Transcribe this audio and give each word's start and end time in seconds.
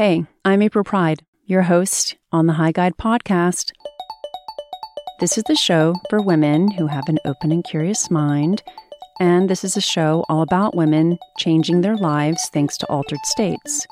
Hey, 0.00 0.24
I'm 0.46 0.62
April 0.62 0.82
Pride, 0.82 1.20
your 1.44 1.60
host 1.60 2.16
on 2.32 2.46
the 2.46 2.54
High 2.54 2.72
Guide 2.72 2.96
podcast. 2.96 3.72
This 5.20 5.36
is 5.36 5.44
the 5.44 5.54
show 5.54 5.94
for 6.08 6.22
women 6.22 6.70
who 6.70 6.86
have 6.86 7.06
an 7.08 7.18
open 7.26 7.52
and 7.52 7.62
curious 7.62 8.10
mind, 8.10 8.62
and 9.20 9.50
this 9.50 9.62
is 9.62 9.76
a 9.76 9.82
show 9.82 10.24
all 10.30 10.40
about 10.40 10.74
women 10.74 11.18
changing 11.36 11.82
their 11.82 11.98
lives 11.98 12.48
thanks 12.50 12.78
to 12.78 12.86
altered 12.86 13.18
states. 13.24 13.86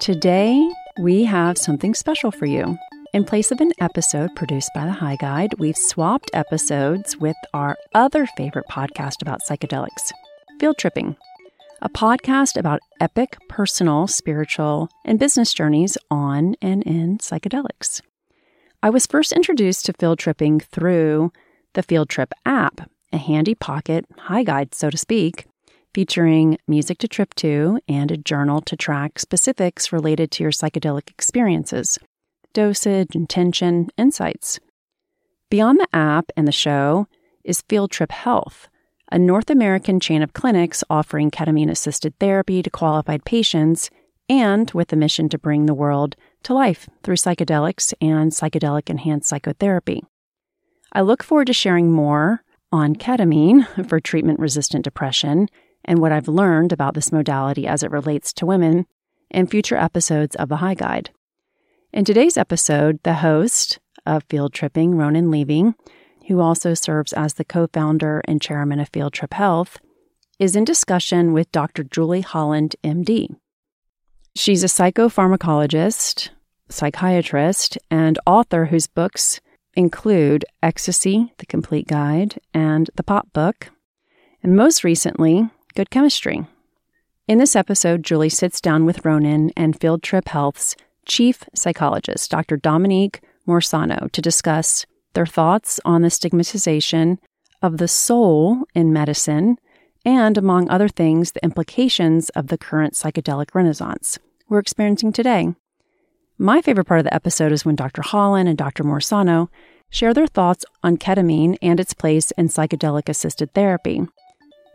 Today, 0.00 0.66
we 1.00 1.24
have 1.24 1.58
something 1.58 1.92
special 1.92 2.30
for 2.30 2.46
you. 2.46 2.78
In 3.12 3.22
place 3.22 3.50
of 3.50 3.60
an 3.60 3.72
episode 3.78 4.34
produced 4.36 4.70
by 4.74 4.86
the 4.86 4.92
High 4.92 5.16
Guide, 5.16 5.52
we've 5.58 5.76
swapped 5.76 6.30
episodes 6.32 7.18
with 7.18 7.36
our 7.52 7.76
other 7.94 8.26
favorite 8.38 8.68
podcast 8.70 9.20
about 9.20 9.42
psychedelics, 9.46 10.12
Field 10.58 10.78
Tripping 10.78 11.14
a 11.86 11.88
podcast 11.88 12.56
about 12.56 12.80
epic 12.98 13.36
personal, 13.48 14.08
spiritual, 14.08 14.88
and 15.04 15.20
business 15.20 15.54
journeys 15.54 15.96
on 16.10 16.56
and 16.60 16.82
in 16.82 17.16
psychedelics. 17.18 18.00
I 18.82 18.90
was 18.90 19.06
first 19.06 19.30
introduced 19.30 19.86
to 19.86 19.92
field 19.92 20.18
tripping 20.18 20.58
through 20.58 21.30
the 21.74 21.84
Field 21.84 22.08
Trip 22.08 22.32
app, 22.44 22.90
a 23.12 23.18
handy 23.18 23.54
pocket 23.54 24.04
high 24.18 24.42
guide, 24.42 24.74
so 24.74 24.90
to 24.90 24.98
speak, 24.98 25.46
featuring 25.94 26.58
music 26.66 26.98
to 26.98 27.06
trip 27.06 27.34
to 27.34 27.78
and 27.86 28.10
a 28.10 28.16
journal 28.16 28.60
to 28.62 28.74
track 28.74 29.20
specifics 29.20 29.92
related 29.92 30.32
to 30.32 30.42
your 30.42 30.50
psychedelic 30.50 31.08
experiences, 31.08 32.00
dosage, 32.52 33.14
intention, 33.14 33.90
insights. 33.96 34.58
Beyond 35.50 35.78
the 35.78 35.88
app 35.92 36.32
and 36.36 36.48
the 36.48 36.52
show 36.52 37.06
is 37.44 37.62
Field 37.68 37.92
Trip 37.92 38.10
Health 38.10 38.68
a 39.16 39.18
North 39.18 39.48
American 39.48 39.98
chain 39.98 40.22
of 40.22 40.34
clinics 40.34 40.84
offering 40.90 41.30
ketamine 41.30 41.70
assisted 41.70 42.12
therapy 42.18 42.62
to 42.62 42.68
qualified 42.68 43.24
patients 43.24 43.88
and 44.28 44.70
with 44.72 44.88
the 44.88 44.96
mission 44.96 45.26
to 45.30 45.38
bring 45.38 45.64
the 45.64 45.72
world 45.72 46.16
to 46.42 46.52
life 46.52 46.86
through 47.02 47.16
psychedelics 47.16 47.94
and 48.02 48.30
psychedelic 48.30 48.90
enhanced 48.90 49.26
psychotherapy. 49.26 50.04
I 50.92 51.00
look 51.00 51.22
forward 51.22 51.46
to 51.46 51.54
sharing 51.54 51.90
more 51.90 52.42
on 52.70 52.94
ketamine 52.94 53.88
for 53.88 54.00
treatment 54.00 54.38
resistant 54.38 54.84
depression 54.84 55.48
and 55.82 55.98
what 55.98 56.12
I've 56.12 56.28
learned 56.28 56.74
about 56.74 56.92
this 56.92 57.10
modality 57.10 57.66
as 57.66 57.82
it 57.82 57.90
relates 57.90 58.34
to 58.34 58.44
women 58.44 58.84
in 59.30 59.46
future 59.46 59.78
episodes 59.78 60.36
of 60.36 60.50
the 60.50 60.56
High 60.56 60.74
Guide. 60.74 61.08
In 61.90 62.04
today's 62.04 62.36
episode, 62.36 63.02
the 63.02 63.14
host 63.14 63.78
of 64.04 64.24
Field 64.28 64.52
Tripping, 64.52 64.94
Ronan 64.94 65.30
Levy, 65.30 65.72
who 66.28 66.40
also 66.40 66.74
serves 66.74 67.12
as 67.12 67.34
the 67.34 67.44
co 67.44 67.66
founder 67.66 68.22
and 68.26 68.42
chairman 68.42 68.80
of 68.80 68.88
Field 68.88 69.12
Trip 69.12 69.32
Health, 69.32 69.78
is 70.38 70.54
in 70.54 70.64
discussion 70.64 71.32
with 71.32 71.50
Dr. 71.52 71.82
Julie 71.82 72.20
Holland, 72.20 72.76
MD. 72.84 73.36
She's 74.34 74.62
a 74.62 74.66
psychopharmacologist, 74.66 76.28
psychiatrist, 76.68 77.78
and 77.90 78.18
author 78.26 78.66
whose 78.66 78.86
books 78.86 79.40
include 79.74 80.44
Ecstasy, 80.62 81.32
The 81.38 81.46
Complete 81.46 81.86
Guide, 81.86 82.38
and 82.52 82.90
The 82.96 83.02
Pot 83.02 83.32
Book, 83.32 83.70
and 84.42 84.56
most 84.56 84.84
recently, 84.84 85.48
Good 85.74 85.90
Chemistry. 85.90 86.46
In 87.28 87.38
this 87.38 87.56
episode, 87.56 88.02
Julie 88.02 88.28
sits 88.28 88.60
down 88.60 88.84
with 88.84 89.04
Ronan 89.04 89.50
and 89.56 89.78
Field 89.78 90.02
Trip 90.02 90.28
Health's 90.28 90.76
chief 91.06 91.44
psychologist, 91.54 92.30
Dr. 92.30 92.56
Dominique 92.56 93.20
Morisano, 93.48 94.10
to 94.12 94.22
discuss 94.22 94.86
their 95.16 95.26
thoughts 95.26 95.80
on 95.84 96.02
the 96.02 96.10
stigmatization 96.10 97.18
of 97.62 97.78
the 97.78 97.88
soul 97.88 98.62
in 98.74 98.92
medicine, 98.92 99.56
and 100.04 100.38
among 100.38 100.68
other 100.68 100.88
things, 100.88 101.32
the 101.32 101.42
implications 101.42 102.28
of 102.30 102.46
the 102.46 102.58
current 102.58 102.94
psychedelic 102.94 103.54
renaissance 103.54 104.20
we're 104.48 104.60
experiencing 104.60 105.12
today. 105.12 105.54
My 106.38 106.60
favorite 106.60 106.84
part 106.84 107.00
of 107.00 107.04
the 107.04 107.14
episode 107.14 107.50
is 107.50 107.64
when 107.64 107.76
Dr. 107.76 108.02
Holland 108.02 108.48
and 108.48 108.58
Dr. 108.58 108.84
Morisano 108.84 109.48
share 109.90 110.12
their 110.12 110.26
thoughts 110.26 110.64
on 110.82 110.98
ketamine 110.98 111.56
and 111.62 111.80
its 111.80 111.94
place 111.94 112.30
in 112.32 112.48
psychedelic 112.48 113.08
assisted 113.08 113.54
therapy. 113.54 114.02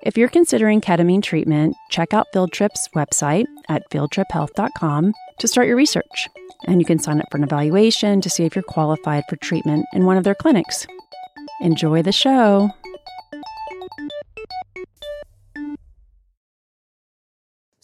If 0.02 0.18
you're 0.18 0.28
considering 0.28 0.81
ketamine 0.81 1.22
treatment, 1.22 1.75
check 1.91 2.13
out 2.13 2.28
FieldTrip's 2.34 2.90
website 2.96 3.46
at 3.69 3.88
fieldtriphealth.com 3.91 5.13
to 5.38 5.47
start 5.47 5.68
your 5.68 5.78
research. 5.78 6.28
And 6.67 6.79
you 6.79 6.85
can 6.85 6.99
sign 6.99 7.19
up 7.19 7.27
for 7.31 7.38
an 7.38 7.44
evaluation 7.44 8.22
to 8.22 8.29
see 8.29 8.45
if 8.45 8.55
you're 8.55 8.63
qualified 8.63 9.23
for 9.29 9.35
treatment 9.38 9.85
in 9.94 10.05
one 10.05 10.17
of 10.17 10.23
their 10.23 10.35
clinics. 10.35 10.85
Enjoy 11.61 12.01
the 12.01 12.11
show. 12.11 12.69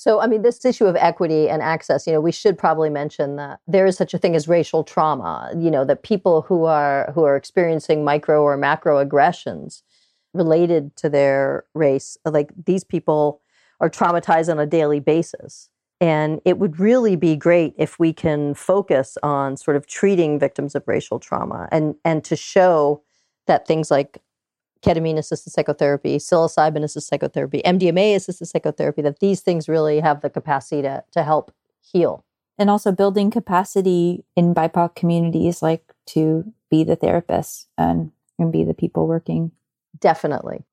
So, 0.07 0.21
I 0.21 0.27
mean, 0.27 0.41
this 0.41 0.63
issue 0.63 0.85
of 0.85 0.95
equity 0.95 1.49
and 1.49 1.61
access, 1.61 2.07
you 2.07 2.13
know, 2.13 2.21
we 2.21 2.31
should 2.31 2.57
probably 2.57 2.89
mention 2.89 3.35
that 3.35 3.59
there 3.67 3.85
is 3.85 3.97
such 3.97 4.13
a 4.13 4.17
thing 4.17 4.38
as 4.38 4.47
racial 4.47 4.83
trauma. 4.85 5.51
You 5.57 5.69
know, 5.69 5.83
that 5.83 6.03
people 6.03 6.44
who 6.44 6.63
are 6.63 7.11
who 7.13 7.23
are 7.25 7.35
experiencing 7.35 8.05
micro 8.05 8.41
or 8.41 8.55
macro 8.55 8.99
aggressions 8.99 9.83
related 10.33 10.95
to 10.97 11.09
their 11.09 11.65
race, 11.73 12.17
like 12.23 12.51
these 12.65 12.85
people 12.85 13.41
are 13.81 13.89
traumatized 13.89 14.49
on 14.49 14.59
a 14.59 14.65
daily 14.65 15.01
basis. 15.01 15.69
And 16.00 16.41
it 16.46 16.59
would 16.59 16.80
really 16.80 17.16
be 17.16 17.35
great 17.35 17.74
if 17.78 17.97
we 17.97 18.13
can 18.13 18.53
focus 18.53 19.18
on 19.24 19.58
sort 19.58 19.75
of 19.75 19.88
treating 19.88 20.38
victims 20.38 20.75
of 20.75 20.88
racial 20.88 21.19
trauma 21.19 21.68
and, 21.72 21.96
and 22.06 22.24
to 22.25 22.35
show 22.35 23.02
that 23.47 23.66
things 23.66 23.90
like 23.90 24.22
ketamine 24.81 25.18
assisted 25.18 25.52
psychotherapy, 25.52 26.18
psilocybin 26.18 26.84
assisted 26.84 27.09
psychotherapy, 27.09 27.62
MDMA 27.66 28.16
assisted 28.16 28.46
psychotherapy, 28.46 29.02
that 29.02 29.19
these 29.19 29.41
things 29.41 29.68
really 29.68 30.00
have 30.00 30.22
the 30.22 30.30
capacity 30.30 30.81
to, 30.84 31.03
to 31.12 31.24
help 31.24 31.52
heal. 31.81 32.24
And 32.59 32.69
also 32.69 32.91
building 32.91 33.30
capacity 33.31 34.24
in 34.36 34.53
BIPOC 34.53 34.96
communities, 34.96 35.62
like 35.62 35.94
to 36.07 36.52
be 36.69 36.84
the 36.84 36.97
therapists 36.97 37.68
and, 37.78 38.12
and 38.40 38.52
be 38.52 38.63
the 38.63 38.74
people 38.74 39.07
working. 39.07 39.52
Definitely. 40.00 40.63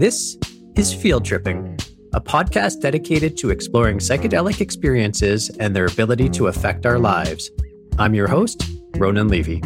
This 0.00 0.38
is 0.76 0.94
Field 0.94 1.26
Tripping, 1.26 1.78
a 2.14 2.22
podcast 2.22 2.80
dedicated 2.80 3.36
to 3.36 3.50
exploring 3.50 3.98
psychedelic 3.98 4.62
experiences 4.62 5.50
and 5.60 5.76
their 5.76 5.84
ability 5.84 6.30
to 6.30 6.46
affect 6.46 6.86
our 6.86 6.98
lives. 6.98 7.50
I'm 7.98 8.14
your 8.14 8.26
host, 8.26 8.64
Ronan 8.96 9.28
Levy. 9.28 9.60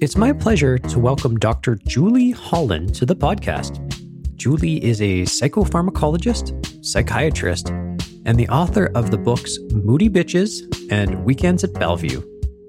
It's 0.00 0.16
my 0.16 0.32
pleasure 0.32 0.78
to 0.78 0.98
welcome 0.98 1.38
Dr. 1.38 1.74
Julie 1.74 2.30
Holland 2.30 2.94
to 2.94 3.04
the 3.04 3.14
podcast. 3.14 3.86
Julie 4.36 4.82
is 4.82 5.02
a 5.02 5.24
psychopharmacologist, 5.24 6.82
psychiatrist, 6.82 7.68
and 7.68 8.38
the 8.38 8.48
author 8.48 8.90
of 8.94 9.10
the 9.10 9.18
books 9.18 9.58
Moody 9.74 10.08
Bitches 10.08 10.62
and 10.90 11.22
Weekends 11.22 11.64
at 11.64 11.74
Bellevue, 11.74 12.22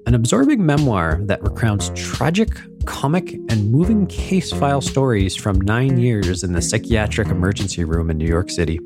an 0.04 0.12
absorbing 0.12 0.66
memoir 0.66 1.20
that 1.22 1.42
recounts 1.42 1.90
tragic 1.94 2.50
comic 2.86 3.34
and 3.48 3.70
moving 3.70 4.06
case 4.06 4.52
file 4.52 4.80
stories 4.80 5.36
from 5.36 5.60
nine 5.60 5.98
years 5.98 6.42
in 6.42 6.52
the 6.52 6.62
psychiatric 6.62 7.28
emergency 7.28 7.84
room 7.84 8.10
in 8.10 8.18
New 8.18 8.26
York 8.26 8.50
City. 8.50 8.80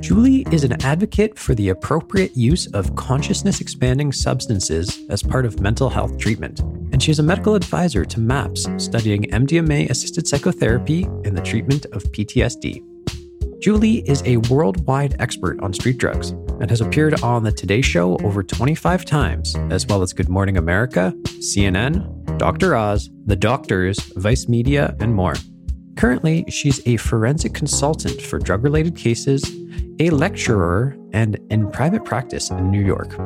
Julie 0.00 0.46
is 0.52 0.64
an 0.64 0.80
advocate 0.82 1.38
for 1.38 1.54
the 1.54 1.68
appropriate 1.68 2.36
use 2.36 2.66
of 2.68 2.94
consciousness 2.96 3.60
expanding 3.60 4.12
substances 4.12 5.00
as 5.10 5.22
part 5.22 5.44
of 5.44 5.60
mental 5.60 5.88
health 5.88 6.18
treatment, 6.18 6.60
and 6.92 7.02
she 7.02 7.10
is 7.10 7.18
a 7.18 7.22
medical 7.22 7.54
advisor 7.54 8.04
to 8.04 8.20
MAPS 8.20 8.68
studying 8.78 9.24
MDMA 9.24 9.90
assisted 9.90 10.26
psychotherapy 10.26 11.02
in 11.24 11.34
the 11.34 11.42
treatment 11.42 11.86
of 11.86 12.04
PTSD. 12.04 12.82
Julie 13.60 14.08
is 14.08 14.22
a 14.24 14.36
worldwide 14.52 15.16
expert 15.18 15.60
on 15.60 15.72
street 15.72 15.98
drugs 15.98 16.32
and 16.60 16.70
has 16.70 16.80
appeared 16.80 17.22
on 17.22 17.44
The 17.44 17.52
Today 17.52 17.82
Show 17.82 18.16
over 18.18 18.42
25 18.42 19.04
times, 19.04 19.54
as 19.70 19.86
well 19.86 20.02
as 20.02 20.12
Good 20.12 20.28
Morning 20.28 20.56
America, 20.56 21.12
CNN, 21.24 22.38
Dr. 22.38 22.74
Oz, 22.74 23.10
The 23.26 23.36
Doctors, 23.36 23.98
Vice 24.16 24.48
Media, 24.48 24.94
and 25.00 25.14
more. 25.14 25.34
Currently, 25.96 26.44
she's 26.48 26.86
a 26.86 26.96
forensic 26.96 27.54
consultant 27.54 28.20
for 28.22 28.38
drug 28.38 28.62
related 28.62 28.96
cases, 28.96 29.44
a 30.00 30.10
lecturer, 30.10 30.96
and 31.12 31.38
in 31.50 31.70
private 31.70 32.04
practice 32.04 32.50
in 32.50 32.70
New 32.70 32.84
York. 32.84 33.18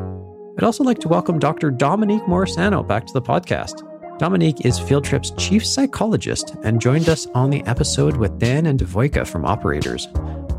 I'd 0.59 0.65
also 0.65 0.85
like 0.85 0.99
to 1.01 1.09
welcome 1.09 1.39
Dr. 1.39 1.71
Dominique 1.71 2.23
Morisano 2.23 2.87
back 2.87 3.07
to 3.07 3.13
the 3.13 3.23
podcast. 3.23 3.87
Dominique 4.23 4.65
is 4.65 4.79
Field 4.79 5.03
Trip's 5.03 5.33
chief 5.33 5.67
psychologist 5.67 6.55
and 6.63 6.81
joined 6.81 7.09
us 7.09 7.27
on 7.35 7.51
the 7.51 7.61
episode 7.67 8.17
with 8.17 8.39
Dan 8.39 8.67
and 8.67 8.79
Devoika 8.79 9.27
from 9.27 9.45
Operators. 9.45 10.07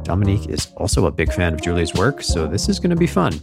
Dominique 0.03 0.49
is 0.49 0.67
also 0.75 1.05
a 1.05 1.11
big 1.13 1.31
fan 1.31 1.53
of 1.53 1.61
Julie's 1.61 1.93
work, 1.93 2.21
so 2.21 2.45
this 2.45 2.67
is 2.67 2.77
going 2.77 2.89
to 2.89 2.97
be 2.97 3.07
fun. 3.07 3.39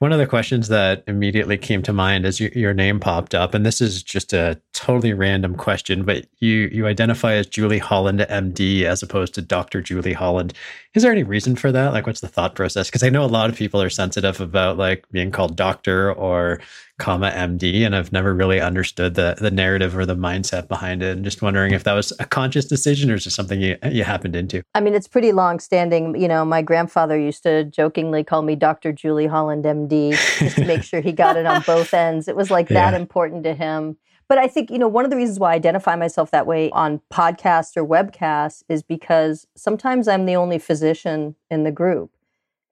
One 0.00 0.12
of 0.12 0.18
the 0.18 0.26
questions 0.26 0.68
that 0.68 1.04
immediately 1.06 1.58
came 1.58 1.82
to 1.82 1.92
mind 1.92 2.24
as 2.24 2.40
you, 2.40 2.50
your 2.54 2.72
name 2.72 3.00
popped 3.00 3.34
up, 3.34 3.52
and 3.52 3.66
this 3.66 3.82
is 3.82 4.02
just 4.02 4.32
a 4.32 4.58
totally 4.72 5.12
random 5.12 5.54
question, 5.54 6.04
but 6.04 6.24
you 6.38 6.70
you 6.72 6.86
identify 6.86 7.34
as 7.34 7.46
Julie 7.46 7.78
Holland 7.78 8.20
MD 8.20 8.84
as 8.84 9.02
opposed 9.02 9.34
to 9.34 9.42
Dr. 9.42 9.82
Julie 9.82 10.14
Holland. 10.14 10.54
Is 10.94 11.02
there 11.02 11.12
any 11.12 11.22
reason 11.22 11.54
for 11.54 11.70
that? 11.70 11.92
Like, 11.92 12.06
what's 12.06 12.22
the 12.22 12.28
thought 12.28 12.54
process? 12.54 12.88
Because 12.88 13.02
I 13.02 13.10
know 13.10 13.22
a 13.22 13.26
lot 13.26 13.50
of 13.50 13.56
people 13.56 13.82
are 13.82 13.90
sensitive 13.90 14.40
about 14.40 14.78
like 14.78 15.04
being 15.10 15.30
called 15.30 15.54
doctor 15.54 16.10
or 16.14 16.62
comma 17.00 17.30
MD, 17.30 17.84
and 17.84 17.96
I've 17.96 18.12
never 18.12 18.32
really 18.32 18.60
understood 18.60 19.14
the 19.14 19.36
the 19.40 19.50
narrative 19.50 19.96
or 19.96 20.06
the 20.06 20.14
mindset 20.14 20.68
behind 20.68 21.02
it. 21.02 21.16
And 21.16 21.24
just 21.24 21.42
wondering 21.42 21.72
if 21.72 21.82
that 21.84 21.94
was 21.94 22.12
a 22.20 22.24
conscious 22.24 22.66
decision 22.66 23.10
or 23.10 23.18
just 23.18 23.34
something 23.34 23.60
you 23.60 23.76
you 23.90 24.04
happened 24.04 24.36
into. 24.36 24.62
I 24.74 24.80
mean, 24.80 24.94
it's 24.94 25.08
pretty 25.08 25.32
long 25.32 25.58
standing. 25.58 26.20
You 26.20 26.28
know, 26.28 26.44
my 26.44 26.62
grandfather 26.62 27.18
used 27.18 27.42
to 27.42 27.64
jokingly 27.64 28.22
call 28.22 28.42
me 28.42 28.54
Dr. 28.54 28.92
Julie 28.92 29.26
Holland 29.26 29.64
MD 29.64 30.12
just 30.38 30.56
to 30.56 30.64
make 30.64 30.82
sure 30.84 31.00
he 31.00 31.12
got 31.12 31.36
it 31.36 31.46
on 31.46 31.62
both 31.66 31.92
ends. 31.92 32.28
It 32.28 32.36
was 32.36 32.50
like 32.50 32.70
yeah. 32.70 32.90
that 32.90 33.00
important 33.00 33.42
to 33.44 33.54
him. 33.54 33.96
But 34.28 34.38
I 34.38 34.46
think, 34.46 34.70
you 34.70 34.78
know, 34.78 34.86
one 34.86 35.04
of 35.04 35.10
the 35.10 35.16
reasons 35.16 35.40
why 35.40 35.50
I 35.50 35.54
identify 35.56 35.96
myself 35.96 36.30
that 36.30 36.46
way 36.46 36.70
on 36.70 37.00
podcasts 37.12 37.76
or 37.76 37.84
webcasts 37.84 38.62
is 38.68 38.80
because 38.80 39.44
sometimes 39.56 40.06
I'm 40.06 40.24
the 40.24 40.36
only 40.36 40.60
physician 40.60 41.34
in 41.50 41.64
the 41.64 41.72
group. 41.72 42.12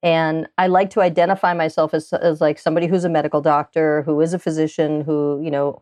And 0.01 0.47
I 0.57 0.67
like 0.67 0.89
to 0.91 1.01
identify 1.01 1.53
myself 1.53 1.93
as, 1.93 2.13
as 2.13 2.39
like 2.39 2.57
somebody 2.57 2.87
who's 2.87 3.03
a 3.03 3.09
medical 3.09 3.41
doctor, 3.41 4.03
who 4.03 4.21
is 4.21 4.33
a 4.33 4.39
physician, 4.39 5.01
who, 5.01 5.41
you 5.43 5.51
know, 5.51 5.81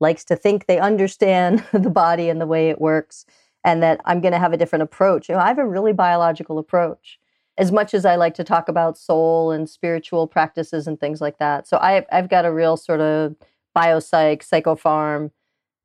likes 0.00 0.24
to 0.24 0.36
think 0.36 0.66
they 0.66 0.78
understand 0.78 1.64
the 1.72 1.90
body 1.90 2.28
and 2.28 2.40
the 2.40 2.46
way 2.46 2.70
it 2.70 2.80
works, 2.80 3.26
and 3.64 3.82
that 3.82 4.00
I'm 4.06 4.20
going 4.20 4.32
to 4.32 4.38
have 4.38 4.52
a 4.52 4.56
different 4.56 4.82
approach. 4.82 5.28
You 5.28 5.34
know, 5.34 5.40
I 5.42 5.48
have 5.48 5.58
a 5.58 5.68
really 5.68 5.92
biological 5.92 6.58
approach 6.58 7.18
as 7.58 7.70
much 7.70 7.92
as 7.92 8.06
I 8.06 8.16
like 8.16 8.34
to 8.34 8.44
talk 8.44 8.68
about 8.68 8.96
soul 8.96 9.50
and 9.50 9.68
spiritual 9.68 10.26
practices 10.26 10.86
and 10.86 10.98
things 10.98 11.20
like 11.20 11.38
that. 11.38 11.68
So 11.68 11.76
I, 11.76 12.06
I've 12.10 12.30
got 12.30 12.46
a 12.46 12.52
real 12.52 12.78
sort 12.78 13.00
of 13.00 13.36
biopsych, 13.76 14.38
psychopharm 14.48 15.30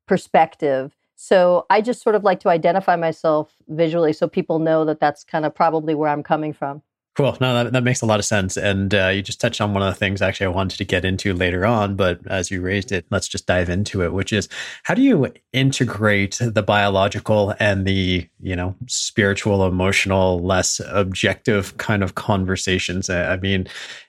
perspective. 0.06 0.96
So 1.16 1.66
I 1.68 1.82
just 1.82 2.02
sort 2.02 2.14
of 2.14 2.24
like 2.24 2.40
to 2.40 2.48
identify 2.48 2.96
myself 2.96 3.54
visually 3.68 4.14
so 4.14 4.26
people 4.26 4.58
know 4.58 4.86
that 4.86 5.00
that's 5.00 5.22
kind 5.24 5.44
of 5.44 5.54
probably 5.54 5.94
where 5.94 6.08
I'm 6.08 6.22
coming 6.22 6.54
from. 6.54 6.82
Cool. 7.16 7.34
No, 7.40 7.54
that, 7.54 7.72
that 7.72 7.82
makes 7.82 8.02
a 8.02 8.06
lot 8.06 8.18
of 8.18 8.26
sense. 8.26 8.58
And 8.58 8.94
uh, 8.94 9.08
you 9.08 9.22
just 9.22 9.40
touched 9.40 9.62
on 9.62 9.72
one 9.72 9.82
of 9.82 9.88
the 9.88 9.98
things 9.98 10.20
actually 10.20 10.46
I 10.46 10.50
wanted 10.50 10.76
to 10.76 10.84
get 10.84 11.02
into 11.02 11.32
later 11.32 11.64
on, 11.64 11.96
but 11.96 12.20
as 12.26 12.50
you 12.50 12.60
raised 12.60 12.92
it, 12.92 13.06
let's 13.10 13.26
just 13.26 13.46
dive 13.46 13.70
into 13.70 14.02
it, 14.02 14.12
which 14.12 14.34
is 14.34 14.50
how 14.82 14.92
do 14.92 15.00
you 15.00 15.32
integrate 15.54 16.38
the 16.42 16.62
biological 16.62 17.54
and 17.58 17.86
the, 17.86 18.28
you 18.38 18.54
know, 18.54 18.74
spiritual, 18.86 19.66
emotional, 19.66 20.42
less 20.42 20.78
objective 20.86 21.74
kind 21.78 22.02
of 22.02 22.16
conversations? 22.16 23.08
I 23.08 23.38
mean, 23.38 23.66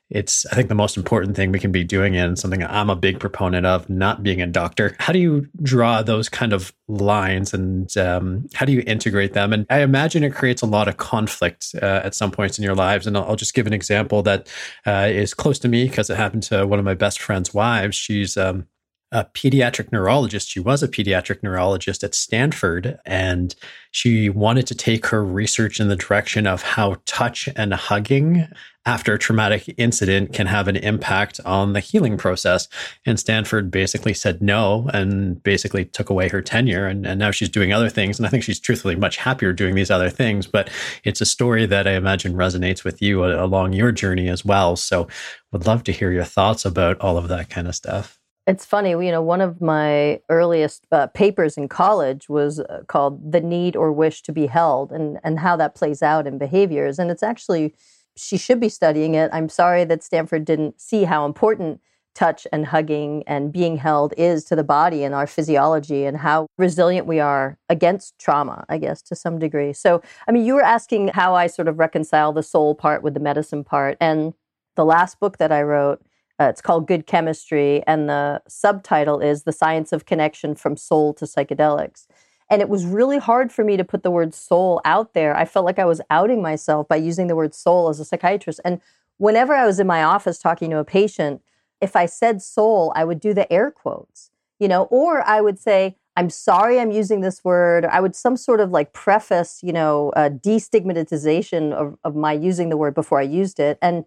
it's 0.10 0.46
i 0.48 0.56
think 0.56 0.70
the 0.70 0.76
most 0.76 0.96
important 0.96 1.36
thing 1.36 1.52
we 1.52 1.60
can 1.60 1.72
be 1.72 1.84
doing 1.84 2.16
and 2.16 2.40
something 2.40 2.64
i'm 2.64 2.90
a 2.90 2.96
big 2.96 3.20
proponent 3.20 3.66
of 3.66 3.90
not 3.90 4.24
being 4.24 4.42
a 4.42 4.48
doctor. 4.48 4.96
How 5.00 5.14
do 5.14 5.20
you 5.20 5.48
draw 5.62 6.02
those 6.02 6.30
kind 6.30 6.54
of 6.54 6.74
lines 6.88 7.54
and 7.54 7.96
um, 7.98 8.48
how 8.54 8.66
do 8.66 8.72
you 8.72 8.84
integrate 8.88 9.34
them? 9.34 9.54
And 9.54 9.66
i 9.70 9.82
imagine 9.82 10.24
it 10.24 10.34
creates 10.34 10.62
a 10.62 10.66
lot 10.66 10.88
of 10.88 10.98
conflict 10.98 11.76
uh, 11.82 12.02
at 12.04 12.16
some 12.16 12.32
points 12.32 12.58
in 12.58 12.64
your 12.64 12.76
lives. 12.76 13.08
And 13.08 13.18
i'll, 13.18 13.24
I'll 13.24 13.36
just 13.36 13.54
give 13.54 13.68
an 13.68 13.74
example 13.74 14.24
that 14.24 14.48
uh, 14.86 15.08
is 15.10 15.34
close 15.34 15.60
to 15.60 15.68
me 15.68 15.88
because 15.88 16.10
it 16.10 16.18
happened 16.18 16.44
to 16.44 16.66
one 16.66 16.80
of 16.80 16.86
my 16.86 16.94
best 16.94 17.20
friend's 17.20 17.54
wives. 17.54 17.96
She's 17.96 18.38
um, 18.38 18.68
a 19.12 19.26
pediatric 19.26 19.92
neurologist. 19.92 20.50
She 20.50 20.60
was 20.60 20.84
a 20.84 20.88
pediatric 20.88 21.42
neurologist 21.42 22.04
at 22.04 22.14
Stanford, 22.14 23.00
and 23.06 23.56
she 23.92 24.30
wanted 24.30 24.68
to 24.68 24.76
take 24.76 25.08
her 25.08 25.24
research 25.24 25.80
in 25.80 25.88
the 25.88 25.96
direction 25.96 26.46
of 26.46 26.62
how 26.62 26.98
touch 27.06 27.48
and 27.56 27.74
hugging 27.74 28.48
after 28.86 29.14
a 29.14 29.20
traumatic 29.20 29.74
incident 29.78 30.34
can 30.34 30.48
have 30.48 30.68
an 30.70 30.78
impact 30.78 31.42
on 31.46 31.74
the 31.74 31.80
healing 31.82 32.18
process. 32.18 32.70
And 33.06 33.20
Stanford 33.20 33.70
basically 33.70 34.14
said 34.14 34.42
no 34.42 34.90
and 34.94 35.42
basically 35.44 35.84
took 35.84 36.10
away 36.10 36.30
her 36.30 36.42
tenure. 36.42 36.86
And, 36.86 37.06
and 37.06 37.20
now 37.20 37.32
she's 37.32 37.50
doing 37.50 37.74
other 37.74 37.90
things. 37.90 38.18
And 38.18 38.26
I 38.26 38.30
think 38.30 38.44
she's 38.44 38.62
truthfully 38.62 38.96
much 38.96 39.18
happier 39.18 39.52
doing 39.52 39.76
these 39.76 39.92
other 39.92 40.10
things. 40.10 40.48
But 40.48 40.70
it's 41.04 41.20
a 41.20 41.26
story 41.26 41.66
that 41.66 41.86
I 41.86 41.96
imagine 41.96 42.34
resonates 42.34 42.86
with 42.86 43.02
you 43.02 43.26
along 43.26 43.74
your 43.74 43.92
journey 43.92 44.30
as 44.30 44.46
well. 44.46 44.78
So 44.78 45.08
would 45.52 45.66
love 45.66 45.84
to 45.84 45.92
hear 45.92 46.12
your 46.12 46.24
thoughts 46.24 46.64
about 46.64 47.00
all 47.02 47.18
of 47.18 47.28
that 47.28 47.50
kind 47.50 47.68
of 47.68 47.76
stuff. 47.76 48.18
It's 48.48 48.64
funny, 48.64 48.92
you 48.92 49.12
know, 49.12 49.22
one 49.22 49.42
of 49.42 49.60
my 49.60 50.22
earliest 50.30 50.88
uh, 50.94 51.08
papers 51.08 51.58
in 51.58 51.68
college 51.68 52.30
was 52.30 52.62
uh, 52.62 52.84
called 52.88 53.34
The 53.34 53.42
Need 53.42 53.76
or 53.76 53.92
Wish 53.92 54.22
to 54.22 54.32
Be 54.32 54.48
Held 54.48 54.94
and, 54.94 55.20
and 55.22 55.38
how 55.38 55.58
that 55.58 55.76
plays 55.76 56.02
out 56.02 56.26
in 56.26 56.38
behaviors. 56.38 56.98
And 56.98 57.12
it's 57.12 57.24
actually, 57.24 57.76
she 58.16 58.38
should 58.38 58.62
be 58.62 58.70
studying 58.70 59.16
it. 59.16 59.30
I'm 59.34 59.50
sorry 59.50 59.84
that 59.84 60.02
Stanford 60.02 60.46
didn't 60.46 60.80
see 60.80 61.04
how 61.04 61.26
important 61.26 61.82
touch 62.16 62.48
and 62.54 62.66
hugging 62.66 63.22
and 63.28 63.52
being 63.52 63.76
held 63.76 64.14
is 64.18 64.46
to 64.46 64.56
the 64.56 64.64
body 64.64 65.04
and 65.04 65.14
our 65.14 65.28
physiology 65.28 66.06
and 66.06 66.16
how 66.16 66.48
resilient 66.58 67.06
we 67.06 67.20
are 67.20 67.58
against 67.68 68.18
trauma, 68.18 68.66
I 68.70 68.78
guess, 68.78 69.02
to 69.04 69.16
some 69.16 69.40
degree. 69.40 69.74
So, 69.74 70.02
I 70.26 70.32
mean, 70.32 70.46
you 70.46 70.56
were 70.56 70.64
asking 70.64 71.10
how 71.10 71.36
I 71.36 71.48
sort 71.48 71.68
of 71.68 71.80
reconcile 71.80 72.32
the 72.32 72.42
soul 72.42 72.76
part 72.76 73.04
with 73.04 73.14
the 73.14 73.20
medicine 73.20 73.66
part. 73.66 73.98
And 74.00 74.34
the 74.76 74.86
last 74.86 75.20
book 75.20 75.38
that 75.38 75.52
I 75.52 75.62
wrote, 75.64 76.02
uh, 76.40 76.46
it's 76.46 76.62
called 76.62 76.88
Good 76.88 77.08
Chemistry, 77.08 77.84
and 77.88 78.08
the 78.08 78.42
subtitle 78.48 79.20
is 79.20 79.44
The 79.44 79.52
Science 79.52 79.92
of 79.92 80.06
Connection 80.06 80.56
from 80.56 80.78
Soul 80.78 81.14
to 81.16 81.26
Psychedelics. 81.26 82.08
And 82.50 82.62
it 82.62 82.70
was 82.70 82.86
really 82.86 83.18
hard 83.18 83.52
for 83.52 83.64
me 83.64 83.76
to 83.76 83.84
put 83.84 84.04
the 84.04 84.12
word 84.12 84.34
soul 84.34 84.80
out 84.86 85.14
there. 85.14 85.36
I 85.36 85.46
felt 85.46 85.66
like 85.66 85.80
I 85.80 85.86
was 85.86 86.02
outing 86.10 86.42
myself 86.42 86.88
by 86.88 86.96
using 86.96 87.28
the 87.28 87.36
word 87.36 87.54
soul 87.54 87.90
as 87.90 88.00
a 88.00 88.06
psychiatrist. 88.06 88.62
And 88.64 88.80
whenever 89.18 89.54
I 89.54 89.66
was 89.66 89.80
in 89.80 89.88
my 89.88 90.04
office 90.04 90.40
talking 90.40 90.70
to 90.70 90.78
a 90.78 90.86
patient, 90.86 91.42
if 91.82 91.96
I 91.96 92.06
said 92.06 92.42
soul, 92.42 92.94
I 92.96 93.04
would 93.04 93.20
do 93.20 93.34
the 93.34 93.52
air 93.52 93.70
quotes, 93.70 94.32
you 94.60 94.68
know, 94.68 94.84
or 94.84 95.28
I 95.28 95.42
would 95.42 95.60
say, 95.60 95.98
I'm 96.16 96.30
sorry 96.30 96.80
I'm 96.80 96.92
using 96.92 97.22
this 97.22 97.44
word. 97.44 97.86
I 97.86 98.00
would 98.00 98.16
some 98.16 98.38
sort 98.38 98.60
of 98.60 98.72
like 98.72 98.94
preface, 98.94 99.60
you 99.62 99.74
know, 99.74 100.12
destigmatization 100.16 101.74
of, 101.74 101.98
of 102.04 102.16
my 102.16 102.34
using 102.34 102.70
the 102.70 102.78
word 102.78 102.96
before 102.96 103.20
I 103.20 103.24
used 103.24 103.60
it. 103.60 103.78
And 103.82 104.06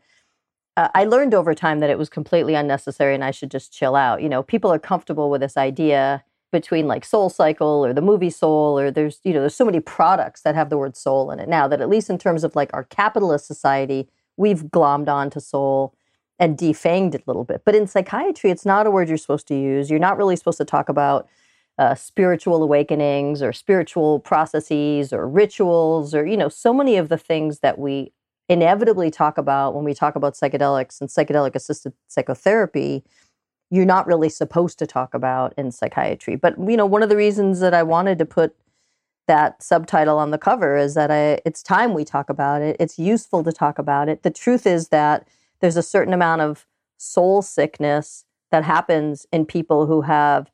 uh, 0.77 0.89
I 0.95 1.05
learned 1.05 1.35
over 1.35 1.55
time 1.55 1.81
that 1.81 1.91
it 1.91 1.99
was 1.99 2.09
completely 2.09 2.55
unnecessary 2.55 3.15
and 3.15 3.25
I 3.25 3.31
should 3.31 3.51
just 3.51 3.73
chill 3.73 3.97
out. 3.97 4.23
You 4.23 4.29
know, 4.29 4.43
people 4.43 4.73
are 4.73 4.79
comfortable 4.79 5.31
with 5.31 5.41
this 5.41 5.57
idea 5.57 6.25
between 6.53 6.89
like 6.89 7.05
Soul 7.05 7.31
Cycle 7.31 7.85
or 7.85 7.93
the 7.93 8.03
movie 8.03 8.31
Soul, 8.31 8.79
or 8.79 8.91
there's, 8.91 9.21
you 9.25 9.33
know, 9.33 9.41
there's 9.41 9.55
so 9.55 9.65
many 9.65 9.81
products 9.81 10.43
that 10.43 10.55
have 10.55 10.69
the 10.69 10.79
word 10.79 10.97
soul 10.97 11.31
in 11.31 11.39
it 11.39 11.49
now 11.49 11.69
that 11.69 11.81
at 11.81 11.89
least 11.89 12.11
in 12.11 12.19
terms 12.19 12.45
of 12.45 12.57
like 12.57 12.71
our 12.73 12.85
capitalist 12.85 13.47
society, 13.47 14.09
we've 14.37 14.65
glommed 14.65 15.09
on 15.09 15.31
to 15.31 15.41
soul 15.41 15.95
and 16.39 16.57
defanged 16.57 17.15
it 17.15 17.23
a 17.27 17.31
little 17.31 17.45
bit. 17.45 17.63
But 17.65 17.75
in 17.75 17.87
psychiatry, 17.87 18.51
it's 18.51 18.67
not 18.67 18.87
a 18.87 18.91
word 18.91 19.09
you're 19.09 19.19
supposed 19.19 19.47
to 19.49 19.55
use. 19.55 19.91
You're 19.91 19.99
not 19.99 20.17
really 20.17 20.37
supposed 20.37 20.59
to 20.59 20.65
talk 20.65 20.89
about 20.89 21.29
uh, 21.79 21.95
spiritual 21.95 22.63
awakenings 22.63 23.43
or 23.43 23.53
spiritual 23.53 24.21
processes 24.21 25.13
or 25.13 25.29
rituals 25.29 26.15
or, 26.15 26.27
you 26.27 26.37
know, 26.37 26.49
so 26.49 26.73
many 26.73 26.97
of 26.97 27.09
the 27.11 27.19
things 27.19 27.61
that 27.61 27.79
we 27.79 28.13
inevitably 28.51 29.11
talk 29.11 29.39
about 29.39 29.75
when 29.75 29.85
we 29.85 29.95
talk 29.95 30.17
about 30.17 30.35
psychedelics 30.35 31.01
and 31.01 31.09
psychedelic 31.09 31.55
assisted 31.55 31.93
psychotherapy 32.09 33.03
you're 33.71 33.87
not 33.87 34.07
really 34.07 34.29
supposed 34.29 34.79
to 34.81 34.87
talk 34.87 35.15
about 35.15 35.55
in 35.57 35.71
psychiatry. 35.71 36.35
But 36.35 36.57
you 36.59 36.77
know 36.77 36.87
one 36.87 37.03
of 37.03 37.09
the 37.09 37.17
reasons 37.17 37.61
that 37.61 37.73
i 37.73 37.83
wanted 37.83 38.19
to 38.19 38.27
put 38.27 38.55
that 39.29 39.63
subtitle 39.63 40.19
on 40.19 40.33
the 40.33 40.39
cover 40.39 40.77
is 40.77 40.95
that 40.95 41.11
I, 41.11 41.41
it's 41.47 41.63
time 41.63 41.95
we 41.95 42.05
talk 42.05 42.29
about 42.29 42.63
it. 42.63 42.77
It's 42.81 42.99
useful 42.99 43.45
to 43.45 43.53
talk 43.53 43.79
about 43.79 44.09
it. 44.09 44.25
The 44.25 44.31
truth 44.31 44.67
is 44.67 44.89
that 44.89 45.29
there's 45.61 45.77
a 45.77 45.85
certain 45.85 46.13
amount 46.13 46.41
of 46.41 46.67
soul 46.97 47.41
sickness 47.41 48.25
that 48.51 48.65
happens 48.65 49.27
in 49.33 49.47
people 49.47 49.87
who 49.87 50.01
have 50.01 50.51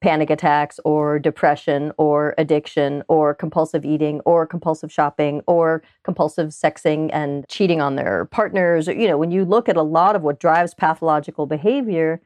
panic 0.00 0.30
attacks 0.30 0.78
or 0.84 1.18
depression 1.18 1.92
or 1.96 2.34
addiction 2.38 3.02
or 3.08 3.34
compulsive 3.34 3.84
eating 3.84 4.20
or 4.20 4.46
compulsive 4.46 4.92
shopping 4.92 5.40
or 5.46 5.82
compulsive 6.04 6.50
sexing 6.50 7.10
and 7.12 7.46
cheating 7.48 7.80
on 7.80 7.96
their 7.96 8.26
partners. 8.26 8.86
You 8.88 9.08
know, 9.08 9.18
when 9.18 9.30
you 9.30 9.44
look 9.44 9.68
at 9.68 9.76
a 9.76 9.82
lot 9.82 10.14
of 10.14 10.22
what 10.22 10.38
drives 10.38 10.74
pathological 10.74 11.46
behavior, 11.46 12.20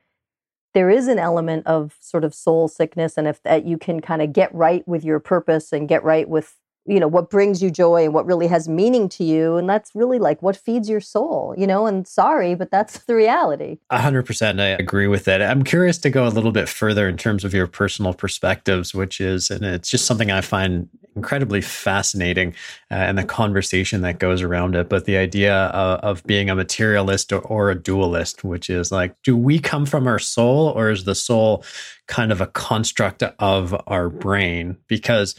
there 0.75 0.91
is 0.91 1.09
an 1.09 1.19
element 1.19 1.67
of 1.67 1.97
sort 2.01 2.25
of 2.25 2.35
soul 2.35 2.69
sickness. 2.69 3.17
And 3.17 3.27
if 3.27 3.43
that 3.45 3.65
you 3.65 3.79
can 3.79 4.01
kind 4.01 4.23
of 4.23 4.33
get 4.33 4.55
right 4.55 4.87
with 4.87 5.05
your 5.05 5.21
purpose 5.21 5.73
and 5.73 5.89
get 5.89 6.05
right 6.05 6.29
with 6.29 6.57
you 6.87 6.99
know 6.99 7.09
what 7.09 7.31
brings 7.31 7.63
you 7.63 7.71
joy 7.71 8.05
and 8.05 8.15
what 8.15 8.27
really 8.27 8.47
has 8.47 8.69
meaning 8.69 9.09
to 9.09 9.25
you 9.25 9.57
and 9.57 9.69
that's 9.69 9.91
really 9.95 10.19
like 10.19 10.43
what 10.43 10.57
feeds 10.57 10.89
your 10.89 11.01
soul 11.01 11.55
you 11.57 11.67
know 11.67 11.87
and 11.87 12.07
sorry 12.09 12.55
but 12.55 12.71
that's 12.71 12.99
the 13.05 13.15
reality 13.15 13.79
100% 13.93 14.61
i 14.61 14.67
agree 14.67 15.07
with 15.07 15.25
that 15.25 15.43
i'm 15.43 15.63
curious 15.63 15.99
to 15.99 16.11
go 16.11 16.27
a 16.27 16.31
little 16.31 16.53
bit 16.53 16.69
further 16.69 17.09
in 17.09 17.17
terms 17.17 17.45
of 17.45 17.53
your 17.53 17.67
personal 17.67 18.15
perspectives 18.15 18.95
which 18.95 19.21
is 19.21 19.51
and 19.51 19.65
it's 19.65 19.91
just 19.91 20.07
something 20.07 20.31
i 20.31 20.41
find 20.41 20.89
incredibly 21.17 21.61
fascinating 21.61 22.55
uh, 22.91 22.95
and 22.95 23.19
the 23.19 23.25
conversation 23.25 24.03
that 24.03 24.19
goes 24.19 24.43
around 24.43 24.75
it. 24.75 24.89
But 24.89 25.05
the 25.05 25.17
idea 25.17 25.55
of, 25.55 26.23
being 26.25 26.51
a 26.51 26.55
materialist 26.55 27.33
or, 27.33 27.41
or, 27.41 27.71
a 27.71 27.75
dualist, 27.75 28.45
which 28.45 28.69
is 28.69 28.93
like, 28.93 29.15
do 29.23 29.37
we 29.37 29.59
come 29.59 29.87
from 29.87 30.07
our 30.07 30.19
soul 30.19 30.69
or 30.69 30.91
is 30.91 31.05
the 31.05 31.15
soul 31.15 31.65
kind 32.07 32.31
of 32.31 32.41
a 32.41 32.47
construct 32.47 33.23
of 33.23 33.75
our 33.87 34.09
brain? 34.11 34.77
Because 34.87 35.35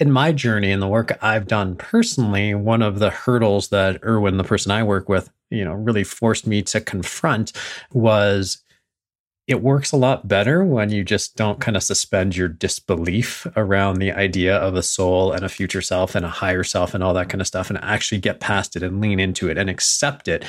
in 0.00 0.10
my 0.10 0.32
journey 0.32 0.70
and 0.70 0.82
the 0.82 0.88
work 0.88 1.16
I've 1.22 1.46
done 1.46 1.76
personally, 1.76 2.54
one 2.54 2.82
of 2.82 2.98
the 2.98 3.10
hurdles 3.10 3.68
that 3.68 4.00
Erwin, 4.04 4.36
the 4.36 4.44
person 4.44 4.72
I 4.72 4.82
work 4.82 5.08
with, 5.08 5.30
you 5.50 5.64
know, 5.64 5.72
really 5.72 6.04
forced 6.04 6.46
me 6.46 6.62
to 6.62 6.80
confront 6.80 7.52
was 7.92 8.62
it 9.46 9.62
works 9.62 9.92
a 9.92 9.96
lot 9.96 10.26
better 10.26 10.64
when 10.64 10.90
you 10.90 11.04
just 11.04 11.36
don't 11.36 11.60
kind 11.60 11.76
of 11.76 11.82
suspend 11.82 12.36
your 12.36 12.48
disbelief 12.48 13.46
around 13.54 14.00
the 14.00 14.10
idea 14.10 14.56
of 14.56 14.74
a 14.74 14.82
soul 14.82 15.30
and 15.30 15.44
a 15.44 15.48
future 15.48 15.80
self 15.80 16.16
and 16.16 16.24
a 16.24 16.30
higher 16.30 16.64
self 16.64 16.94
and 16.94 17.04
all 17.04 17.14
that 17.14 17.28
kind 17.28 17.40
of 17.40 17.46
stuff 17.46 17.70
and 17.70 17.78
actually 17.82 18.18
get 18.18 18.40
past 18.40 18.74
it 18.74 18.82
and 18.82 19.00
lean 19.00 19.20
into 19.20 19.48
it 19.48 19.56
and 19.56 19.70
accept 19.70 20.26
it 20.26 20.44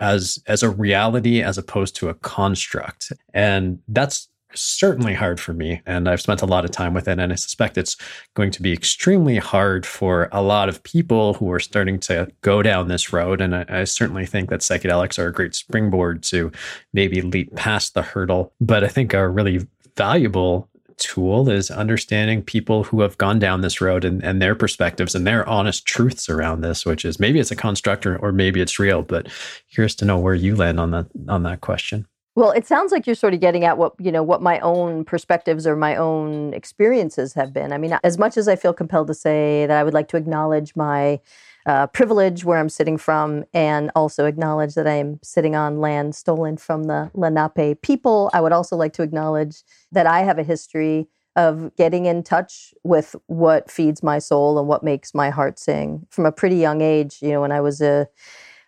as 0.00 0.42
as 0.48 0.64
a 0.64 0.70
reality 0.70 1.42
as 1.42 1.58
opposed 1.58 1.94
to 1.94 2.08
a 2.08 2.14
construct. 2.14 3.12
And 3.32 3.78
that's 3.86 4.28
certainly 4.54 5.14
hard 5.14 5.40
for 5.40 5.52
me 5.52 5.82
and 5.86 6.08
I've 6.08 6.20
spent 6.20 6.42
a 6.42 6.46
lot 6.46 6.64
of 6.64 6.70
time 6.70 6.94
with 6.94 7.08
it 7.08 7.18
and 7.18 7.32
I 7.32 7.36
suspect 7.36 7.78
it's 7.78 7.96
going 8.34 8.50
to 8.52 8.62
be 8.62 8.72
extremely 8.72 9.36
hard 9.36 9.86
for 9.86 10.28
a 10.32 10.42
lot 10.42 10.68
of 10.68 10.82
people 10.82 11.34
who 11.34 11.50
are 11.52 11.60
starting 11.60 11.98
to 12.00 12.28
go 12.42 12.62
down 12.62 12.88
this 12.88 13.12
road 13.12 13.40
and 13.40 13.54
I, 13.54 13.64
I, 13.68 13.84
certainly 13.84 14.26
think 14.26 14.50
that 14.50 14.60
psychedelics 14.60 15.18
are 15.18 15.28
a 15.28 15.32
great 15.32 15.54
springboard 15.54 16.22
to 16.24 16.52
maybe 16.92 17.22
leap 17.22 17.54
past 17.56 17.94
the 17.94 18.02
hurdle. 18.02 18.52
But 18.60 18.84
I 18.84 18.88
think 18.88 19.14
a 19.14 19.28
really 19.28 19.66
valuable 19.96 20.68
tool 21.00 21.48
is 21.48 21.70
understanding 21.70 22.42
people 22.42 22.84
who 22.84 23.00
have 23.00 23.18
gone 23.18 23.38
down 23.38 23.62
this 23.62 23.80
road 23.80 24.04
and, 24.04 24.22
and 24.22 24.40
their 24.40 24.54
perspectives 24.54 25.14
and 25.14 25.26
their 25.26 25.48
honest 25.48 25.86
truths 25.86 26.28
around 26.28 26.60
this 26.60 26.84
which 26.84 27.06
is 27.06 27.18
maybe 27.18 27.40
it's 27.40 27.50
a 27.50 27.56
construct 27.56 28.04
or, 28.06 28.16
or 28.18 28.32
maybe 28.32 28.60
it's 28.60 28.78
real 28.78 29.02
but 29.02 29.26
curious 29.72 29.94
to 29.94 30.04
know 30.04 30.18
where 30.18 30.34
you 30.34 30.54
land 30.54 30.78
on 30.78 30.90
that 30.90 31.06
on 31.28 31.42
that 31.42 31.62
question 31.62 32.06
well, 32.36 32.52
it 32.52 32.66
sounds 32.66 32.92
like 32.92 33.06
you're 33.06 33.16
sort 33.16 33.34
of 33.34 33.40
getting 33.40 33.64
at 33.64 33.76
what, 33.76 33.94
you 33.98 34.12
know, 34.12 34.22
what 34.22 34.40
my 34.40 34.60
own 34.60 35.04
perspectives 35.04 35.66
or 35.66 35.74
my 35.74 35.96
own 35.96 36.54
experiences 36.54 37.34
have 37.34 37.52
been. 37.52 37.72
I 37.72 37.78
mean, 37.78 37.98
as 38.04 38.18
much 38.18 38.36
as 38.36 38.46
I 38.46 38.56
feel 38.56 38.72
compelled 38.72 39.08
to 39.08 39.14
say 39.14 39.66
that 39.66 39.76
I 39.76 39.82
would 39.82 39.94
like 39.94 40.08
to 40.08 40.16
acknowledge 40.16 40.76
my 40.76 41.20
uh, 41.66 41.86
privilege 41.88 42.44
where 42.44 42.58
I'm 42.58 42.68
sitting 42.68 42.96
from 42.96 43.44
and 43.52 43.90
also 43.94 44.26
acknowledge 44.26 44.74
that 44.74 44.86
I 44.86 44.94
am 44.94 45.18
sitting 45.22 45.56
on 45.56 45.80
land 45.80 46.14
stolen 46.14 46.56
from 46.56 46.84
the 46.84 47.10
Lenape 47.14 47.82
people, 47.82 48.30
I 48.32 48.40
would 48.40 48.52
also 48.52 48.76
like 48.76 48.92
to 48.94 49.02
acknowledge 49.02 49.62
that 49.92 50.06
I 50.06 50.20
have 50.20 50.38
a 50.38 50.42
history 50.42 51.08
of 51.36 51.74
getting 51.76 52.06
in 52.06 52.22
touch 52.22 52.74
with 52.82 53.14
what 53.26 53.70
feeds 53.70 54.02
my 54.02 54.18
soul 54.18 54.58
and 54.58 54.66
what 54.66 54.82
makes 54.82 55.14
my 55.14 55.30
heart 55.30 55.58
sing 55.58 56.06
from 56.10 56.26
a 56.26 56.32
pretty 56.32 56.56
young 56.56 56.80
age. 56.80 57.18
You 57.20 57.32
know, 57.32 57.40
when 57.40 57.52
I 57.52 57.60
was 57.60 57.80
a 57.80 58.08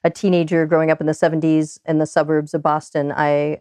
a 0.05 0.11
teenager 0.11 0.67
growing 0.67 0.91
up 0.91 1.01
in 1.01 1.07
the 1.07 1.13
70s 1.13 1.79
in 1.87 1.99
the 1.99 2.07
suburbs 2.07 2.55
of 2.55 2.63
Boston, 2.63 3.13
I 3.13 3.61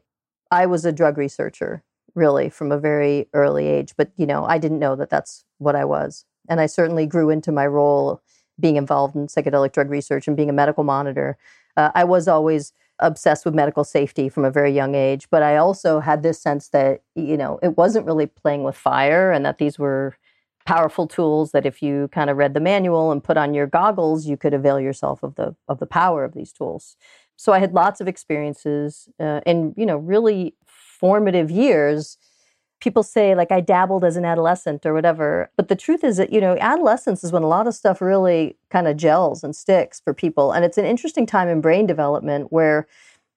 I 0.50 0.65
was 0.65 0.83
a 0.83 0.91
drug 0.91 1.17
researcher 1.17 1.83
really 2.13 2.50
from 2.50 2.71
a 2.71 2.77
very 2.77 3.27
early 3.33 3.67
age, 3.67 3.93
but 3.95 4.12
you 4.17 4.25
know, 4.25 4.43
I 4.45 4.57
didn't 4.57 4.79
know 4.79 4.95
that 4.98 5.10
that's 5.10 5.45
what 5.60 5.75
I 5.75 5.86
was. 5.86 6.25
And 6.50 6.60
I 6.60 6.65
certainly 6.65 7.05
grew 7.05 7.29
into 7.29 7.51
my 7.51 7.65
role 7.65 8.21
being 8.60 8.75
involved 8.75 9.15
in 9.15 9.27
psychedelic 9.27 9.71
drug 9.71 9.89
research 9.89 10.27
and 10.27 10.36
being 10.36 10.50
a 10.50 10.53
medical 10.53 10.83
monitor. 10.83 11.38
Uh, 11.77 11.91
I 11.95 12.03
was 12.03 12.27
always 12.27 12.74
obsessed 13.00 13.45
with 13.45 13.55
medical 13.55 13.83
safety 13.83 14.29
from 14.29 14.43
a 14.43 14.51
very 14.51 14.71
young 14.71 14.93
age, 14.93 15.27
but 15.31 15.41
I 15.41 15.55
also 15.57 16.01
had 16.01 16.21
this 16.21 16.41
sense 16.41 16.67
that 16.69 17.01
you 17.15 17.38
know, 17.38 17.60
it 17.63 17.77
wasn't 17.77 18.05
really 18.05 18.27
playing 18.27 18.63
with 18.63 18.75
fire 18.75 19.31
and 19.31 19.45
that 19.45 19.57
these 19.57 19.79
were 19.79 20.17
powerful 20.65 21.08
tools 21.08 21.51
that 21.51 21.65
if 21.65 21.82
you 21.82 22.10
kind 22.12 22.30
of 22.30 22.38
read 22.38 22.53
the 22.53 22.60
manual 22.60 23.12
and 23.12 23.24
put 23.24 23.38
on 23.38 23.53
your 23.53 23.68
goggles 23.68 24.25
you 24.25 24.38
could 24.38 24.53
avail 24.53 24.80
yourself 24.80 25.24
of 25.24 25.36
the 25.36 25.56
of 25.68 25.80
the 25.80 25.86
power 25.86 26.24
of 26.24 26.34
these 26.34 26.51
tools. 26.51 26.96
So 27.36 27.53
i 27.53 27.60
had 27.60 27.74
lots 27.74 28.01
of 28.01 28.08
experiences 28.08 29.10
uh, 29.20 29.41
you 29.46 29.86
know 29.86 29.98
really 29.98 30.56
formative 30.65 31.50
years. 31.50 32.18
People 32.80 33.03
say 33.03 33.36
like 33.36 33.51
i 33.51 33.62
dabbled 33.62 34.03
as 34.03 34.15
an 34.15 34.25
adolescent 34.25 34.86
or 34.86 34.94
whatever. 34.94 35.51
But 35.58 35.68
the 35.68 35.75
truth 35.75 36.03
is 36.03 36.18
that 36.18 36.32
you 36.32 36.41
know 36.41 36.58
adolescence 36.60 37.24
is 37.24 37.32
when 37.32 37.44
a 37.44 37.48
lot 37.48 37.68
of 37.68 37.75
stuff 37.75 38.01
really 38.01 38.58
kind 38.70 38.88
of 38.88 38.98
gels 38.98 39.44
and 39.44 39.56
sticks 39.56 40.00
for 40.00 40.13
people. 40.13 40.51
And 40.51 40.63
it's 40.65 40.77
an 40.77 40.86
interesting 40.86 41.25
time 41.25 41.48
in 41.48 41.62
brain 41.62 41.88
development 41.88 42.51
where 42.51 42.88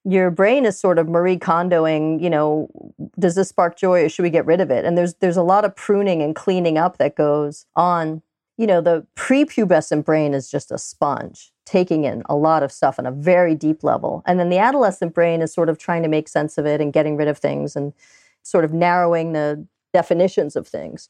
your 0.05 0.31
brain 0.31 0.67
is 0.67 0.79
sort 0.79 0.99
of 0.99 1.09
Marie 1.09 1.39
Kondoing, 1.39 2.23
you 2.23 2.29
know, 2.29 2.69
does 3.19 3.35
this 3.35 3.49
spark 3.49 3.77
joy 3.77 4.05
or 4.05 4.09
should 4.09 4.23
we 4.23 4.31
get 4.31 4.47
rid 4.47 4.61
of 4.61 4.71
it? 4.71 4.85
And 4.85 4.99
there's 4.99 5.15
there's 5.15 5.37
a 5.37 5.43
lot 5.43 5.65
of 5.65 5.75
pruning 5.75 6.23
and 6.23 6.37
cleaning 6.37 6.77
up 6.79 6.99
that 6.99 7.17
goes 7.17 7.67
on. 7.75 8.23
You 8.57 8.67
know, 8.67 8.81
the 8.81 9.07
prepubescent 9.17 10.05
brain 10.05 10.35
is 10.35 10.51
just 10.51 10.71
a 10.71 10.79
sponge, 10.79 11.53
taking 11.65 12.05
in 12.05 12.23
a 12.27 12.37
lot 12.37 12.63
of 12.63 12.71
stuff 12.71 12.99
on 12.99 13.07
a 13.07 13.11
very 13.11 13.55
deep 13.55 13.83
level. 13.83 14.23
And 14.27 14.39
then 14.39 14.51
the 14.51 14.59
adolescent 14.59 15.13
brain 15.15 15.43
is 15.43 15.53
sort 15.53 15.69
of 15.69 15.79
trying 15.79 16.03
to 16.05 16.09
make 16.09 16.29
sense 16.29 16.57
of 16.59 16.67
it 16.67 16.81
and 16.81 16.93
getting 16.93 17.17
rid 17.17 17.27
of 17.27 17.39
things 17.39 17.75
and 17.75 17.93
sort 18.43 18.65
of 18.65 18.73
narrowing 18.73 19.33
the 19.33 19.67
definitions 19.93 20.55
of 20.55 20.69
things. 20.69 21.09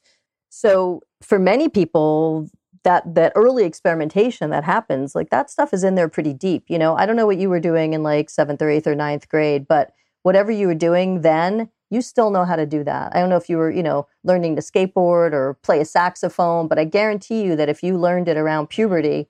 So 0.49 1.01
for 1.21 1.37
many 1.37 1.67
people, 1.67 2.49
that 2.85 3.15
that 3.15 3.33
early 3.35 3.65
experimentation 3.65 4.49
that 4.49 4.63
happens 4.63 5.13
like 5.13 5.29
that 5.29 5.49
stuff 5.49 5.73
is 5.73 5.83
in 5.83 5.95
there 5.95 6.07
pretty 6.09 6.33
deep 6.33 6.63
you 6.67 6.79
know? 6.79 6.95
I 6.95 7.05
don't 7.05 7.17
know 7.17 7.25
what 7.25 7.37
you 7.37 7.49
were 7.49 7.59
doing 7.59 7.93
in 7.93 8.01
like 8.01 8.29
seventh 8.29 8.61
or 8.61 8.69
eighth 8.69 8.87
or 8.87 8.95
ninth 8.95 9.27
grade 9.27 9.67
but 9.67 9.91
whatever 10.23 10.51
you 10.51 10.67
were 10.67 10.75
doing 10.75 11.21
then 11.21 11.69
you 11.91 12.01
still 12.01 12.31
know 12.31 12.45
how 12.45 12.55
to 12.55 12.65
do 12.65 12.83
that. 12.83 13.15
I 13.15 13.19
don't 13.19 13.29
know 13.29 13.37
if 13.37 13.49
you 13.49 13.57
were 13.57 13.69
you 13.69 13.83
know 13.83 14.07
learning 14.23 14.55
to 14.55 14.61
skateboard 14.61 15.33
or 15.33 15.55
play 15.61 15.81
a 15.81 15.85
saxophone 15.85 16.67
but 16.69 16.79
i 16.79 16.85
guarantee 16.85 17.43
you 17.43 17.55
that 17.57 17.69
if 17.69 17.83
you 17.83 17.97
learned 17.97 18.29
it 18.29 18.37
around 18.37 18.67
puberty 18.67 19.27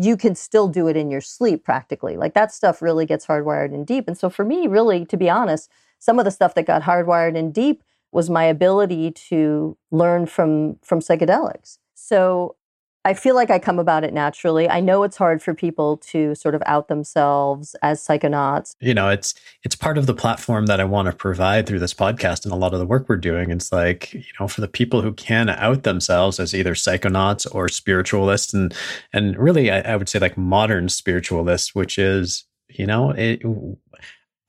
you 0.00 0.16
can 0.16 0.34
still 0.34 0.68
do 0.68 0.86
it 0.86 0.96
in 0.96 1.10
your 1.10 1.20
sleep 1.20 1.64
practically. 1.64 2.16
Like 2.16 2.34
that 2.34 2.52
stuff 2.52 2.80
really 2.80 3.04
gets 3.04 3.26
hardwired 3.26 3.74
in 3.74 3.84
deep. 3.84 4.06
And 4.06 4.16
so 4.16 4.30
for 4.30 4.44
me 4.44 4.68
really 4.68 5.04
to 5.06 5.16
be 5.16 5.28
honest 5.28 5.70
some 5.98 6.18
of 6.18 6.24
the 6.24 6.30
stuff 6.30 6.54
that 6.54 6.66
got 6.66 6.82
hardwired 6.82 7.36
in 7.36 7.50
deep 7.50 7.82
was 8.12 8.30
my 8.30 8.44
ability 8.44 9.10
to 9.10 9.76
learn 9.90 10.26
from 10.26 10.76
from 10.82 11.00
psychedelics. 11.00 11.78
So 11.94 12.56
I 13.04 13.14
feel 13.14 13.34
like 13.34 13.50
I 13.50 13.58
come 13.58 13.78
about 13.78 14.04
it 14.04 14.12
naturally. 14.12 14.68
I 14.68 14.80
know 14.80 15.02
it's 15.02 15.16
hard 15.16 15.42
for 15.42 15.54
people 15.54 15.98
to 16.08 16.34
sort 16.34 16.54
of 16.54 16.62
out 16.66 16.88
themselves 16.88 17.74
as 17.80 18.04
psychonauts. 18.04 18.74
You 18.80 18.92
know, 18.92 19.08
it's 19.08 19.34
it's 19.62 19.76
part 19.76 19.98
of 19.98 20.06
the 20.06 20.14
platform 20.14 20.66
that 20.66 20.80
I 20.80 20.84
want 20.84 21.06
to 21.06 21.12
provide 21.12 21.66
through 21.66 21.78
this 21.78 21.94
podcast 21.94 22.44
and 22.44 22.52
a 22.52 22.56
lot 22.56 22.74
of 22.74 22.80
the 22.80 22.86
work 22.86 23.08
we're 23.08 23.16
doing. 23.16 23.50
It's 23.50 23.72
like, 23.72 24.12
you 24.12 24.24
know, 24.38 24.48
for 24.48 24.60
the 24.60 24.68
people 24.68 25.00
who 25.02 25.12
can 25.12 25.48
out 25.48 25.84
themselves 25.84 26.40
as 26.40 26.54
either 26.54 26.74
psychonauts 26.74 27.46
or 27.54 27.68
spiritualists 27.68 28.52
and 28.52 28.74
and 29.12 29.38
really 29.38 29.70
I, 29.70 29.80
I 29.80 29.96
would 29.96 30.08
say 30.08 30.18
like 30.18 30.36
modern 30.36 30.88
spiritualists, 30.88 31.74
which 31.74 31.98
is, 31.98 32.44
you 32.68 32.86
know, 32.86 33.10
it 33.10 33.42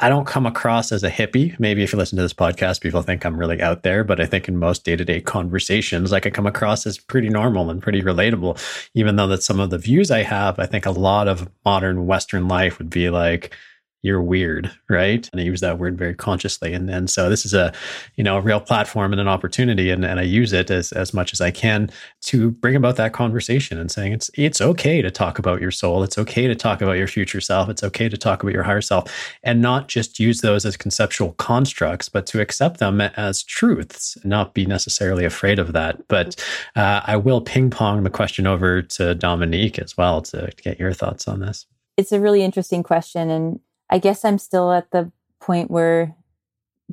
I 0.02 0.08
don't 0.08 0.26
come 0.26 0.46
across 0.46 0.94
as 0.94 1.04
a 1.04 1.10
hippie. 1.10 1.60
Maybe 1.60 1.84
if 1.84 1.92
you 1.92 2.00
listen 2.00 2.16
to 2.16 2.22
this 2.22 2.34
podcast, 2.34 2.80
people 2.80 3.02
think 3.02 3.26
I'm 3.26 3.38
really 3.38 3.62
out 3.62 3.84
there, 3.84 4.06
but 4.06 4.22
I 4.22 4.26
think 4.26 4.48
in 4.48 4.56
most 4.56 4.86
day 4.86 4.96
to 4.96 5.04
day 5.04 5.20
conversations, 5.20 6.14
I 6.14 6.18
I 6.18 6.30
come 6.30 6.48
across 6.48 6.86
as 6.86 6.98
pretty 6.98 7.28
normal 7.30 7.70
and 7.70 7.82
pretty 7.82 8.02
relatable, 8.02 8.58
even 8.94 9.18
though 9.18 9.28
that 9.28 9.44
some 9.44 9.60
of 9.60 9.72
the 9.72 9.78
views 9.78 10.10
I 10.10 10.24
have, 10.24 10.58
I 10.58 10.68
think 10.68 10.86
a 10.86 10.92
lot 10.92 11.28
of 11.28 11.50
modern 11.66 12.06
Western 12.08 12.48
life 12.48 12.78
would 12.78 12.90
be 12.90 13.10
like, 13.10 13.54
you're 14.02 14.22
weird, 14.22 14.72
right? 14.90 15.30
And 15.32 15.42
I 15.42 15.44
use 15.44 15.60
that 15.60 15.78
word 15.78 15.98
very 15.98 16.16
consciously. 16.16 16.74
And 16.74 16.90
and 16.90 17.10
so 17.10 17.30
this 17.30 17.46
is 17.46 17.54
a, 17.54 17.74
you 18.16 18.24
know, 18.24 18.38
a 18.38 18.42
real 18.42 18.62
platform 18.62 19.12
and 19.12 19.20
an 19.20 19.28
opportunity. 19.28 19.90
And, 19.90 20.06
and 20.06 20.20
I 20.20 20.24
use 20.24 20.54
it 20.54 20.72
as, 20.72 20.92
as 20.94 21.14
much 21.14 21.34
as 21.34 21.42
I 21.42 21.52
can 21.52 21.90
to 22.22 22.52
bring 22.52 22.76
about 22.76 22.96
that 22.96 23.14
conversation 23.14 23.78
and 23.78 23.92
saying 23.92 24.14
it's 24.14 24.32
it's 24.36 24.62
okay 24.62 25.02
to 25.02 25.12
talk 25.12 25.38
about 25.38 25.62
your 25.62 25.72
soul. 25.72 26.04
It's 26.04 26.18
okay 26.18 26.48
to 26.48 26.56
talk 26.56 26.82
about 26.82 26.94
your 26.94 27.08
future 27.08 27.42
self. 27.42 27.68
It's 27.68 27.84
okay 27.84 28.08
to 28.08 28.18
talk 28.18 28.42
about 28.42 28.54
your 28.54 28.64
higher 28.64 28.82
self 28.82 29.12
and 29.44 29.62
not 29.62 29.88
just 29.90 30.20
use 30.20 30.42
those 30.42 30.66
as 30.66 30.78
conceptual 30.78 31.34
constructs, 31.34 32.08
but 32.08 32.26
to 32.28 32.40
accept 32.40 32.80
them 32.80 33.02
as 33.02 33.44
truths, 33.44 34.18
not 34.24 34.54
be 34.54 34.66
necessarily 34.66 35.26
afraid 35.26 35.60
of 35.60 35.74
that. 35.74 36.08
But 36.08 36.36
uh, 36.76 37.02
I 37.04 37.18
will 37.18 37.42
ping 37.42 37.70
pong 37.70 38.04
the 38.04 38.10
question 38.10 38.48
over 38.48 38.82
to 38.82 39.14
Dominique 39.16 39.80
as 39.80 39.98
well 39.98 40.22
to 40.22 40.52
get 40.64 40.80
your 40.80 40.94
thoughts 40.94 41.28
on 41.28 41.42
this. 41.42 41.66
It's 41.98 42.14
a 42.14 42.20
really 42.22 42.44
interesting 42.44 42.82
question. 42.82 43.30
And 43.30 43.60
I 43.90 43.98
guess 44.00 44.24
I'm 44.24 44.38
still 44.38 44.72
at 44.72 44.92
the 44.92 45.12
point 45.40 45.72
where 45.72 46.16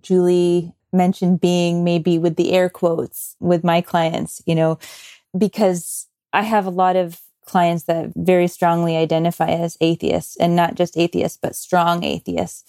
Julie 0.00 0.74
mentioned 0.92 1.40
being 1.40 1.84
maybe 1.84 2.18
with 2.18 2.36
the 2.36 2.52
air 2.52 2.68
quotes 2.68 3.36
with 3.40 3.64
my 3.64 3.80
clients, 3.80 4.42
you 4.46 4.54
know, 4.54 4.78
because 5.36 6.06
I 6.32 6.42
have 6.42 6.66
a 6.66 6.70
lot 6.70 6.96
of 6.96 7.20
clients 7.44 7.84
that 7.84 8.10
very 8.16 8.48
strongly 8.48 8.96
identify 8.96 9.50
as 9.50 9.76
atheists 9.80 10.36
and 10.36 10.56
not 10.56 10.74
just 10.74 10.96
atheists, 10.96 11.38
but 11.40 11.54
strong 11.54 12.02
atheists. 12.02 12.64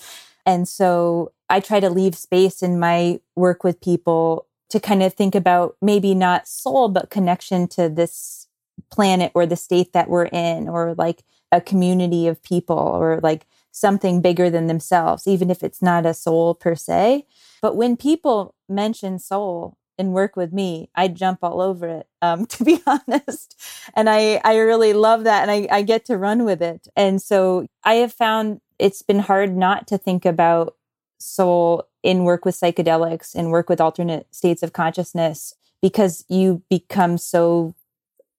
And 0.46 0.68
so 0.68 1.32
I 1.50 1.60
try 1.60 1.80
to 1.80 1.90
leave 1.90 2.16
space 2.16 2.62
in 2.62 2.80
my 2.80 3.20
work 3.36 3.64
with 3.64 3.82
people 3.82 4.46
to 4.70 4.80
kind 4.80 5.02
of 5.02 5.14
think 5.14 5.34
about 5.34 5.78
maybe 5.82 6.14
not 6.14 6.48
soul, 6.48 6.90
but 6.90 7.10
connection 7.10 7.68
to 7.70 7.90
this 7.90 8.48
planet 8.92 9.32
or 9.34 9.46
the 9.46 9.56
state 9.56 9.94
that 9.94 10.10
we're 10.10 10.26
in, 10.26 10.68
or 10.68 10.94
like 10.96 11.24
a 11.52 11.60
community 11.60 12.28
of 12.28 12.44
people, 12.44 12.78
or 12.78 13.20
like 13.24 13.48
something 13.80 14.22
bigger 14.22 14.50
than 14.50 14.68
themselves, 14.68 15.28
even 15.28 15.50
if 15.50 15.64
it's 15.64 15.82
not 15.82 16.06
a 16.06 16.14
soul 16.14 16.56
per 16.56 16.76
se. 16.76 17.26
But 17.62 17.76
when 17.76 17.98
people 17.98 18.56
mention 18.68 19.20
soul, 19.20 19.78
and 19.98 20.14
work 20.14 20.36
with 20.36 20.54
me, 20.54 20.90
I 20.96 21.08
jump 21.08 21.40
all 21.42 21.62
over 21.62 21.88
it, 21.88 22.08
um, 22.22 22.46
to 22.48 22.64
be 22.64 22.82
honest. 22.86 23.60
And 23.96 24.10
I, 24.10 24.42
I 24.44 24.58
really 24.58 24.94
love 24.94 25.24
that. 25.24 25.42
And 25.42 25.52
I, 25.52 25.68
I 25.78 25.82
get 25.82 26.06
to 26.06 26.18
run 26.18 26.46
with 26.46 26.62
it. 26.62 26.88
And 26.96 27.22
so 27.22 27.68
I 27.84 27.96
have 27.96 28.14
found 28.14 28.62
it's 28.80 29.02
been 29.02 29.20
hard 29.20 29.56
not 29.56 29.88
to 29.88 29.98
think 29.98 30.26
about 30.26 30.76
soul 31.20 31.88
in 32.04 32.24
work 32.24 32.46
with 32.46 32.60
psychedelics 32.60 33.34
and 33.34 33.52
work 33.52 33.70
with 33.70 33.82
alternate 33.82 34.28
states 34.34 34.62
of 34.62 34.74
consciousness 34.74 35.54
because 35.82 36.24
you 36.30 36.62
become 36.70 37.18
so, 37.18 37.74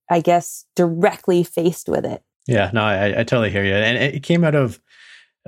I 0.08 0.20
guess, 0.20 0.64
directly 0.76 1.42
faced 1.42 1.88
with 1.88 2.04
it. 2.04 2.22
Yeah, 2.46 2.70
no, 2.72 2.82
I, 2.82 3.20
I 3.20 3.24
totally 3.24 3.50
hear 3.50 3.64
you. 3.64 3.74
And 3.74 3.98
it 3.98 4.22
came 4.22 4.42
out 4.42 4.54
of 4.54 4.80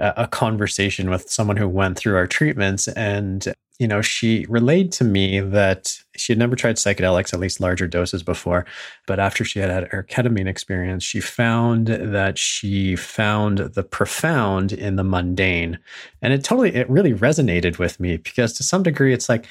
a 0.00 0.26
conversation 0.26 1.10
with 1.10 1.30
someone 1.30 1.56
who 1.56 1.68
went 1.68 1.98
through 1.98 2.16
our 2.16 2.26
treatments 2.26 2.88
and 2.88 3.52
you 3.78 3.86
know 3.86 4.00
she 4.00 4.46
relayed 4.48 4.92
to 4.92 5.04
me 5.04 5.40
that 5.40 5.98
she 6.16 6.32
had 6.32 6.38
never 6.38 6.56
tried 6.56 6.76
psychedelics 6.76 7.32
at 7.32 7.40
least 7.40 7.60
larger 7.60 7.86
doses 7.86 8.22
before 8.22 8.64
but 9.06 9.18
after 9.18 9.44
she 9.44 9.58
had 9.58 9.70
had 9.70 9.88
her 9.88 10.02
ketamine 10.02 10.46
experience 10.46 11.04
she 11.04 11.20
found 11.20 11.88
that 11.88 12.38
she 12.38 12.96
found 12.96 13.58
the 13.58 13.82
profound 13.82 14.72
in 14.72 14.96
the 14.96 15.04
mundane. 15.04 15.78
And 16.22 16.32
it 16.32 16.44
totally 16.44 16.74
it 16.74 16.88
really 16.88 17.14
resonated 17.14 17.78
with 17.78 18.00
me 18.00 18.16
because 18.16 18.52
to 18.54 18.62
some 18.62 18.82
degree 18.82 19.12
it's 19.12 19.28
like 19.28 19.46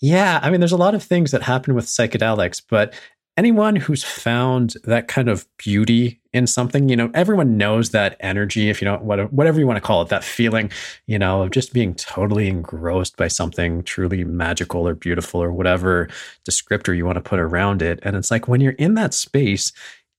yeah 0.00 0.38
i 0.42 0.50
mean 0.50 0.60
there's 0.60 0.72
a 0.72 0.76
lot 0.76 0.94
of 0.94 1.02
things 1.02 1.30
that 1.30 1.42
happen 1.42 1.74
with 1.74 1.86
psychedelics 1.86 2.62
but 2.68 2.94
anyone 3.38 3.76
who's 3.76 4.02
found 4.02 4.74
that 4.82 5.06
kind 5.06 5.28
of 5.28 5.46
beauty 5.58 6.20
in 6.32 6.44
something, 6.44 6.88
you 6.88 6.96
know, 6.96 7.08
everyone 7.14 7.56
knows 7.56 7.90
that 7.90 8.16
energy, 8.18 8.68
if 8.68 8.82
you 8.82 8.84
know, 8.84 8.96
whatever 8.98 9.60
you 9.60 9.66
want 9.66 9.76
to 9.76 9.80
call 9.80 10.02
it, 10.02 10.08
that 10.08 10.24
feeling, 10.24 10.72
you 11.06 11.20
know, 11.20 11.42
of 11.42 11.52
just 11.52 11.72
being 11.72 11.94
totally 11.94 12.48
engrossed 12.48 13.16
by 13.16 13.28
something 13.28 13.84
truly 13.84 14.24
magical 14.24 14.88
or 14.88 14.94
beautiful 14.94 15.40
or 15.40 15.52
whatever 15.52 16.08
descriptor 16.50 16.96
you 16.96 17.06
want 17.06 17.14
to 17.14 17.22
put 17.22 17.38
around 17.38 17.80
it. 17.80 18.00
And 18.02 18.16
it's 18.16 18.32
like 18.32 18.48
when 18.48 18.60
you're 18.60 18.72
in 18.72 18.94
that 18.94 19.14
space, 19.14 19.72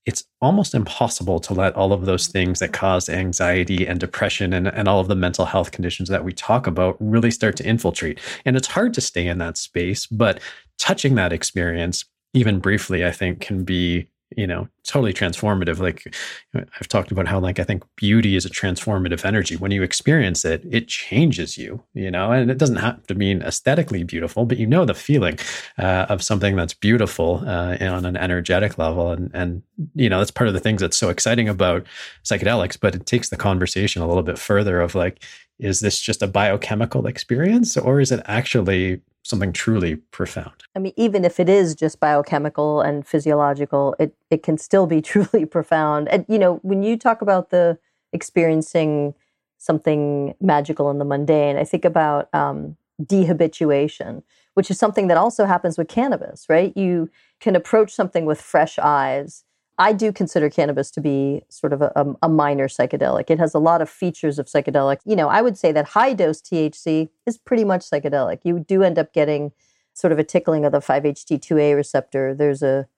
it's 0.06 0.24
almost 0.40 0.74
impossible 0.74 1.40
to 1.40 1.52
let 1.52 1.76
all 1.76 1.92
of 1.92 2.06
those 2.06 2.26
things 2.26 2.58
that 2.60 2.72
cause 2.72 3.10
anxiety 3.10 3.86
and 3.86 4.00
depression 4.00 4.54
and, 4.54 4.66
and 4.66 4.88
all 4.88 4.98
of 4.98 5.08
the 5.08 5.14
mental 5.14 5.44
health 5.44 5.72
conditions 5.72 6.08
that 6.08 6.24
we 6.24 6.32
talk 6.32 6.66
about 6.66 6.96
really 7.00 7.30
start 7.30 7.54
to 7.56 7.66
infiltrate. 7.66 8.18
And 8.46 8.56
it's 8.56 8.68
hard 8.68 8.94
to 8.94 9.02
stay 9.02 9.26
in 9.26 9.36
that 9.38 9.58
space, 9.58 10.06
but 10.06 10.40
touching 10.78 11.16
that 11.16 11.34
experience 11.34 12.06
even 12.34 12.60
briefly, 12.60 13.04
I 13.04 13.10
think 13.10 13.40
can 13.40 13.64
be 13.64 14.08
you 14.36 14.46
know 14.46 14.68
totally 14.84 15.12
transformative. 15.12 15.78
Like 15.78 16.14
i've 16.54 16.88
talked 16.88 17.10
about 17.10 17.26
how 17.26 17.38
like 17.38 17.58
i 17.58 17.64
think 17.64 17.84
beauty 17.96 18.36
is 18.36 18.44
a 18.44 18.50
transformative 18.50 19.24
energy. 19.24 19.56
When 19.56 19.70
you 19.70 19.82
experience 19.82 20.44
it 20.44 20.64
it 20.70 20.88
changes 20.88 21.58
you 21.58 21.82
you 21.94 22.10
know 22.10 22.32
and 22.32 22.50
it 22.50 22.58
doesn't 22.58 22.76
have 22.76 23.06
to 23.08 23.14
mean 23.14 23.42
aesthetically 23.42 24.04
beautiful 24.04 24.44
but 24.44 24.58
you 24.58 24.66
know 24.66 24.84
the 24.84 24.94
feeling 24.94 25.38
uh, 25.78 26.06
of 26.08 26.22
something 26.22 26.56
that's 26.56 26.74
beautiful 26.74 27.42
uh, 27.46 27.76
on 27.80 28.04
an 28.04 28.16
energetic 28.16 28.78
level. 28.78 29.10
And 29.10 29.30
and 29.34 29.62
you 29.94 30.08
know 30.08 30.18
that's 30.18 30.30
part 30.30 30.48
of 30.48 30.54
the 30.54 30.60
things 30.60 30.80
that's 30.80 30.96
so 30.96 31.08
exciting 31.08 31.48
about 31.48 31.86
psychedelics 32.24 32.78
but 32.80 32.94
it 32.94 33.06
takes 33.06 33.30
the 33.30 33.36
conversation 33.36 34.02
a 34.02 34.08
little 34.08 34.22
bit 34.22 34.38
further 34.38 34.80
of 34.80 34.94
like 34.94 35.22
is 35.58 35.80
this 35.80 36.00
just 36.00 36.22
a 36.22 36.26
biochemical 36.26 37.06
experience 37.06 37.76
or 37.76 38.00
is 38.00 38.10
it 38.12 38.22
actually 38.24 39.00
something 39.30 39.52
truly 39.52 39.96
profound. 39.96 40.64
I 40.76 40.78
mean, 40.78 40.92
even 40.96 41.24
if 41.24 41.40
it 41.40 41.48
is 41.48 41.74
just 41.74 42.00
biochemical 42.00 42.80
and 42.80 43.06
physiological, 43.06 43.96
it, 43.98 44.14
it 44.30 44.42
can 44.42 44.58
still 44.58 44.86
be 44.86 45.00
truly 45.12 45.46
profound. 45.46 46.08
And, 46.08 46.26
you 46.28 46.38
know, 46.38 46.56
when 46.62 46.82
you 46.82 46.96
talk 46.98 47.22
about 47.22 47.50
the 47.50 47.78
experiencing 48.12 49.14
something 49.58 50.34
magical 50.40 50.90
in 50.90 50.98
the 50.98 51.04
mundane, 51.04 51.56
I 51.56 51.64
think 51.64 51.84
about 51.84 52.28
um, 52.34 52.76
dehabituation, 53.02 54.22
which 54.54 54.70
is 54.70 54.78
something 54.78 55.06
that 55.08 55.16
also 55.16 55.44
happens 55.46 55.78
with 55.78 55.88
cannabis, 55.88 56.46
right? 56.48 56.76
You 56.76 57.10
can 57.40 57.56
approach 57.56 57.92
something 57.92 58.26
with 58.26 58.40
fresh 58.40 58.78
eyes 58.78 59.44
I 59.80 59.94
do 59.94 60.12
consider 60.12 60.50
cannabis 60.50 60.90
to 60.90 61.00
be 61.00 61.42
sort 61.48 61.72
of 61.72 61.80
a, 61.80 61.98
um, 61.98 62.18
a, 62.22 62.28
minor 62.28 62.68
psychedelic. 62.68 63.30
It 63.30 63.38
has 63.38 63.54
a 63.54 63.58
lot 63.58 63.80
of 63.80 63.88
features 63.88 64.38
of 64.38 64.44
psychedelic. 64.44 64.98
You 65.06 65.16
know, 65.16 65.28
I 65.28 65.40
would 65.40 65.56
say 65.56 65.72
that 65.72 65.88
high 65.88 66.12
dose 66.12 66.42
THC 66.42 67.08
is 67.26 67.38
pretty 67.38 67.64
much 67.64 67.88
psychedelic. 67.88 68.40
You 68.44 68.58
do 68.58 68.82
end 68.82 68.98
up 68.98 69.14
getting 69.14 69.52
sort 69.94 70.12
of 70.12 70.18
a 70.18 70.24
tickling 70.24 70.66
of 70.66 70.72
the 70.72 70.80
5-HT2A 70.80 71.74
receptor. 71.74 72.34
There's 72.34 72.62
a 72.62 72.88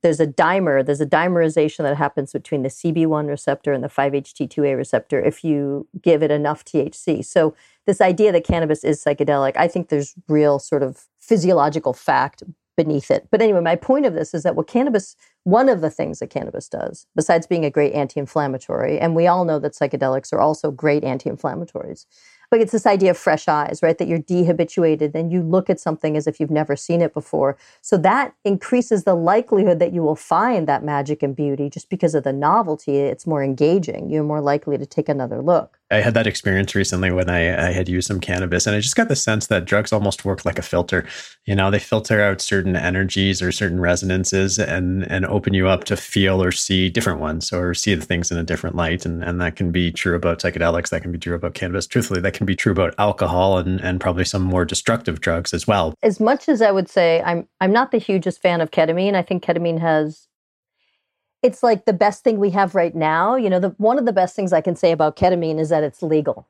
there's 0.00 0.20
a 0.20 0.26
dimer, 0.26 0.84
there's 0.84 1.00
a 1.00 1.06
dimerization 1.06 1.78
that 1.78 1.96
happens 1.96 2.32
between 2.32 2.62
the 2.62 2.68
CB1 2.68 3.26
receptor 3.26 3.72
and 3.72 3.82
the 3.82 3.88
5-HT2A 3.88 4.76
receptor 4.76 5.18
if 5.22 5.42
you 5.42 5.88
give 6.02 6.22
it 6.22 6.30
enough 6.30 6.62
THC. 6.62 7.24
So 7.24 7.54
this 7.86 8.02
idea 8.02 8.30
that 8.32 8.44
cannabis 8.44 8.84
is 8.84 9.02
psychedelic, 9.02 9.56
I 9.56 9.66
think 9.66 9.88
there's 9.88 10.14
real 10.28 10.58
sort 10.58 10.82
of 10.82 11.06
physiological 11.18 11.94
fact 11.94 12.42
beneath 12.76 13.10
it. 13.10 13.28
But 13.30 13.42
anyway, 13.42 13.60
my 13.60 13.76
point 13.76 14.06
of 14.06 14.14
this 14.14 14.34
is 14.34 14.42
that 14.42 14.56
what 14.56 14.66
cannabis, 14.66 15.16
one 15.44 15.68
of 15.68 15.80
the 15.80 15.90
things 15.90 16.18
that 16.18 16.30
cannabis 16.30 16.68
does, 16.68 17.06
besides 17.14 17.46
being 17.46 17.64
a 17.64 17.70
great 17.70 17.92
anti 17.92 18.20
inflammatory, 18.20 18.98
and 18.98 19.14
we 19.14 19.26
all 19.26 19.44
know 19.44 19.58
that 19.58 19.74
psychedelics 19.74 20.32
are 20.32 20.40
also 20.40 20.70
great 20.70 21.04
anti 21.04 21.30
inflammatories, 21.30 22.06
but 22.50 22.60
it's 22.60 22.72
this 22.72 22.86
idea 22.86 23.10
of 23.10 23.18
fresh 23.18 23.48
eyes, 23.48 23.80
right? 23.82 23.98
That 23.98 24.08
you're 24.08 24.20
dehabituated 24.20 25.14
and 25.14 25.32
you 25.32 25.42
look 25.42 25.68
at 25.68 25.80
something 25.80 26.16
as 26.16 26.26
if 26.26 26.38
you've 26.38 26.50
never 26.50 26.76
seen 26.76 27.00
it 27.00 27.12
before. 27.12 27.56
So 27.80 27.96
that 27.98 28.34
increases 28.44 29.04
the 29.04 29.14
likelihood 29.14 29.78
that 29.80 29.92
you 29.92 30.02
will 30.02 30.16
find 30.16 30.68
that 30.68 30.84
magic 30.84 31.22
and 31.22 31.34
beauty 31.34 31.68
just 31.68 31.88
because 31.88 32.14
of 32.14 32.24
the 32.24 32.32
novelty. 32.32 32.98
It's 32.98 33.26
more 33.26 33.42
engaging. 33.42 34.10
You're 34.10 34.24
more 34.24 34.40
likely 34.40 34.78
to 34.78 34.86
take 34.86 35.08
another 35.08 35.42
look. 35.42 35.80
I 35.94 36.00
had 36.00 36.14
that 36.14 36.26
experience 36.26 36.74
recently 36.74 37.12
when 37.12 37.30
I, 37.30 37.68
I 37.68 37.70
had 37.70 37.88
used 37.88 38.08
some 38.08 38.20
cannabis, 38.20 38.66
and 38.66 38.74
I 38.74 38.80
just 38.80 38.96
got 38.96 39.08
the 39.08 39.16
sense 39.16 39.46
that 39.46 39.64
drugs 39.64 39.92
almost 39.92 40.24
work 40.24 40.44
like 40.44 40.58
a 40.58 40.62
filter. 40.62 41.06
You 41.46 41.54
know, 41.54 41.70
they 41.70 41.78
filter 41.78 42.20
out 42.20 42.40
certain 42.40 42.74
energies 42.74 43.40
or 43.40 43.52
certain 43.52 43.80
resonances 43.80 44.58
and 44.58 45.10
and 45.10 45.24
open 45.26 45.54
you 45.54 45.68
up 45.68 45.84
to 45.84 45.96
feel 45.96 46.42
or 46.42 46.50
see 46.50 46.90
different 46.90 47.20
ones 47.20 47.52
or 47.52 47.74
see 47.74 47.94
the 47.94 48.04
things 48.04 48.32
in 48.32 48.38
a 48.38 48.42
different 48.42 48.74
light. 48.74 49.06
And 49.06 49.22
and 49.22 49.40
that 49.40 49.56
can 49.56 49.70
be 49.70 49.92
true 49.92 50.16
about 50.16 50.40
psychedelics. 50.40 50.90
That 50.90 51.02
can 51.02 51.12
be 51.12 51.18
true 51.18 51.34
about 51.34 51.54
cannabis. 51.54 51.86
Truthfully, 51.86 52.20
that 52.20 52.34
can 52.34 52.46
be 52.46 52.56
true 52.56 52.72
about 52.72 52.94
alcohol 52.98 53.58
and 53.58 53.80
and 53.80 54.00
probably 54.00 54.24
some 54.24 54.42
more 54.42 54.64
destructive 54.64 55.20
drugs 55.20 55.54
as 55.54 55.66
well. 55.66 55.94
As 56.02 56.18
much 56.18 56.48
as 56.48 56.60
I 56.60 56.72
would 56.72 56.88
say, 56.88 57.22
I'm 57.24 57.46
I'm 57.60 57.72
not 57.72 57.92
the 57.92 57.98
hugest 57.98 58.42
fan 58.42 58.60
of 58.60 58.70
ketamine. 58.72 59.14
I 59.14 59.22
think 59.22 59.44
ketamine 59.44 59.80
has 59.80 60.26
it's 61.44 61.62
like 61.62 61.84
the 61.84 61.92
best 61.92 62.24
thing 62.24 62.38
we 62.38 62.50
have 62.50 62.74
right 62.74 62.94
now. 62.94 63.36
You 63.36 63.50
know, 63.50 63.60
the, 63.60 63.68
one 63.76 63.98
of 63.98 64.06
the 64.06 64.14
best 64.14 64.34
things 64.34 64.52
I 64.52 64.62
can 64.62 64.74
say 64.74 64.92
about 64.92 65.14
ketamine 65.14 65.60
is 65.60 65.68
that 65.68 65.84
it's 65.84 66.02
legal. 66.02 66.48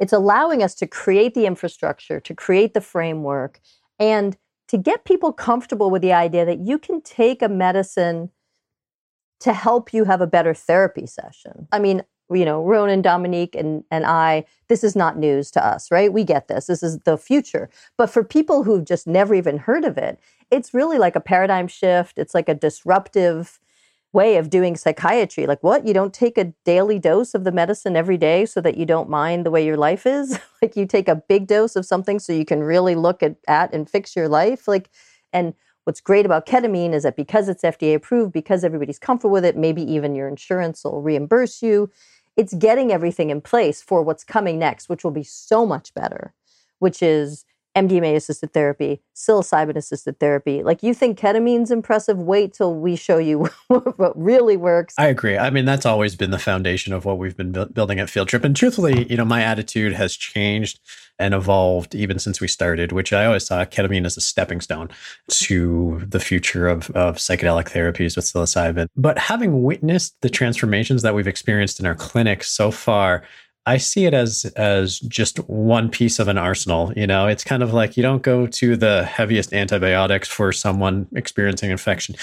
It's 0.00 0.12
allowing 0.12 0.64
us 0.64 0.74
to 0.76 0.86
create 0.88 1.34
the 1.34 1.46
infrastructure, 1.46 2.18
to 2.18 2.34
create 2.34 2.74
the 2.74 2.80
framework, 2.80 3.60
and 4.00 4.36
to 4.66 4.76
get 4.76 5.04
people 5.04 5.32
comfortable 5.32 5.90
with 5.90 6.02
the 6.02 6.12
idea 6.12 6.44
that 6.44 6.58
you 6.58 6.76
can 6.76 7.00
take 7.02 7.40
a 7.40 7.48
medicine 7.48 8.30
to 9.38 9.52
help 9.52 9.94
you 9.94 10.04
have 10.04 10.20
a 10.20 10.26
better 10.26 10.54
therapy 10.54 11.06
session. 11.06 11.68
I 11.70 11.78
mean, 11.78 12.02
you 12.28 12.44
know, 12.44 12.64
Ronan, 12.64 13.00
Dominique, 13.00 13.54
and, 13.54 13.84
and 13.92 14.04
I, 14.04 14.44
this 14.66 14.82
is 14.82 14.96
not 14.96 15.18
news 15.18 15.52
to 15.52 15.64
us, 15.64 15.88
right? 15.92 16.12
We 16.12 16.24
get 16.24 16.48
this. 16.48 16.66
This 16.66 16.82
is 16.82 16.98
the 17.00 17.16
future. 17.16 17.70
But 17.96 18.10
for 18.10 18.24
people 18.24 18.64
who've 18.64 18.84
just 18.84 19.06
never 19.06 19.36
even 19.36 19.58
heard 19.58 19.84
of 19.84 19.98
it, 19.98 20.18
it's 20.50 20.74
really 20.74 20.98
like 20.98 21.14
a 21.14 21.20
paradigm 21.20 21.68
shift. 21.68 22.18
It's 22.18 22.34
like 22.34 22.48
a 22.48 22.54
disruptive 22.54 23.60
way 24.12 24.36
of 24.36 24.50
doing 24.50 24.76
psychiatry. 24.76 25.46
Like, 25.46 25.62
what? 25.62 25.86
You 25.86 25.94
don't 25.94 26.12
take 26.12 26.36
a 26.36 26.52
daily 26.64 26.98
dose 26.98 27.34
of 27.34 27.44
the 27.44 27.52
medicine 27.52 27.96
every 27.96 28.18
day 28.18 28.44
so 28.44 28.60
that 28.60 28.76
you 28.76 28.84
don't 28.84 29.08
mind 29.08 29.46
the 29.46 29.50
way 29.50 29.64
your 29.64 29.76
life 29.76 30.06
is? 30.06 30.38
like, 30.62 30.76
you 30.76 30.86
take 30.86 31.08
a 31.08 31.16
big 31.16 31.46
dose 31.46 31.76
of 31.76 31.86
something 31.86 32.18
so 32.18 32.32
you 32.32 32.44
can 32.44 32.62
really 32.62 32.94
look 32.94 33.22
at, 33.22 33.36
at 33.48 33.72
and 33.72 33.88
fix 33.88 34.14
your 34.14 34.28
life? 34.28 34.68
Like, 34.68 34.90
and 35.32 35.54
what's 35.84 36.00
great 36.00 36.26
about 36.26 36.46
ketamine 36.46 36.92
is 36.92 37.04
that 37.04 37.16
because 37.16 37.48
it's 37.48 37.62
FDA 37.62 37.94
approved, 37.94 38.32
because 38.32 38.64
everybody's 38.64 38.98
comfortable 38.98 39.32
with 39.32 39.44
it, 39.44 39.56
maybe 39.56 39.82
even 39.82 40.14
your 40.14 40.28
insurance 40.28 40.84
will 40.84 41.02
reimburse 41.02 41.62
you. 41.62 41.90
It's 42.36 42.54
getting 42.54 42.92
everything 42.92 43.30
in 43.30 43.40
place 43.40 43.82
for 43.82 44.02
what's 44.02 44.24
coming 44.24 44.58
next, 44.58 44.88
which 44.88 45.04
will 45.04 45.10
be 45.10 45.24
so 45.24 45.66
much 45.66 45.92
better, 45.94 46.34
which 46.78 47.02
is 47.02 47.44
MDMA 47.74 48.14
assisted 48.14 48.52
therapy, 48.52 49.00
psilocybin 49.14 49.76
assisted 49.76 50.20
therapy. 50.20 50.62
Like 50.62 50.82
you 50.82 50.94
think 50.94 51.18
ketamine's 51.18 51.70
impressive, 51.70 52.18
wait 52.18 52.52
till 52.52 52.74
we 52.74 52.96
show 52.96 53.18
you 53.18 53.46
what 53.68 54.20
really 54.20 54.56
works. 54.56 54.94
I 54.98 55.06
agree. 55.06 55.38
I 55.38 55.50
mean, 55.50 55.64
that's 55.64 55.86
always 55.86 56.14
been 56.16 56.30
the 56.30 56.38
foundation 56.38 56.92
of 56.92 57.04
what 57.04 57.18
we've 57.18 57.36
been 57.36 57.52
bu- 57.52 57.66
building 57.66 57.98
at 57.98 58.10
Field 58.10 58.28
Trip. 58.28 58.44
And 58.44 58.54
truthfully, 58.54 59.06
you 59.08 59.16
know, 59.16 59.24
my 59.24 59.42
attitude 59.42 59.94
has 59.94 60.16
changed 60.16 60.80
and 61.18 61.34
evolved 61.34 61.94
even 61.94 62.18
since 62.18 62.40
we 62.40 62.48
started, 62.48 62.92
which 62.92 63.12
I 63.12 63.26
always 63.26 63.46
saw 63.46 63.64
ketamine 63.64 64.04
as 64.04 64.16
a 64.16 64.20
stepping 64.20 64.60
stone 64.60 64.90
to 65.28 66.02
the 66.06 66.20
future 66.20 66.68
of, 66.68 66.90
of 66.90 67.16
psychedelic 67.16 67.70
therapies 67.70 68.16
with 68.16 68.24
psilocybin. 68.24 68.88
But 68.96 69.18
having 69.18 69.62
witnessed 69.62 70.20
the 70.20 70.30
transformations 70.30 71.02
that 71.02 71.14
we've 71.14 71.28
experienced 71.28 71.80
in 71.80 71.86
our 71.86 71.94
clinic 71.94 72.42
so 72.42 72.70
far, 72.70 73.22
I 73.64 73.76
see 73.76 74.06
it 74.06 74.14
as 74.14 74.44
as 74.56 74.98
just 75.00 75.38
one 75.48 75.88
piece 75.88 76.18
of 76.18 76.26
an 76.28 76.36
arsenal. 76.36 76.92
You 76.96 77.06
know, 77.06 77.28
it's 77.28 77.44
kind 77.44 77.62
of 77.62 77.72
like 77.72 77.96
you 77.96 78.02
don't 78.02 78.22
go 78.22 78.46
to 78.46 78.76
the 78.76 79.04
heaviest 79.04 79.52
antibiotics 79.52 80.28
for 80.28 80.52
someone 80.52 81.06
experiencing 81.14 81.70
infection. 81.70 82.16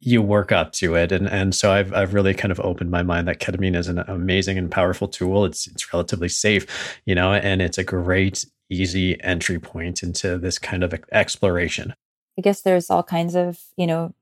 You 0.00 0.20
work 0.20 0.50
up 0.50 0.72
to 0.72 0.96
it, 0.96 1.12
and 1.12 1.28
and 1.28 1.54
so 1.54 1.70
I've 1.70 1.92
I've 1.92 2.12
really 2.12 2.34
kind 2.34 2.50
of 2.50 2.58
opened 2.60 2.90
my 2.90 3.02
mind 3.02 3.28
that 3.28 3.38
ketamine 3.38 3.76
is 3.76 3.86
an 3.88 3.98
amazing 4.00 4.58
and 4.58 4.70
powerful 4.70 5.06
tool. 5.06 5.44
It's 5.44 5.68
it's 5.68 5.92
relatively 5.92 6.28
safe, 6.28 6.98
you 7.06 7.14
know, 7.14 7.32
and 7.34 7.62
it's 7.62 7.78
a 7.78 7.84
great 7.84 8.44
easy 8.68 9.20
entry 9.22 9.58
point 9.58 10.02
into 10.02 10.38
this 10.38 10.58
kind 10.58 10.82
of 10.82 10.94
exploration. 11.12 11.94
I 12.38 12.42
guess 12.42 12.62
there's 12.62 12.90
all 12.90 13.02
kinds 13.02 13.34
of, 13.34 13.60
you 13.76 13.86
know, 13.86 14.14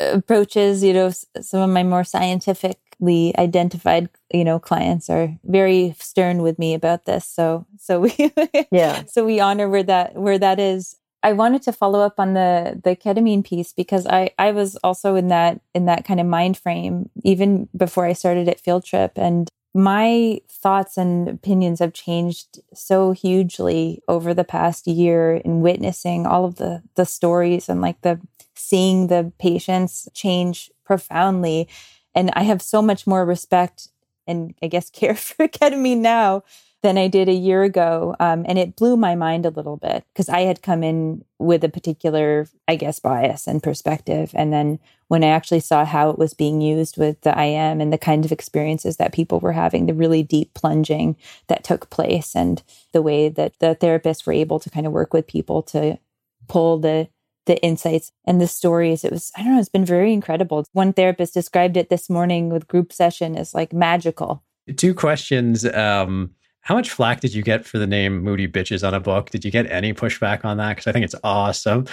approaches, 0.00 0.82
you 0.82 0.94
know, 0.94 1.12
some 1.40 1.60
of 1.60 1.70
my 1.70 1.82
more 1.82 2.04
scientifically 3.00 3.34
identified, 3.38 4.08
you 4.32 4.44
know, 4.44 4.58
clients 4.58 5.10
are 5.10 5.36
very 5.44 5.94
stern 5.98 6.42
with 6.42 6.58
me 6.58 6.74
about 6.74 7.04
this. 7.04 7.26
So, 7.26 7.66
so 7.78 8.00
we, 8.00 8.32
yeah, 8.70 9.04
so 9.06 9.24
we 9.24 9.40
honor 9.40 9.68
where 9.68 9.82
that, 9.82 10.14
where 10.14 10.38
that 10.38 10.58
is. 10.58 10.96
I 11.22 11.34
wanted 11.34 11.62
to 11.62 11.72
follow 11.72 12.00
up 12.00 12.18
on 12.18 12.32
the 12.32 12.80
the 12.82 12.96
ketamine 12.96 13.44
piece 13.44 13.74
because 13.74 14.06
I 14.06 14.30
I 14.38 14.52
was 14.52 14.76
also 14.82 15.16
in 15.16 15.28
that 15.28 15.60
in 15.74 15.84
that 15.84 16.06
kind 16.06 16.18
of 16.18 16.26
mind 16.26 16.56
frame 16.56 17.10
even 17.22 17.68
before 17.76 18.06
I 18.06 18.14
started 18.14 18.48
at 18.48 18.58
Field 18.58 18.86
Trip 18.86 19.12
and 19.16 19.46
my 19.74 20.40
thoughts 20.48 20.96
and 20.96 21.28
opinions 21.28 21.80
have 21.80 21.92
changed 21.92 22.60
so 22.72 23.12
hugely 23.12 24.00
over 24.08 24.32
the 24.32 24.44
past 24.44 24.86
year 24.86 25.34
in 25.44 25.60
witnessing 25.60 26.26
all 26.26 26.46
of 26.46 26.54
the 26.56 26.82
the 26.94 27.04
stories 27.04 27.68
and 27.68 27.82
like 27.82 28.00
the 28.00 28.18
seeing 28.56 29.08
the 29.08 29.30
patients 29.38 30.08
change 30.14 30.70
profoundly 30.86 31.68
and 32.14 32.30
I 32.34 32.42
have 32.42 32.62
so 32.62 32.82
much 32.82 33.06
more 33.06 33.24
respect 33.24 33.88
and 34.26 34.54
I 34.62 34.66
guess 34.66 34.90
care 34.90 35.14
for 35.14 35.48
ketamine 35.48 35.98
now 35.98 36.42
than 36.82 36.96
I 36.96 37.08
did 37.08 37.28
a 37.28 37.34
year 37.34 37.62
ago. 37.62 38.16
Um, 38.20 38.44
and 38.48 38.58
it 38.58 38.76
blew 38.76 38.96
my 38.96 39.14
mind 39.14 39.44
a 39.44 39.50
little 39.50 39.76
bit 39.76 40.04
because 40.12 40.28
I 40.28 40.40
had 40.40 40.62
come 40.62 40.82
in 40.82 41.24
with 41.38 41.62
a 41.62 41.68
particular, 41.68 42.48
I 42.66 42.76
guess, 42.76 42.98
bias 42.98 43.46
and 43.46 43.62
perspective. 43.62 44.30
And 44.34 44.52
then 44.52 44.78
when 45.08 45.22
I 45.22 45.28
actually 45.28 45.60
saw 45.60 45.84
how 45.84 46.08
it 46.08 46.18
was 46.18 46.32
being 46.32 46.60
used 46.60 46.96
with 46.96 47.20
the 47.20 47.38
IM 47.38 47.80
and 47.80 47.92
the 47.92 47.98
kind 47.98 48.24
of 48.24 48.32
experiences 48.32 48.96
that 48.96 49.12
people 49.12 49.40
were 49.40 49.52
having, 49.52 49.86
the 49.86 49.94
really 49.94 50.22
deep 50.22 50.54
plunging 50.54 51.16
that 51.48 51.64
took 51.64 51.90
place, 51.90 52.34
and 52.34 52.62
the 52.92 53.02
way 53.02 53.28
that 53.28 53.58
the 53.58 53.76
therapists 53.78 54.24
were 54.24 54.32
able 54.32 54.58
to 54.60 54.70
kind 54.70 54.86
of 54.86 54.92
work 54.92 55.12
with 55.12 55.26
people 55.26 55.62
to 55.64 55.98
pull 56.48 56.78
the 56.78 57.08
the 57.50 57.60
insights 57.64 58.12
and 58.24 58.40
the 58.40 58.46
stories. 58.46 59.04
It 59.04 59.10
was, 59.10 59.32
I 59.36 59.42
don't 59.42 59.54
know, 59.54 59.60
it's 59.60 59.68
been 59.68 59.84
very 59.84 60.12
incredible. 60.12 60.64
One 60.72 60.92
therapist 60.92 61.34
described 61.34 61.76
it 61.76 61.90
this 61.90 62.08
morning 62.08 62.48
with 62.48 62.68
group 62.68 62.92
session 62.92 63.36
as 63.36 63.54
like 63.54 63.72
magical. 63.72 64.44
Two 64.76 64.94
questions. 64.94 65.64
Um, 65.66 66.30
how 66.60 66.76
much 66.76 66.90
flack 66.90 67.18
did 67.20 67.34
you 67.34 67.42
get 67.42 67.66
for 67.66 67.78
the 67.78 67.88
name 67.88 68.22
Moody 68.22 68.46
Bitches 68.46 68.86
on 68.86 68.94
a 68.94 69.00
book? 69.00 69.30
Did 69.30 69.44
you 69.44 69.50
get 69.50 69.68
any 69.68 69.92
pushback 69.92 70.44
on 70.44 70.58
that? 70.58 70.76
Because 70.76 70.86
I 70.86 70.92
think 70.92 71.04
it's 71.04 71.16
awesome. 71.24 71.86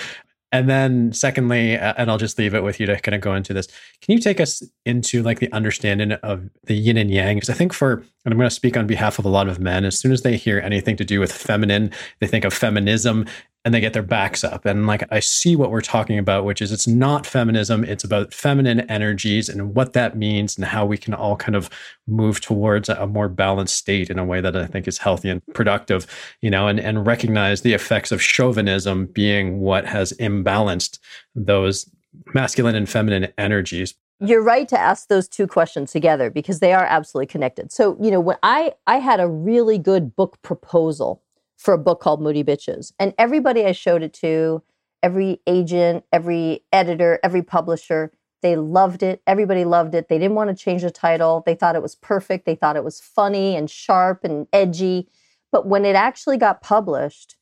And 0.51 0.69
then, 0.69 1.11
secondly, 1.11 1.75
and 1.75 2.09
I'll 2.09 2.17
just 2.17 2.37
leave 2.37 2.53
it 2.53 2.63
with 2.63 2.79
you 2.79 2.85
to 2.85 2.97
kind 2.99 3.15
of 3.15 3.19
go 3.19 3.33
into 3.33 3.53
this. 3.53 3.67
Can 4.01 4.13
you 4.13 4.19
take 4.19 4.39
us 4.39 4.63
into 4.85 5.21
like 5.21 5.39
the 5.39 5.51
understanding 5.51 6.13
of 6.13 6.49
the 6.65 6.73
yin 6.73 6.97
and 6.97 7.11
yang? 7.11 7.35
Because 7.35 7.49
I 7.49 7.53
think 7.53 7.73
for, 7.73 7.93
and 7.93 8.33
I'm 8.33 8.37
going 8.37 8.47
to 8.47 8.55
speak 8.55 8.77
on 8.77 8.87
behalf 8.87 9.19
of 9.19 9.25
a 9.25 9.29
lot 9.29 9.49
of 9.49 9.59
men, 9.59 9.83
as 9.83 9.99
soon 9.99 10.13
as 10.13 10.21
they 10.21 10.37
hear 10.37 10.59
anything 10.59 10.95
to 10.97 11.03
do 11.03 11.19
with 11.19 11.33
feminine, 11.33 11.91
they 12.21 12.27
think 12.27 12.45
of 12.45 12.53
feminism 12.53 13.25
and 13.67 13.73
they 13.73 13.81
get 13.81 13.91
their 13.91 14.01
backs 14.01 14.45
up. 14.45 14.65
And 14.65 14.87
like 14.87 15.03
I 15.11 15.19
see 15.19 15.57
what 15.57 15.71
we're 15.71 15.81
talking 15.81 16.17
about, 16.17 16.45
which 16.45 16.61
is 16.61 16.71
it's 16.71 16.87
not 16.87 17.25
feminism, 17.25 17.83
it's 17.83 18.05
about 18.05 18.33
feminine 18.33 18.79
energies 18.89 19.49
and 19.49 19.75
what 19.75 19.91
that 19.91 20.15
means 20.15 20.55
and 20.55 20.65
how 20.65 20.85
we 20.85 20.97
can 20.97 21.13
all 21.13 21.35
kind 21.35 21.53
of 21.53 21.69
move 22.07 22.39
towards 22.39 22.87
a 22.87 23.05
more 23.07 23.27
balanced 23.27 23.75
state 23.75 24.09
in 24.09 24.17
a 24.19 24.23
way 24.23 24.39
that 24.39 24.55
I 24.55 24.67
think 24.67 24.87
is 24.87 24.99
healthy 24.99 25.27
and 25.27 25.41
productive, 25.53 26.07
you 26.41 26.49
know, 26.49 26.69
and, 26.69 26.79
and 26.79 27.05
recognize 27.05 27.61
the 27.61 27.73
effects 27.73 28.13
of 28.13 28.21
chauvinism 28.21 29.07
being 29.07 29.59
what 29.59 29.85
has 29.85 30.13
imbalanced 30.13 30.99
those 31.35 31.91
masculine 32.33 32.75
and 32.75 32.87
feminine 32.87 33.33
energies 33.37 33.95
you're 34.19 34.41
right 34.41 34.67
to 34.67 34.79
ask 34.79 35.09
those 35.09 35.27
two 35.27 35.45
questions 35.45 35.91
together 35.91 36.31
because 36.31 36.59
they 36.59 36.73
are 36.73 36.85
absolutely 36.85 37.27
connected. 37.27 37.71
So, 37.71 37.95
you 38.01 38.09
know, 38.09 38.19
when 38.19 38.37
I 38.41 38.73
I 38.87 38.97
had 38.97 39.19
a 39.19 39.27
really 39.27 39.77
good 39.77 40.15
book 40.15 40.41
proposal 40.41 41.21
for 41.57 41.73
a 41.73 41.77
book 41.77 41.99
called 41.99 42.21
Moody 42.21 42.43
Bitches. 42.43 42.93
And 42.99 43.13
everybody 43.17 43.65
I 43.65 43.71
showed 43.71 44.03
it 44.03 44.13
to, 44.15 44.63
every 45.03 45.41
agent, 45.47 46.05
every 46.11 46.63
editor, 46.71 47.19
every 47.23 47.41
publisher, 47.41 48.11
they 48.41 48.55
loved 48.55 49.01
it. 49.01 49.21
Everybody 49.25 49.65
loved 49.65 49.95
it. 49.95 50.09
They 50.09 50.19
didn't 50.19 50.35
want 50.35 50.55
to 50.55 50.63
change 50.63 50.83
the 50.83 50.91
title. 50.91 51.43
They 51.45 51.55
thought 51.55 51.75
it 51.75 51.81
was 51.81 51.95
perfect. 51.95 52.45
They 52.45 52.55
thought 52.55 52.75
it 52.75 52.83
was 52.83 53.01
funny 53.01 53.55
and 53.55 53.69
sharp 53.69 54.23
and 54.23 54.47
edgy. 54.53 55.09
But 55.51 55.67
when 55.67 55.85
it 55.85 55.95
actually 55.95 56.37
got 56.37 56.61
published, 56.61 57.35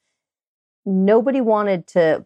nobody 0.86 1.42
wanted 1.42 1.88
to 1.88 2.26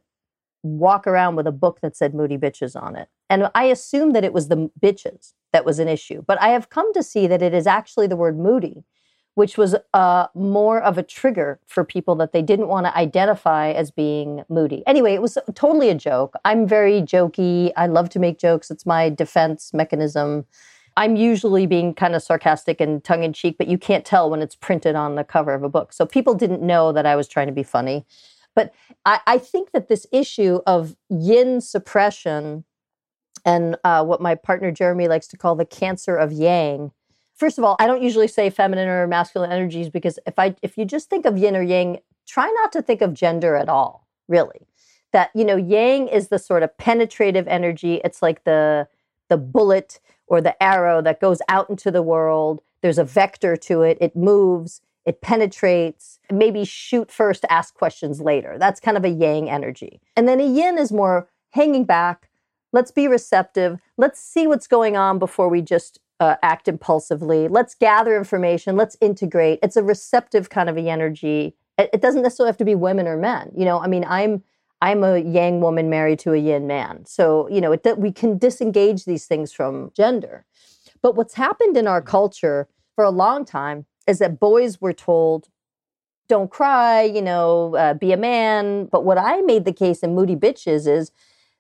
walk 0.62 1.08
around 1.08 1.36
with 1.36 1.47
a 1.47 1.52
book 1.52 1.80
that 1.82 1.95
said 1.95 2.13
Moody 2.13 2.38
Bitches 2.38 2.80
on 2.80 2.95
it. 2.95 3.08
And 3.30 3.49
I 3.56 3.65
assumed 3.65 4.15
that 4.15 4.23
it 4.23 4.34
was 4.34 4.49
the 4.49 4.69
bitches 4.80 5.34
that 5.54 5.65
was 5.65 5.80
an 5.80 5.88
issue. 5.88 6.23
But 6.25 6.41
I 6.41 6.49
have 6.49 6.69
come 6.69 6.93
to 6.93 7.04
see 7.04 7.28
that 7.28 7.41
it 7.41 7.54
is 7.54 7.65
actually 7.65 8.08
the 8.08 8.15
word 8.15 8.38
moody 8.38 8.84
which 9.36 9.58
was 9.58 9.76
uh, 9.94 10.28
more 10.36 10.82
of 10.82 10.98
a 10.98 11.04
trigger 11.04 11.60
for 11.65 11.84
people 11.84 12.15
that 12.15 12.34
they 12.34 12.42
didn't 12.42 12.68
want 12.68 12.86
to 12.86 12.98
identify 12.98 13.72
as 13.72 13.92
being 13.92 14.44
moody. 14.50 14.84
Anyway, 14.86 15.13
it 15.13 15.22
was 15.22 15.38
totally 15.56 15.89
a 15.89 15.96
joke. 15.96 16.34
I'm 16.44 16.68
very 16.68 17.02
jokey. 17.02 17.72
I 17.78 17.88
love 17.88 18.10
to 18.10 18.20
make 18.20 18.39
jokes, 18.39 18.70
it's 18.70 18.86
my 18.86 19.10
defense 19.10 19.74
mechanism. 19.74 20.46
I'm 20.98 21.15
usually 21.15 21.65
being 21.65 21.94
kind 21.94 22.15
of 22.15 22.22
sarcastic 22.22 22.82
and 22.82 23.02
tongue 23.02 23.24
in 23.24 23.32
cheek, 23.32 23.58
but 23.58 23.68
you 23.68 23.78
can't 23.78 24.04
tell 24.04 24.30
when 24.30 24.42
it's 24.42 24.56
printed 24.56 24.96
on 24.96 25.15
the 25.15 25.24
cover 25.24 25.54
of 25.54 25.63
a 25.63 25.70
book. 25.70 25.94
So 25.94 26.06
people 26.06 26.34
didn't 26.34 26.62
know 26.62 26.92
that 26.92 27.06
I 27.06 27.15
was 27.15 27.28
trying 27.28 27.48
to 27.48 27.54
be 27.54 27.63
funny. 27.63 28.06
But 28.56 28.74
I, 29.06 29.22
I 29.26 29.38
think 29.38 29.72
that 29.72 29.88
this 29.88 30.06
issue 30.12 30.60
of 30.68 30.98
yin 31.10 31.62
suppression 31.62 32.65
and 33.46 33.78
uh, 33.86 34.04
what 34.04 34.22
my 34.22 34.36
partner 34.36 34.72
Jeremy 34.72 35.08
likes 35.08 35.28
to 35.28 35.38
call 35.38 35.56
the 35.56 35.65
cancer 35.65 36.18
of 36.18 36.34
yang 36.34 36.92
first 37.39 37.58
of 37.58 37.63
all, 37.63 37.75
I 37.80 37.88
don't 37.88 38.04
usually 38.04 38.28
say 38.28 38.49
feminine 38.49 38.88
or 38.88 39.08
masculine 39.08 39.52
energies 39.52 39.89
because 39.89 40.19
if 40.28 40.38
I 40.38 40.56
if 40.62 40.78
you 40.78 40.86
just 40.86 41.10
think 41.10 41.25
of 41.25 41.38
yin 41.38 41.56
or 41.56 41.63
yang, 41.63 41.99
try 42.28 42.52
not 42.62 42.71
to 42.73 42.82
think 42.82 43.02
of 43.02 43.13
gender 43.13 43.56
at 43.56 43.69
all, 43.69 44.08
really. 44.28 44.67
That, 45.12 45.32
you 45.34 45.43
know, 45.43 45.56
yang 45.56 46.08
is 46.08 46.28
the 46.28 46.38
sort 46.38 46.62
of 46.62 46.78
penetrative 46.78 47.47
energy. 47.47 48.02
It's 48.04 48.21
like 48.21 48.43
the 48.43 48.88
the 49.30 49.38
bullet 49.38 49.99
or 50.28 50.41
the 50.41 50.62
arrow 50.62 51.02
that 51.02 51.19
goes 51.19 51.39
out 51.49 51.69
into 51.69 51.89
the 51.89 52.04
world. 52.04 52.62
There's 52.82 52.99
a 52.99 53.04
vector 53.04 53.56
to 53.56 53.82
it. 53.82 53.97
It 53.99 54.15
moves, 54.15 54.82
it 55.06 55.21
penetrates, 55.21 56.19
maybe 56.32 56.65
shoot 56.65 57.12
first, 57.12 57.45
ask 57.49 57.73
questions 57.73 58.21
later. 58.21 58.58
That's 58.60 58.80
kind 58.80 58.97
of 58.97 59.06
a 59.06 59.10
yang 59.10 59.49
energy. 59.49 60.02
And 60.15 60.28
then 60.28 60.39
a 60.39 60.45
yin 60.45 60.78
is 60.78 60.91
more 60.91 61.30
hanging 61.52 61.86
back. 61.86 62.30
Let's 62.71 62.91
be 62.91 63.08
receptive. 63.08 63.80
Let's 63.97 64.19
see 64.19 64.45
what's 64.45 64.67
going 64.67 64.95
on 64.95 65.17
before 65.17 65.49
we 65.49 65.62
just 65.62 65.99
uh, 66.20 66.36
act 66.44 66.68
impulsively. 66.68 67.48
Let's 67.48 67.76
gather 67.76 68.18
information. 68.18 68.76
Let's 68.76 68.98
integrate. 69.02 69.60
It's 69.64 69.78
a 69.78 69.84
receptive 69.84 70.50
kind 70.50 70.70
of 70.70 70.78
a 70.78 70.82
energy. 70.82 71.56
It, 71.78 71.90
it, 71.94 72.02
doesn't 72.02 72.22
necessarily 72.22 72.50
have 72.50 72.58
to 72.58 72.66
be 72.66 72.76
women 72.76 73.08
or 73.08 73.18
men. 73.18 73.52
You 73.56 73.66
know, 73.66 73.80
I 73.80 73.88
mean, 73.88 74.06
I'm 74.08 74.44
I'm 74.82 75.04
a 75.04 75.20
Yang 75.20 75.62
woman 75.62 75.90
married 75.90 76.20
to 76.20 76.34
a 76.34 76.38
Yin 76.38 76.68
man, 76.68 77.06
so 77.06 77.48
you 77.50 77.62
know, 77.62 77.72
it, 77.72 77.86
we 77.98 78.12
can 78.12 78.38
disengage 78.38 79.06
these 79.06 79.26
things 79.26 79.54
from 79.54 79.92
gender. 79.96 80.46
But 81.02 81.16
what's 81.16 81.36
happened 81.36 81.78
in 81.78 81.88
our 81.88 82.02
culture 82.02 82.68
for 82.96 83.04
a 83.06 83.12
long 83.12 83.46
time 83.46 83.86
is 84.08 84.20
that 84.20 84.40
boys 84.40 84.82
were 84.82 84.94
told, 84.94 85.48
"Don't 86.28 86.52
cry," 86.52 87.04
you 87.04 87.22
know, 87.22 87.76
uh, 87.76 87.94
be 87.94 88.12
a 88.12 88.18
man. 88.18 88.86
But 88.86 89.06
what 89.06 89.18
I 89.18 89.42
made 89.42 89.64
the 89.64 89.74
case 89.74 90.04
in 90.04 90.16
Moody 90.16 90.36
Bitches 90.36 90.86
is 90.86 91.12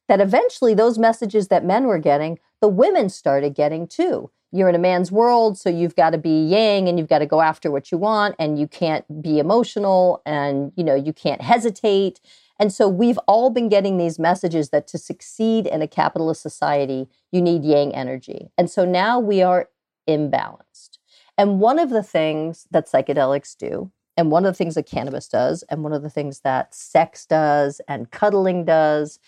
that 0.09 0.19
eventually 0.19 0.73
those 0.73 0.97
messages 0.97 1.47
that 1.47 1.63
men 1.63 1.85
were 1.85 1.99
getting, 1.99 2.39
the 2.61 2.67
women 2.67 3.07
started 3.07 3.53
getting 3.53 3.87
too 3.87 4.31
you're 4.51 4.69
in 4.69 4.75
a 4.75 4.79
man's 4.79 5.11
world, 5.11 5.57
so 5.57 5.69
you've 5.69 5.95
got 5.95 6.11
to 6.11 6.17
be 6.17 6.45
yang 6.45 6.87
and 6.87 6.97
you've 6.97 7.09
got 7.09 7.19
to 7.19 7.25
go 7.25 7.41
after 7.41 7.69
what 7.69 7.91
you 7.91 7.97
want 7.97 8.35
and 8.39 8.59
you 8.59 8.67
can't 8.67 9.21
be 9.21 9.39
emotional 9.39 10.21
and 10.25 10.71
you 10.75 10.83
know 10.83 10.95
you 10.95 11.13
can't 11.13 11.41
hesitate. 11.41 12.19
And 12.59 12.73
so 12.73 12.89
we've 12.89 13.19
all 13.27 13.49
been 13.49 13.69
getting 13.69 13.97
these 13.97 14.19
messages 14.19 14.69
that 14.69 14.85
to 14.87 14.97
succeed 14.97 15.65
in 15.65 15.81
a 15.81 15.87
capitalist 15.87 16.41
society, 16.41 17.07
you 17.31 17.41
need 17.41 17.63
yang 17.63 17.95
energy. 17.95 18.49
And 18.57 18.69
so 18.69 18.83
now 18.83 19.19
we 19.19 19.41
are 19.41 19.69
imbalanced. 20.07 20.97
And 21.37 21.61
one 21.61 21.79
of 21.79 21.89
the 21.89 22.03
things 22.03 22.67
that 22.71 22.87
psychedelics 22.87 23.55
do, 23.55 23.91
and 24.17 24.29
one 24.29 24.45
of 24.45 24.53
the 24.53 24.57
things 24.57 24.75
that 24.75 24.87
cannabis 24.87 25.29
does, 25.29 25.63
and 25.69 25.83
one 25.83 25.93
of 25.93 26.01
the 26.01 26.09
things 26.09 26.41
that 26.41 26.75
sex 26.75 27.25
does 27.25 27.79
and 27.87 28.11
cuddling 28.11 28.65
does, 28.65 29.19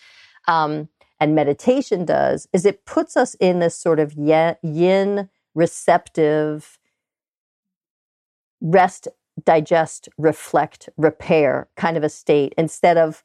um, 0.46 0.88
and 1.22 1.36
meditation 1.36 2.04
does 2.04 2.48
is 2.52 2.66
it 2.66 2.84
puts 2.84 3.16
us 3.16 3.36
in 3.36 3.60
this 3.60 3.76
sort 3.76 4.00
of 4.00 4.12
yin 4.14 5.28
receptive 5.54 6.80
rest 8.60 9.06
digest 9.44 10.08
reflect 10.18 10.88
repair 10.96 11.68
kind 11.76 11.96
of 11.96 12.02
a 12.02 12.08
state 12.08 12.52
instead 12.58 12.98
of 12.98 13.22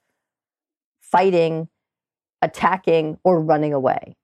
fighting 1.01 1.69
attacking 2.43 3.17
or 3.23 3.41
running 3.41 3.73
away. 3.73 4.15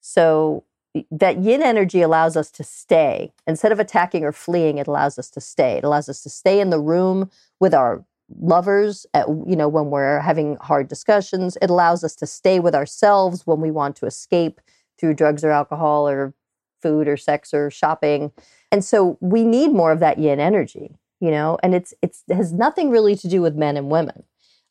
So 0.00 0.64
that 1.12 1.38
yin 1.38 1.62
energy 1.62 2.02
allows 2.02 2.36
us 2.36 2.50
to 2.50 2.64
stay. 2.64 3.32
Instead 3.46 3.70
of 3.70 3.78
attacking 3.78 4.24
or 4.24 4.32
fleeing 4.32 4.78
it 4.78 4.88
allows 4.88 5.20
us 5.20 5.30
to 5.30 5.40
stay. 5.40 5.74
It 5.74 5.84
allows 5.84 6.08
us 6.08 6.20
to 6.24 6.28
stay 6.28 6.58
in 6.58 6.70
the 6.70 6.80
room 6.80 7.30
with 7.60 7.74
our 7.74 8.04
lovers 8.38 9.06
at, 9.14 9.26
you 9.28 9.56
know 9.56 9.68
when 9.68 9.86
we're 9.86 10.20
having 10.20 10.56
hard 10.56 10.88
discussions 10.88 11.56
it 11.62 11.70
allows 11.70 12.04
us 12.04 12.14
to 12.14 12.26
stay 12.26 12.60
with 12.60 12.74
ourselves 12.74 13.46
when 13.46 13.60
we 13.60 13.70
want 13.70 13.96
to 13.96 14.06
escape 14.06 14.60
through 14.98 15.14
drugs 15.14 15.42
or 15.42 15.50
alcohol 15.50 16.06
or 16.08 16.34
food 16.82 17.08
or 17.08 17.16
sex 17.16 17.54
or 17.54 17.70
shopping 17.70 18.30
and 18.70 18.84
so 18.84 19.16
we 19.20 19.44
need 19.44 19.72
more 19.72 19.92
of 19.92 20.00
that 20.00 20.18
yin 20.18 20.40
energy 20.40 20.96
you 21.20 21.30
know 21.30 21.58
and 21.62 21.74
it's 21.74 21.94
it's 22.02 22.22
it 22.28 22.34
has 22.34 22.52
nothing 22.52 22.90
really 22.90 23.16
to 23.16 23.28
do 23.28 23.40
with 23.40 23.56
men 23.56 23.76
and 23.76 23.90
women 23.90 24.24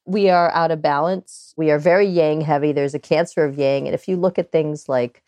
we 0.08 0.30
are 0.30 0.50
out 0.54 0.72
of 0.72 0.82
balance. 0.82 1.54
We 1.58 1.70
are 1.70 1.78
very 1.78 2.08
yang 2.08 2.42
heavy. 2.42 2.72
There's 2.72 2.94
a 2.94 3.00
cancer 3.00 3.44
of 3.44 3.58
yang. 3.58 3.88
And 3.88 3.94
if 3.94 4.08
you 4.08 4.16
look 4.16 4.40
at 4.40 4.54
things 4.54 4.88
like 4.88 5.22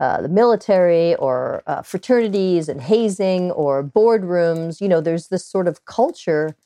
uh, 0.00 0.22
the 0.22 0.28
military 0.28 1.14
or 1.16 1.62
uh, 1.66 1.82
fraternities 1.82 2.68
and 2.68 2.80
hazing 2.80 3.50
or 3.52 3.84
boardrooms, 3.84 4.80
you 4.80 4.88
know, 4.88 5.02
there's 5.02 5.28
this 5.28 5.44
sort 5.44 5.68
of 5.68 5.84
culture 5.84 6.56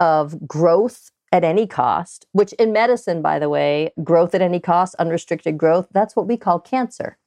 of 0.00 0.46
growth 0.46 1.10
at 1.32 1.44
any 1.44 1.66
cost, 1.66 2.26
which 2.32 2.52
in 2.54 2.72
medicine, 2.72 3.20
by 3.20 3.38
the 3.38 3.48
way, 3.48 3.92
growth 4.02 4.34
at 4.34 4.42
any 4.42 4.60
cost, 4.60 4.94
unrestricted 4.98 5.58
growth, 5.58 5.86
that's 5.92 6.16
what 6.16 6.26
we 6.26 6.36
call 6.36 6.58
cancer. 6.58 7.18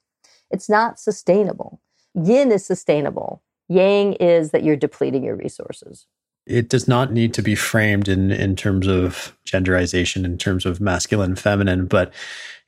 It's 0.49 0.69
not 0.69 0.99
sustainable. 0.99 1.79
Yin 2.13 2.51
is 2.51 2.65
sustainable. 2.65 3.43
Yang 3.69 4.13
is 4.13 4.51
that 4.51 4.63
you're 4.63 4.75
depleting 4.75 5.23
your 5.23 5.36
resources 5.36 6.07
it 6.45 6.69
does 6.69 6.88
not 6.88 7.13
need 7.13 7.34
to 7.36 7.41
be 7.41 7.55
framed 7.55 8.07
in 8.07 8.31
in 8.31 8.55
terms 8.55 8.88
of 8.88 9.38
genderization 9.45 10.25
in 10.25 10.38
terms 10.38 10.65
of 10.65 10.81
masculine 10.81 11.36
feminine 11.36 11.86
but 11.86 12.12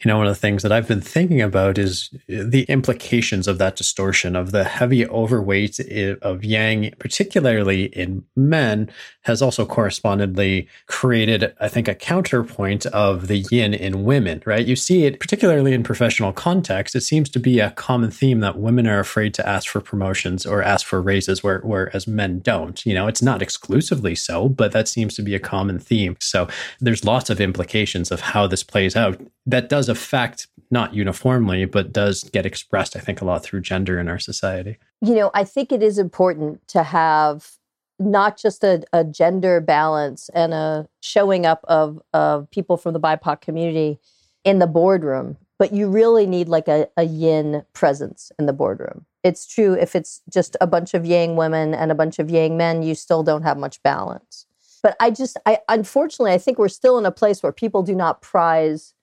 you 0.04 0.10
know, 0.10 0.18
one 0.18 0.28
of 0.28 0.34
the 0.34 0.40
things 0.40 0.64
that 0.64 0.72
I've 0.72 0.88
been 0.88 1.02
thinking 1.02 1.42
about 1.42 1.78
is 1.78 2.10
the 2.28 2.64
implications 2.64 3.48
of 3.48 3.58
that 3.60 3.76
distortion 3.76 4.36
of 4.36 4.52
the 4.52 4.64
heavy 4.66 5.08
overweight 5.08 5.80
of 6.22 6.44
yang, 6.44 6.94
particularly 7.00 7.86
in 7.86 8.26
men, 8.36 8.90
has 9.22 9.42
also 9.42 9.66
correspondingly 9.66 10.68
created, 10.88 11.54
I 11.60 11.70
think, 11.70 11.88
a 11.88 11.96
counterpoint 11.96 12.86
of 12.88 13.28
the 13.28 13.46
yin 13.50 13.74
in 13.74 14.04
women, 14.04 14.44
right? 14.46 14.66
You 14.66 14.76
see 14.76 15.06
it 15.06 15.20
particularly 15.20 15.74
in 15.74 15.84
professional 15.84 16.34
context. 16.34 16.96
It 16.96 17.02
seems 17.02 17.30
to 17.30 17.40
be 17.40 17.60
a 17.60 17.72
common 17.72 18.12
theme 18.12 18.42
that 18.42 18.58
women 18.60 18.88
are 18.88 19.00
afraid 19.00 19.34
to 19.36 19.48
ask 19.48 19.70
for 19.70 19.80
promotions 19.80 20.46
or 20.46 20.62
ask 20.62 20.86
for 20.86 21.02
raises, 21.02 21.44
where, 21.44 21.60
whereas 21.60 22.08
men 22.08 22.40
don't. 22.40 22.86
You 22.86 22.94
know, 22.94 23.08
it's 23.08 23.22
not 23.22 23.42
exclusively 23.42 24.16
so, 24.16 24.50
but 24.50 24.74
that 24.74 24.90
seems 24.90 25.16
to 25.16 25.22
be 25.22 25.36
a 25.36 25.40
common 25.40 25.80
theme. 25.80 26.18
So 26.20 26.50
there's 26.82 27.06
lots 27.06 27.30
of 27.30 27.40
implications 27.40 28.12
of 28.12 28.20
how 28.20 28.48
this 28.48 28.64
plays 28.64 28.96
out. 28.96 29.22
That 29.46 29.70
does 29.70 29.90
affect 29.94 30.48
not 30.70 30.94
uniformly, 30.94 31.64
but 31.64 31.94
does 31.94 32.24
get 32.26 32.46
expressed, 32.46 32.98
I 32.98 33.00
think, 33.00 33.22
a 33.22 33.26
lot 33.26 33.44
through 33.44 33.62
gender 33.62 33.98
in 34.00 34.10
our 34.10 34.20
society. 34.20 34.78
You 35.00 35.16
know, 35.16 35.32
I 35.34 35.46
think 35.46 35.72
it 35.72 35.82
is 35.82 35.98
important 35.98 36.68
to 36.70 36.84
have 36.84 37.52
not 38.00 38.38
just 38.38 38.64
a, 38.64 38.84
a 38.92 39.04
gender 39.06 39.62
balance 39.62 40.30
and 40.34 40.54
a 40.54 40.90
showing 41.00 41.46
up 41.46 41.64
of, 41.70 42.02
of 42.14 42.50
people 42.52 42.76
from 42.76 42.94
the 42.94 43.00
BIPOC 43.00 43.40
community 43.40 44.00
in 44.44 44.60
the 44.60 44.68
boardroom, 44.68 45.38
but 45.60 45.74
you 45.74 45.88
really 45.88 46.26
need 46.26 46.50
like 46.50 46.68
a, 46.68 46.90
a 46.98 47.04
yin 47.04 47.64
presence 47.74 48.32
in 48.38 48.46
the 48.46 48.54
boardroom. 48.54 49.06
It's 49.24 49.48
true 49.48 49.74
if 49.74 49.96
it's 49.96 50.22
just 50.30 50.58
a 50.60 50.68
bunch 50.68 50.94
of 50.94 51.06
yang 51.06 51.38
women 51.38 51.74
and 51.74 51.92
a 51.92 51.96
bunch 51.96 52.20
of 52.20 52.30
yang 52.30 52.58
men, 52.58 52.84
you 52.84 52.96
still 52.96 53.24
don't 53.24 53.44
have 53.44 53.58
much 53.58 53.82
balance. 53.84 54.46
But 54.82 54.98
I 55.00 55.12
just, 55.12 55.38
I 55.46 55.60
unfortunately, 55.70 56.34
I 56.34 56.38
think 56.38 56.58
we're 56.58 56.68
still 56.68 56.98
in 56.98 57.06
a 57.06 57.12
place 57.12 57.42
where 57.42 57.54
people 57.54 57.84
do 57.84 57.96
not 57.96 58.22
prize 58.22 58.94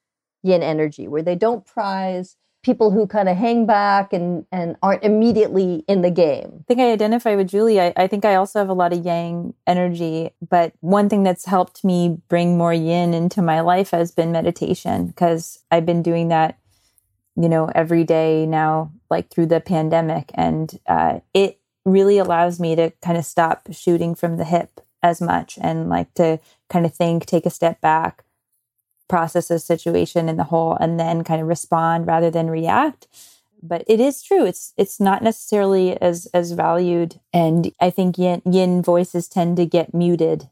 yin 0.42 0.62
energy, 0.62 1.08
where 1.08 1.22
they 1.22 1.36
don't 1.36 1.66
prize 1.66 2.36
people 2.62 2.90
who 2.90 3.06
kind 3.06 3.28
of 3.28 3.36
hang 3.36 3.64
back 3.64 4.12
and, 4.12 4.44
and 4.52 4.76
aren't 4.82 5.02
immediately 5.02 5.82
in 5.88 6.02
the 6.02 6.10
game. 6.10 6.60
I 6.60 6.64
think 6.68 6.80
I 6.80 6.92
identify 6.92 7.34
with 7.34 7.48
Julie. 7.48 7.80
I, 7.80 7.92
I 7.96 8.06
think 8.06 8.24
I 8.24 8.34
also 8.34 8.58
have 8.58 8.68
a 8.68 8.74
lot 8.74 8.92
of 8.92 9.04
yang 9.04 9.54
energy, 9.66 10.30
but 10.46 10.74
one 10.80 11.08
thing 11.08 11.22
that's 11.22 11.46
helped 11.46 11.84
me 11.84 12.18
bring 12.28 12.58
more 12.58 12.74
yin 12.74 13.14
into 13.14 13.40
my 13.40 13.60
life 13.60 13.92
has 13.92 14.10
been 14.10 14.30
meditation 14.30 15.06
because 15.06 15.60
I've 15.70 15.86
been 15.86 16.02
doing 16.02 16.28
that, 16.28 16.58
you 17.34 17.48
know, 17.48 17.70
every 17.74 18.04
day 18.04 18.44
now, 18.44 18.92
like 19.08 19.30
through 19.30 19.46
the 19.46 19.60
pandemic. 19.60 20.30
And 20.34 20.78
uh, 20.86 21.20
it 21.32 21.58
really 21.86 22.18
allows 22.18 22.60
me 22.60 22.76
to 22.76 22.90
kind 23.02 23.16
of 23.16 23.24
stop 23.24 23.68
shooting 23.72 24.14
from 24.14 24.36
the 24.36 24.44
hip 24.44 24.82
as 25.02 25.22
much 25.22 25.58
and 25.62 25.88
like 25.88 26.12
to 26.14 26.38
kind 26.68 26.84
of 26.84 26.94
think, 26.94 27.24
take 27.24 27.46
a 27.46 27.50
step 27.50 27.80
back 27.80 28.22
process 29.10 29.50
a 29.50 29.58
situation 29.58 30.28
in 30.28 30.36
the 30.36 30.44
whole 30.44 30.76
and 30.80 30.98
then 30.98 31.24
kind 31.24 31.42
of 31.42 31.48
respond 31.48 32.06
rather 32.06 32.30
than 32.30 32.48
react. 32.48 33.08
But 33.62 33.84
it 33.86 34.00
is 34.00 34.22
true. 34.22 34.46
It's 34.46 34.72
it's 34.78 34.98
not 34.98 35.22
necessarily 35.22 36.00
as 36.00 36.26
as 36.32 36.52
valued. 36.52 37.20
And 37.34 37.72
i 37.78 37.90
think 37.90 38.16
yin, 38.16 38.40
yin 38.46 38.82
voices 38.82 39.28
tend 39.28 39.58
to 39.58 39.66
get 39.66 39.92
muted. 39.92 40.48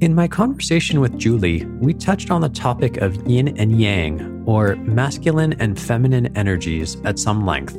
In 0.00 0.14
my 0.14 0.28
conversation 0.28 1.00
with 1.00 1.18
Julie, 1.18 1.64
we 1.80 1.94
touched 1.94 2.30
on 2.30 2.42
the 2.42 2.48
topic 2.50 2.98
of 2.98 3.16
yin 3.26 3.56
and 3.56 3.80
yang, 3.80 4.42
or 4.44 4.76
masculine 4.76 5.54
and 5.54 5.80
feminine 5.80 6.26
energies, 6.36 6.98
at 7.04 7.18
some 7.18 7.46
length. 7.46 7.74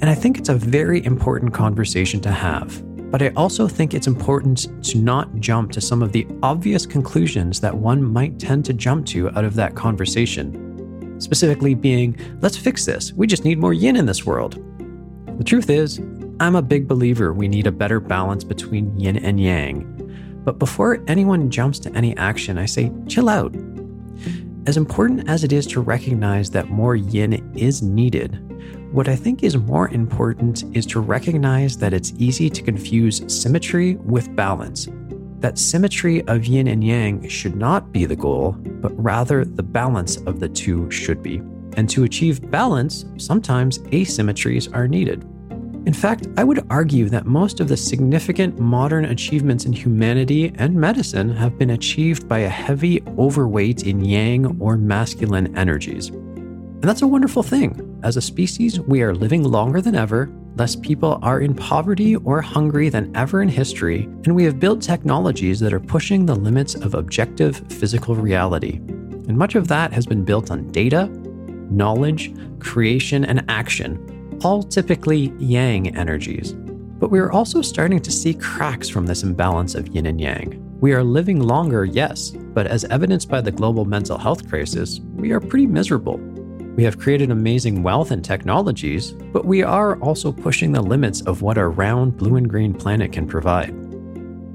And 0.00 0.08
I 0.08 0.14
think 0.14 0.38
it's 0.38 0.48
a 0.48 0.54
very 0.54 1.04
important 1.04 1.52
conversation 1.52 2.20
to 2.20 2.30
have 2.30 2.80
but 3.14 3.22
I 3.22 3.28
also 3.36 3.68
think 3.68 3.94
it's 3.94 4.08
important 4.08 4.66
to 4.86 4.98
not 4.98 5.32
jump 5.36 5.70
to 5.70 5.80
some 5.80 6.02
of 6.02 6.10
the 6.10 6.26
obvious 6.42 6.84
conclusions 6.84 7.60
that 7.60 7.72
one 7.72 8.02
might 8.02 8.40
tend 8.40 8.64
to 8.64 8.72
jump 8.72 9.06
to 9.06 9.30
out 9.38 9.44
of 9.44 9.54
that 9.54 9.76
conversation. 9.76 11.14
Specifically, 11.20 11.74
being, 11.74 12.18
let's 12.40 12.56
fix 12.56 12.84
this, 12.84 13.12
we 13.12 13.28
just 13.28 13.44
need 13.44 13.60
more 13.60 13.72
yin 13.72 13.94
in 13.94 14.06
this 14.06 14.26
world. 14.26 14.54
The 15.38 15.44
truth 15.44 15.70
is, 15.70 16.00
I'm 16.40 16.56
a 16.56 16.60
big 16.60 16.88
believer 16.88 17.32
we 17.32 17.46
need 17.46 17.68
a 17.68 17.70
better 17.70 18.00
balance 18.00 18.42
between 18.42 18.98
yin 18.98 19.18
and 19.18 19.40
yang. 19.40 20.42
But 20.44 20.58
before 20.58 21.00
anyone 21.06 21.50
jumps 21.50 21.78
to 21.80 21.94
any 21.94 22.16
action, 22.16 22.58
I 22.58 22.66
say, 22.66 22.90
chill 23.06 23.28
out. 23.28 23.54
As 24.66 24.78
important 24.78 25.28
as 25.28 25.44
it 25.44 25.52
is 25.52 25.66
to 25.66 25.82
recognize 25.82 26.48
that 26.50 26.70
more 26.70 26.96
yin 26.96 27.52
is 27.54 27.82
needed, 27.82 28.40
what 28.92 29.08
I 29.08 29.16
think 29.16 29.42
is 29.42 29.58
more 29.58 29.90
important 29.90 30.64
is 30.74 30.86
to 30.86 31.00
recognize 31.00 31.76
that 31.78 31.92
it's 31.92 32.14
easy 32.16 32.48
to 32.48 32.62
confuse 32.62 33.22
symmetry 33.26 33.96
with 33.96 34.34
balance. 34.34 34.88
That 35.40 35.58
symmetry 35.58 36.26
of 36.28 36.46
yin 36.46 36.68
and 36.68 36.82
yang 36.82 37.28
should 37.28 37.56
not 37.56 37.92
be 37.92 38.06
the 38.06 38.16
goal, 38.16 38.52
but 38.52 38.92
rather 38.96 39.44
the 39.44 39.62
balance 39.62 40.16
of 40.22 40.40
the 40.40 40.48
two 40.48 40.90
should 40.90 41.22
be. 41.22 41.42
And 41.76 41.90
to 41.90 42.04
achieve 42.04 42.50
balance, 42.50 43.04
sometimes 43.18 43.80
asymmetries 43.80 44.74
are 44.74 44.88
needed. 44.88 45.28
In 45.86 45.92
fact, 45.92 46.26
I 46.38 46.44
would 46.44 46.66
argue 46.70 47.10
that 47.10 47.26
most 47.26 47.60
of 47.60 47.68
the 47.68 47.76
significant 47.76 48.58
modern 48.58 49.04
achievements 49.04 49.66
in 49.66 49.72
humanity 49.74 50.50
and 50.54 50.74
medicine 50.74 51.28
have 51.28 51.58
been 51.58 51.70
achieved 51.70 52.26
by 52.26 52.38
a 52.38 52.48
heavy 52.48 53.02
overweight 53.18 53.82
in 53.82 54.02
yang 54.02 54.58
or 54.60 54.78
masculine 54.78 55.54
energies. 55.58 56.08
And 56.08 56.84
that's 56.84 57.02
a 57.02 57.06
wonderful 57.06 57.42
thing. 57.42 58.00
As 58.02 58.16
a 58.16 58.22
species, 58.22 58.80
we 58.80 59.02
are 59.02 59.14
living 59.14 59.42
longer 59.44 59.82
than 59.82 59.94
ever, 59.94 60.30
less 60.56 60.74
people 60.74 61.18
are 61.20 61.40
in 61.40 61.54
poverty 61.54 62.16
or 62.16 62.40
hungry 62.40 62.88
than 62.88 63.14
ever 63.14 63.42
in 63.42 63.48
history, 63.50 64.04
and 64.24 64.34
we 64.34 64.44
have 64.44 64.58
built 64.60 64.80
technologies 64.80 65.60
that 65.60 65.74
are 65.74 65.80
pushing 65.80 66.24
the 66.24 66.34
limits 66.34 66.74
of 66.74 66.94
objective 66.94 67.58
physical 67.68 68.14
reality. 68.14 68.76
And 69.28 69.36
much 69.36 69.54
of 69.54 69.68
that 69.68 69.92
has 69.92 70.06
been 70.06 70.24
built 70.24 70.50
on 70.50 70.70
data, 70.72 71.08
knowledge, 71.70 72.34
creation, 72.58 73.24
and 73.24 73.44
action, 73.48 74.23
all 74.44 74.62
typically 74.62 75.32
yang 75.38 75.96
energies. 75.96 76.52
But 76.52 77.10
we 77.10 77.18
are 77.18 77.32
also 77.32 77.62
starting 77.62 78.00
to 78.00 78.12
see 78.12 78.34
cracks 78.34 78.88
from 78.88 79.06
this 79.06 79.22
imbalance 79.22 79.74
of 79.74 79.88
yin 79.88 80.06
and 80.06 80.20
yang. 80.20 80.60
We 80.80 80.92
are 80.92 81.02
living 81.02 81.40
longer, 81.40 81.84
yes, 81.84 82.30
but 82.30 82.66
as 82.66 82.84
evidenced 82.84 83.28
by 83.28 83.40
the 83.40 83.50
global 83.50 83.84
mental 83.84 84.18
health 84.18 84.48
crisis, 84.48 85.00
we 85.14 85.32
are 85.32 85.40
pretty 85.40 85.66
miserable. 85.66 86.18
We 86.76 86.84
have 86.84 86.98
created 86.98 87.30
amazing 87.30 87.82
wealth 87.82 88.10
and 88.10 88.24
technologies, 88.24 89.12
but 89.12 89.44
we 89.44 89.62
are 89.62 89.96
also 90.00 90.32
pushing 90.32 90.72
the 90.72 90.82
limits 90.82 91.20
of 91.22 91.40
what 91.40 91.56
our 91.56 91.70
round 91.70 92.16
blue 92.16 92.36
and 92.36 92.50
green 92.50 92.74
planet 92.74 93.12
can 93.12 93.26
provide. 93.26 93.83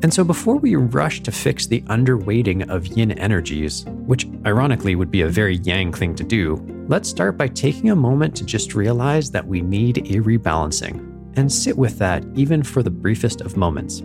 And 0.01 0.13
so, 0.13 0.23
before 0.23 0.55
we 0.55 0.77
rush 0.77 1.21
to 1.23 1.31
fix 1.31 1.67
the 1.67 1.81
underweighting 1.81 2.69
of 2.69 2.87
yin 2.87 3.11
energies, 3.11 3.83
which 4.05 4.27
ironically 4.45 4.95
would 4.95 5.11
be 5.11 5.23
a 5.23 5.27
very 5.27 5.57
yang 5.57 5.91
thing 5.91 6.15
to 6.15 6.23
do, 6.23 6.55
let's 6.87 7.09
start 7.09 7.37
by 7.37 7.49
taking 7.49 7.89
a 7.89 7.95
moment 7.95 8.33
to 8.37 8.45
just 8.45 8.75
realize 8.75 9.29
that 9.31 9.45
we 9.45 9.61
need 9.61 9.97
a 9.97 10.21
rebalancing 10.21 11.05
and 11.35 11.51
sit 11.51 11.77
with 11.77 11.97
that 11.97 12.23
even 12.35 12.63
for 12.63 12.81
the 12.81 12.89
briefest 12.89 13.41
of 13.41 13.57
moments. 13.57 14.01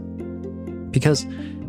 Because, 0.90 1.26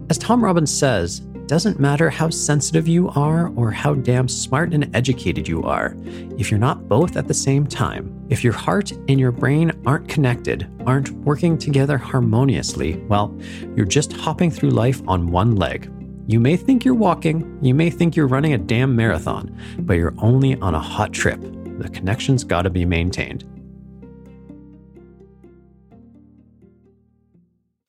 as 0.09 0.17
Tom 0.17 0.43
Robbins 0.43 0.75
says, 0.75 1.21
doesn't 1.47 1.79
matter 1.79 2.09
how 2.09 2.29
sensitive 2.29 2.87
you 2.87 3.09
are 3.09 3.49
or 3.55 3.71
how 3.71 3.93
damn 3.93 4.27
smart 4.27 4.73
and 4.73 4.93
educated 4.95 5.47
you 5.47 5.63
are, 5.63 5.95
if 6.37 6.49
you're 6.49 6.59
not 6.59 6.87
both 6.87 7.17
at 7.17 7.27
the 7.27 7.33
same 7.33 7.67
time, 7.67 8.25
if 8.29 8.43
your 8.43 8.53
heart 8.53 8.91
and 8.91 9.19
your 9.19 9.31
brain 9.31 9.71
aren't 9.85 10.07
connected, 10.07 10.67
aren't 10.85 11.11
working 11.11 11.57
together 11.57 11.97
harmoniously, 11.97 12.97
well, 13.07 13.37
you're 13.75 13.85
just 13.85 14.13
hopping 14.13 14.49
through 14.49 14.71
life 14.71 15.01
on 15.07 15.27
one 15.27 15.55
leg. 15.55 15.91
You 16.27 16.39
may 16.39 16.57
think 16.57 16.83
you're 16.83 16.95
walking, 16.95 17.59
you 17.61 17.75
may 17.75 17.91
think 17.91 18.15
you're 18.15 18.27
running 18.27 18.53
a 18.53 18.57
damn 18.57 18.95
marathon, 18.95 19.55
but 19.79 19.93
you're 19.93 20.15
only 20.17 20.59
on 20.59 20.73
a 20.73 20.79
hot 20.79 21.13
trip. 21.13 21.39
The 21.77 21.89
connection's 21.89 22.43
gotta 22.43 22.71
be 22.71 22.85
maintained. 22.85 23.43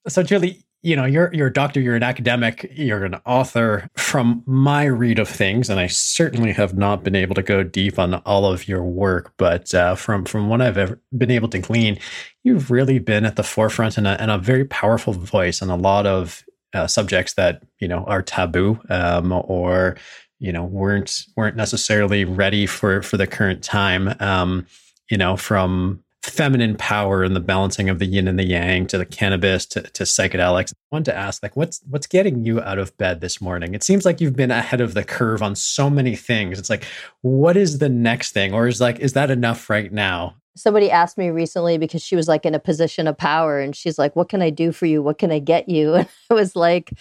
So, 0.08 0.22
Julie, 0.22 0.65
you 0.86 0.94
know, 0.94 1.04
you're 1.04 1.34
you're 1.34 1.48
a 1.48 1.52
doctor, 1.52 1.80
you're 1.80 1.96
an 1.96 2.04
academic, 2.04 2.70
you're 2.72 3.04
an 3.04 3.16
author. 3.26 3.90
From 3.96 4.44
my 4.46 4.84
read 4.84 5.18
of 5.18 5.28
things, 5.28 5.68
and 5.68 5.80
I 5.80 5.88
certainly 5.88 6.52
have 6.52 6.78
not 6.78 7.02
been 7.02 7.16
able 7.16 7.34
to 7.34 7.42
go 7.42 7.64
deep 7.64 7.98
on 7.98 8.14
all 8.14 8.46
of 8.46 8.68
your 8.68 8.84
work, 8.84 9.32
but 9.36 9.74
uh, 9.74 9.96
from 9.96 10.24
from 10.24 10.48
what 10.48 10.62
I've 10.62 10.78
ever 10.78 11.00
been 11.18 11.32
able 11.32 11.48
to 11.48 11.58
glean, 11.58 11.98
you've 12.44 12.70
really 12.70 13.00
been 13.00 13.24
at 13.24 13.34
the 13.34 13.42
forefront 13.42 13.98
and 13.98 14.06
a, 14.06 14.10
and 14.22 14.30
a 14.30 14.38
very 14.38 14.64
powerful 14.64 15.12
voice 15.12 15.60
on 15.60 15.70
a 15.70 15.76
lot 15.76 16.06
of 16.06 16.44
uh, 16.72 16.86
subjects 16.86 17.34
that 17.34 17.64
you 17.80 17.88
know 17.88 18.04
are 18.04 18.22
taboo 18.22 18.78
um, 18.88 19.32
or 19.32 19.96
you 20.38 20.52
know 20.52 20.62
weren't 20.62 21.24
weren't 21.36 21.56
necessarily 21.56 22.24
ready 22.24 22.64
for 22.64 23.02
for 23.02 23.16
the 23.16 23.26
current 23.26 23.64
time. 23.64 24.14
Um, 24.20 24.68
you 25.10 25.18
know, 25.18 25.36
from 25.36 26.04
feminine 26.26 26.76
power 26.76 27.22
and 27.22 27.36
the 27.36 27.40
balancing 27.40 27.88
of 27.88 27.98
the 27.98 28.06
yin 28.06 28.26
and 28.26 28.38
the 28.38 28.44
yang 28.44 28.86
to 28.88 28.98
the 28.98 29.06
cannabis 29.06 29.64
to, 29.66 29.82
to 29.82 30.02
psychedelics. 30.02 30.72
I 30.72 30.76
wanted 30.90 31.12
to 31.12 31.16
ask, 31.16 31.42
like, 31.42 31.56
what's 31.56 31.80
what's 31.88 32.06
getting 32.06 32.44
you 32.44 32.60
out 32.60 32.78
of 32.78 32.96
bed 32.98 33.20
this 33.20 33.40
morning? 33.40 33.74
It 33.74 33.82
seems 33.82 34.04
like 34.04 34.20
you've 34.20 34.36
been 34.36 34.50
ahead 34.50 34.80
of 34.80 34.94
the 34.94 35.04
curve 35.04 35.42
on 35.42 35.54
so 35.54 35.88
many 35.88 36.16
things. 36.16 36.58
It's 36.58 36.70
like, 36.70 36.84
what 37.22 37.56
is 37.56 37.78
the 37.78 37.88
next 37.88 38.32
thing? 38.32 38.52
Or 38.52 38.66
is 38.66 38.80
like, 38.80 38.98
is 38.98 39.12
that 39.12 39.30
enough 39.30 39.70
right 39.70 39.92
now? 39.92 40.34
Somebody 40.56 40.90
asked 40.90 41.18
me 41.18 41.30
recently 41.30 41.78
because 41.78 42.02
she 42.02 42.16
was 42.16 42.28
like 42.28 42.44
in 42.44 42.54
a 42.54 42.58
position 42.58 43.06
of 43.06 43.16
power 43.16 43.60
and 43.60 43.76
she's 43.76 43.98
like, 43.98 44.16
What 44.16 44.28
can 44.28 44.42
I 44.42 44.50
do 44.50 44.72
for 44.72 44.86
you? 44.86 45.02
What 45.02 45.18
can 45.18 45.30
I 45.30 45.38
get 45.38 45.68
you? 45.68 45.94
And 45.96 46.08
I 46.30 46.34
was 46.34 46.56
like, 46.56 46.92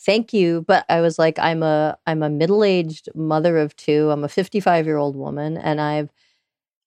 Thank 0.00 0.32
you. 0.32 0.64
But 0.66 0.84
I 0.88 1.00
was 1.00 1.18
like, 1.18 1.38
I'm 1.38 1.62
a 1.62 1.96
I'm 2.06 2.22
a 2.22 2.30
middle-aged 2.30 3.10
mother 3.14 3.58
of 3.58 3.76
two. 3.76 4.10
I'm 4.10 4.24
a 4.24 4.28
55 4.28 4.86
year 4.86 4.96
old 4.96 5.16
woman 5.16 5.56
and 5.56 5.80
I've 5.80 6.10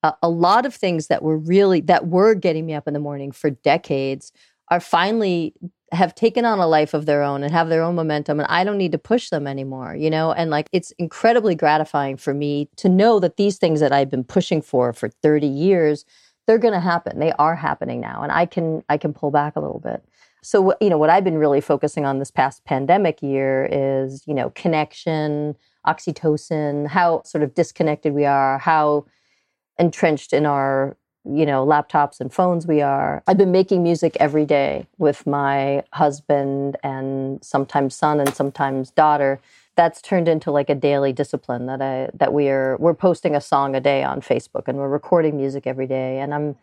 a, 0.04 0.30
lot 0.30 0.66
of 0.66 0.76
things 0.76 1.08
that 1.08 1.24
were 1.24 1.38
really 1.38 1.82
that 1.82 2.08
were 2.08 2.34
getting 2.36 2.66
me 2.66 2.74
up 2.74 2.88
in 2.88 2.94
the 2.94 3.00
morning 3.00 3.32
for 3.32 3.50
decades 3.50 4.32
are 4.70 4.80
finally 4.80 5.54
have 5.92 6.14
taken 6.14 6.44
on 6.44 6.60
a 6.60 6.68
life 6.68 6.94
of 6.94 7.06
their 7.06 7.24
own 7.24 7.44
and 7.44 7.54
have 7.54 7.70
their 7.70 7.82
own 7.82 7.96
momentum 7.96 8.40
and 8.40 8.48
I 8.50 8.64
don't 8.64 8.78
need 8.78 8.92
to 8.92 8.98
push 8.98 9.30
them 9.30 9.48
anymore, 9.48 9.96
you 9.96 10.10
know? 10.10 10.34
And 10.34 10.52
like 10.52 10.68
it's 10.74 10.92
incredibly 10.92 11.56
gratifying 11.56 12.18
for 12.18 12.34
me 12.34 12.70
to 12.76 12.90
know 12.90 13.20
that 13.20 13.38
these 13.38 13.58
things 13.58 13.80
that 13.80 13.94
I've 13.94 14.10
been 14.10 14.26
pushing 14.26 14.62
for 14.62 14.92
for 14.92 15.08
30 15.08 15.48
years, 15.48 16.04
they're 16.46 16.58
going 16.58 16.74
to 16.74 16.80
happen. 16.82 17.20
They 17.20 17.32
are 17.34 17.56
happening 17.56 18.02
now 18.02 18.22
and 18.22 18.32
I 18.32 18.46
can 18.46 18.84
I 18.90 18.98
can 18.98 19.14
pull 19.14 19.32
back 19.32 19.56
a 19.56 19.62
little 19.62 19.80
bit. 19.80 20.04
So 20.44 20.76
you 20.82 20.90
know, 20.90 20.98
what 20.98 21.10
I've 21.10 21.24
been 21.24 21.38
really 21.38 21.62
focusing 21.62 22.06
on 22.06 22.20
this 22.20 22.32
past 22.32 22.66
pandemic 22.66 23.22
year 23.22 23.68
is, 23.72 24.24
you 24.28 24.34
know, 24.34 24.50
connection, 24.52 25.56
oxytocin, 25.86 26.88
how 26.88 27.24
sort 27.24 27.44
of 27.44 27.54
disconnected 27.54 28.14
we 28.14 28.26
are, 28.26 28.58
how 28.60 29.06
entrenched 29.80 30.34
in 30.34 30.46
our 30.46 30.98
you 31.26 31.46
know 31.46 31.66
laptops 31.66 32.20
and 32.20 32.34
phones 32.34 32.66
we 32.66 32.82
are. 32.82 33.22
I've 33.28 33.38
been 33.38 33.52
making 33.52 33.84
music 33.84 34.16
every 34.20 34.46
day 34.46 34.88
with 34.98 35.28
my 35.28 35.84
husband 35.94 36.78
and 36.84 37.44
sometimes 37.44 37.96
son 37.96 38.20
and 38.20 38.34
sometimes 38.34 38.92
daughter. 38.92 39.40
That's 39.76 40.02
turned 40.02 40.28
into 40.28 40.52
like 40.52 40.70
a 40.70 40.76
daily 40.76 41.14
discipline 41.14 41.66
that 41.68 41.82
i 41.82 42.10
that 42.14 42.34
we 42.34 42.50
are 42.50 42.78
we're 42.78 42.94
posting 42.96 43.36
a 43.36 43.42
song 43.42 43.76
a 43.76 43.80
day 43.82 44.04
on 44.04 44.22
facebook 44.22 44.68
and 44.68 44.78
we're 44.78 44.90
recording 44.90 45.38
music 45.38 45.68
every 45.68 45.86
day 45.88 46.20
and 46.20 46.34
i'm 46.34 46.56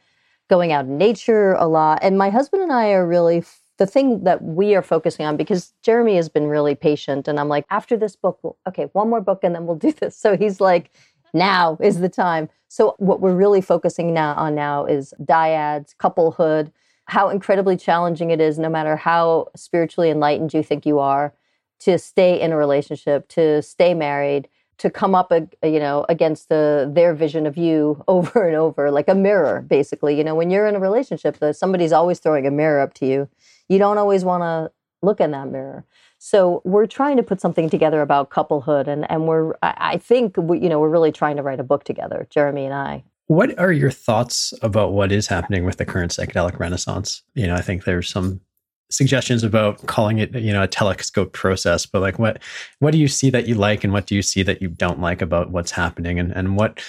going 0.50 0.72
out 0.72 0.84
in 0.84 0.98
nature 0.98 1.54
a 1.54 1.66
lot. 1.66 2.00
And 2.02 2.18
my 2.18 2.30
husband 2.30 2.62
and 2.62 2.72
i 2.72 2.90
are 2.90 3.06
really 3.06 3.44
the 3.78 3.86
thing 3.86 4.24
that 4.24 4.42
we 4.42 4.74
are 4.74 4.82
focusing 4.82 5.26
on 5.26 5.36
because 5.36 5.72
jeremy 5.82 6.16
has 6.16 6.28
been 6.28 6.46
really 6.46 6.74
patient 6.74 7.26
and 7.28 7.38
i'm 7.40 7.48
like 7.48 7.66
after 7.70 7.96
this 7.96 8.14
book 8.16 8.38
we'll, 8.42 8.56
okay 8.68 8.84
one 8.92 9.10
more 9.10 9.20
book 9.20 9.40
and 9.42 9.54
then 9.54 9.66
we'll 9.66 9.76
do 9.76 9.92
this. 9.92 10.16
So 10.16 10.36
he's 10.36 10.60
like 10.60 10.90
now 11.34 11.76
is 11.80 12.00
the 12.00 12.08
time. 12.08 12.48
So 12.68 12.94
what 12.98 13.20
we're 13.20 13.34
really 13.34 13.60
focusing 13.60 14.14
now 14.14 14.34
on 14.34 14.54
now 14.54 14.86
is 14.86 15.12
dyads, 15.22 15.96
couplehood, 15.98 16.72
how 17.06 17.28
incredibly 17.28 17.76
challenging 17.76 18.30
it 18.30 18.40
is, 18.40 18.58
no 18.58 18.68
matter 18.68 18.96
how 18.96 19.48
spiritually 19.54 20.10
enlightened 20.10 20.54
you 20.54 20.62
think 20.62 20.86
you 20.86 20.98
are, 20.98 21.34
to 21.80 21.98
stay 21.98 22.40
in 22.40 22.52
a 22.52 22.56
relationship, 22.56 23.28
to 23.28 23.60
stay 23.60 23.92
married, 23.92 24.48
to 24.78 24.90
come 24.90 25.14
up, 25.14 25.32
you 25.62 25.78
know, 25.78 26.04
against 26.08 26.48
the 26.48 26.90
their 26.92 27.14
vision 27.14 27.46
of 27.46 27.56
you 27.56 28.02
over 28.08 28.46
and 28.46 28.56
over, 28.56 28.90
like 28.90 29.08
a 29.08 29.14
mirror, 29.14 29.62
basically. 29.62 30.16
You 30.16 30.24
know, 30.24 30.34
when 30.34 30.50
you're 30.50 30.66
in 30.66 30.74
a 30.76 30.80
relationship, 30.80 31.36
somebody's 31.52 31.92
always 31.92 32.18
throwing 32.18 32.46
a 32.46 32.50
mirror 32.50 32.80
up 32.80 32.94
to 32.94 33.06
you. 33.06 33.28
You 33.68 33.78
don't 33.78 33.98
always 33.98 34.24
want 34.24 34.42
to 34.42 34.72
look 35.02 35.20
in 35.20 35.30
that 35.32 35.48
mirror. 35.48 35.84
So 36.24 36.62
we're 36.64 36.86
trying 36.86 37.18
to 37.18 37.22
put 37.22 37.42
something 37.42 37.68
together 37.68 38.00
about 38.00 38.30
couplehood, 38.30 38.88
and 38.88 39.08
and 39.10 39.28
we're 39.28 39.52
I 39.60 39.98
think 39.98 40.38
we, 40.38 40.58
you 40.58 40.70
know 40.70 40.80
we're 40.80 40.88
really 40.88 41.12
trying 41.12 41.36
to 41.36 41.42
write 41.42 41.60
a 41.60 41.62
book 41.62 41.84
together, 41.84 42.26
Jeremy 42.30 42.64
and 42.64 42.72
I. 42.72 43.04
What 43.26 43.58
are 43.58 43.70
your 43.70 43.90
thoughts 43.90 44.54
about 44.62 44.94
what 44.94 45.12
is 45.12 45.26
happening 45.26 45.66
with 45.66 45.76
the 45.76 45.84
current 45.84 46.12
psychedelic 46.12 46.58
renaissance? 46.58 47.22
You 47.34 47.46
know, 47.46 47.54
I 47.54 47.60
think 47.60 47.84
there's 47.84 48.08
some 48.08 48.40
suggestions 48.88 49.44
about 49.44 49.86
calling 49.86 50.18
it 50.18 50.34
you 50.34 50.52
know 50.52 50.62
a 50.62 50.68
telescope 50.68 51.32
process 51.32 51.84
but 51.84 52.00
like 52.00 52.18
what 52.18 52.40
what 52.78 52.92
do 52.92 52.98
you 52.98 53.08
see 53.08 53.28
that 53.28 53.48
you 53.48 53.54
like 53.54 53.82
and 53.82 53.92
what 53.92 54.06
do 54.06 54.14
you 54.14 54.22
see 54.22 54.42
that 54.42 54.62
you 54.62 54.68
don't 54.68 55.00
like 55.00 55.20
about 55.20 55.50
what's 55.50 55.72
happening 55.72 56.18
and 56.18 56.32
and 56.32 56.56
what 56.56 56.80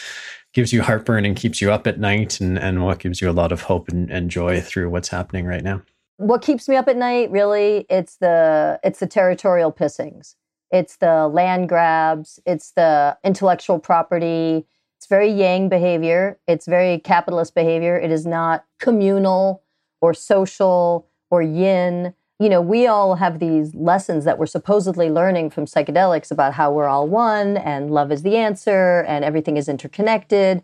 gives 0.53 0.71
you 0.71 0.81
heartburn 0.81 1.25
and 1.25 1.35
keeps 1.35 1.61
you 1.61 1.71
up 1.71 1.87
at 1.87 1.99
night 1.99 2.39
and 2.39 2.59
and 2.59 2.83
what 2.85 2.99
gives 2.99 3.21
you 3.21 3.29
a 3.29 3.33
lot 3.33 3.51
of 3.51 3.61
hope 3.61 3.87
and, 3.89 4.11
and 4.11 4.29
joy 4.29 4.61
through 4.61 4.89
what's 4.89 5.09
happening 5.09 5.45
right 5.45 5.63
now 5.63 5.81
what 6.17 6.41
keeps 6.41 6.69
me 6.69 6.75
up 6.75 6.88
at 6.88 6.95
night 6.95 7.30
really 7.32 7.86
it's 7.89 8.17
the 8.17 8.80
it's 8.84 8.99
the 8.99 9.08
territorial 9.08 9.71
pissings. 9.71 10.36
It's 10.71 10.97
the 10.97 11.28
land 11.28 11.69
grabs. 11.69 12.39
It's 12.45 12.71
the 12.71 13.17
intellectual 13.23 13.80
property. 13.80 14.65
It's 14.97 15.08
very 15.08 15.30
yang 15.30 15.69
behavior. 15.69 16.39
It's 16.47 16.65
very 16.65 16.99
capitalist 16.99 17.54
behavior. 17.54 17.97
It 17.97 18.12
is 18.12 18.25
not 18.25 18.65
communal 18.80 19.62
or 20.01 20.13
social 20.13 21.08
or 21.30 21.41
yin. 21.41 22.13
You 22.39 22.49
know 22.49 22.62
we 22.62 22.88
all 22.88 23.15
have 23.15 23.39
these 23.39 23.73
lessons 23.75 24.25
that 24.25 24.38
we're 24.38 24.45
supposedly 24.45 25.10
learning 25.10 25.49
from 25.49 25.65
psychedelics 25.65 26.32
about 26.32 26.54
how 26.54 26.71
we're 26.71 26.88
all 26.88 27.08
one 27.08 27.58
and 27.58 27.91
love 27.91 28.12
is 28.12 28.23
the 28.23 28.38
answer 28.38 29.04
and 29.08 29.23
everything 29.23 29.58
is 29.58 29.69
interconnected 29.69 30.63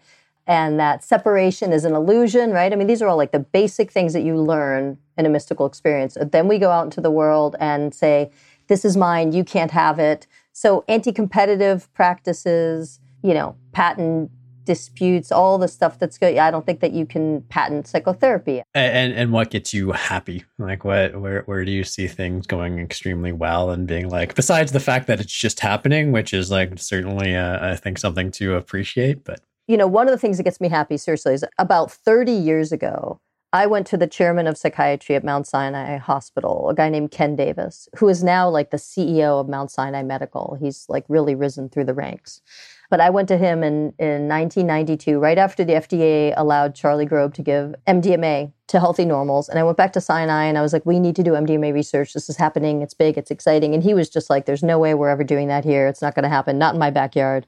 and 0.52 0.78
that 0.82 1.02
separation 1.02 1.72
is 1.72 1.86
an 1.86 1.96
illusion, 1.96 2.52
right? 2.52 2.74
I 2.74 2.76
mean, 2.76 2.88
these 2.88 3.02
are 3.02 3.08
all 3.08 3.16
like 3.16 3.32
the 3.32 3.40
basic 3.40 3.90
things 3.90 4.12
that 4.12 4.24
you 4.24 4.36
learn 4.36 4.98
in 5.18 5.26
a 5.26 5.30
mystical 5.30 5.66
experience. 5.66 6.18
Then 6.22 6.50
we 6.50 6.58
go 6.58 6.70
out 6.72 6.84
into 6.84 7.00
the 7.00 7.10
world 7.10 7.56
and 7.62 7.96
say, 7.96 8.32
this 8.68 8.84
is 8.84 8.98
mine, 8.98 9.32
you 9.32 9.46
can't 9.46 9.72
have 9.72 9.98
it. 9.98 10.28
So, 10.52 10.84
anti 10.90 11.14
competitive 11.14 11.92
practices, 11.94 13.00
you 13.24 13.34
know, 13.34 13.56
patent 13.72 14.30
disputes, 14.66 15.32
all 15.32 15.58
the 15.58 15.70
stuff 15.70 15.98
that's 15.98 16.18
good. 16.18 16.38
I 16.38 16.52
don't 16.52 16.66
think 16.66 16.82
that 16.82 16.92
you 16.92 17.06
can 17.06 17.44
patent 17.44 17.88
psychotherapy. 17.88 18.62
And 18.74 19.14
and 19.14 19.32
what 19.32 19.52
gets 19.52 19.74
you 19.74 19.94
happy? 19.94 20.44
Like 20.60 20.84
what 20.84 21.20
where 21.20 21.44
where 21.44 21.64
do 21.64 21.72
you 21.72 21.86
see 21.86 22.08
things 22.08 22.46
going 22.46 22.78
extremely 22.78 23.32
well 23.32 23.70
and 23.70 23.88
being 23.88 24.10
like 24.10 24.36
besides 24.36 24.74
the 24.74 24.82
fact 24.82 25.08
that 25.08 25.22
it's 25.22 25.34
just 25.34 25.62
happening, 25.62 26.12
which 26.12 26.34
is 26.34 26.52
like 26.52 26.78
certainly 26.78 27.38
uh, 27.38 27.72
I 27.72 27.78
think 27.78 27.98
something 27.98 28.32
to 28.32 28.56
appreciate, 28.56 29.24
but 29.24 29.40
you 29.68 29.78
know, 29.78 29.88
one 29.88 30.08
of 30.08 30.12
the 30.12 30.18
things 30.18 30.38
that 30.38 30.44
gets 30.44 30.62
me 30.62 30.70
happy, 30.70 30.98
seriously, 30.98 31.34
is 31.34 31.46
about 31.58 31.92
30 31.92 32.32
years 32.32 32.72
ago, 32.72 33.20
I 33.54 33.66
went 33.66 33.86
to 33.88 33.98
the 33.98 34.08
chairman 34.08 34.48
of 34.48 34.58
psychiatry 34.58 35.14
at 35.16 35.26
Mount 35.26 35.46
Sinai 35.46 35.98
Hospital, 35.98 36.70
a 36.70 36.74
guy 36.74 36.88
named 36.88 37.12
Ken 37.12 37.36
Davis, 37.36 37.90
who 37.98 38.08
is 38.08 38.24
now 38.24 38.50
like 38.50 38.72
the 38.72 38.78
CEO 38.78 39.42
of 39.42 39.50
Mount 39.50 39.72
Sinai 39.72 40.04
Medical. 40.04 40.58
He's 40.58 40.86
like 40.88 41.04
really 41.10 41.36
risen 41.36 41.68
through 41.68 41.84
the 41.84 41.94
ranks. 41.94 42.42
But 42.90 43.02
I 43.02 43.10
went 43.10 43.28
to 43.28 43.38
him 43.38 43.62
in, 43.62 43.94
in 44.00 44.30
1992, 44.30 45.20
right 45.20 45.38
after 45.38 45.66
the 45.66 45.74
FDA 45.74 46.34
allowed 46.38 46.76
Charlie 46.76 47.06
Grob 47.06 47.34
to 47.36 47.42
give 47.42 47.76
MDMA 47.88 48.54
to 48.68 48.80
healthy 48.80 49.04
normals. 49.04 49.50
And 49.50 49.60
I 49.60 49.64
went 49.64 49.78
back 49.78 49.92
to 49.94 50.02
Sinai 50.02 50.46
and 50.46 50.58
I 50.58 50.62
was 50.62 50.72
like, 50.72 50.86
we 50.86 51.00
need 51.00 51.18
to 51.18 51.24
do 51.24 51.32
MDMA 51.32 51.74
research. 51.74 52.14
This 52.14 52.30
is 52.30 52.38
happening. 52.38 52.82
It's 52.82 52.94
big. 52.94 53.18
It's 53.18 53.32
exciting. 53.32 53.74
And 53.74 53.84
he 53.84 53.94
was 53.94 54.10
just 54.10 54.30
like, 54.30 54.46
there's 54.46 54.64
no 54.64 54.80
way 54.80 54.94
we're 54.94 55.10
ever 55.10 55.26
doing 55.26 55.50
that 55.50 55.66
here. 55.66 55.88
It's 55.88 56.02
not 56.02 56.16
going 56.16 56.24
to 56.24 56.30
happen. 56.30 56.58
Not 56.58 56.74
in 56.74 56.80
my 56.80 56.90
backyard 56.90 57.48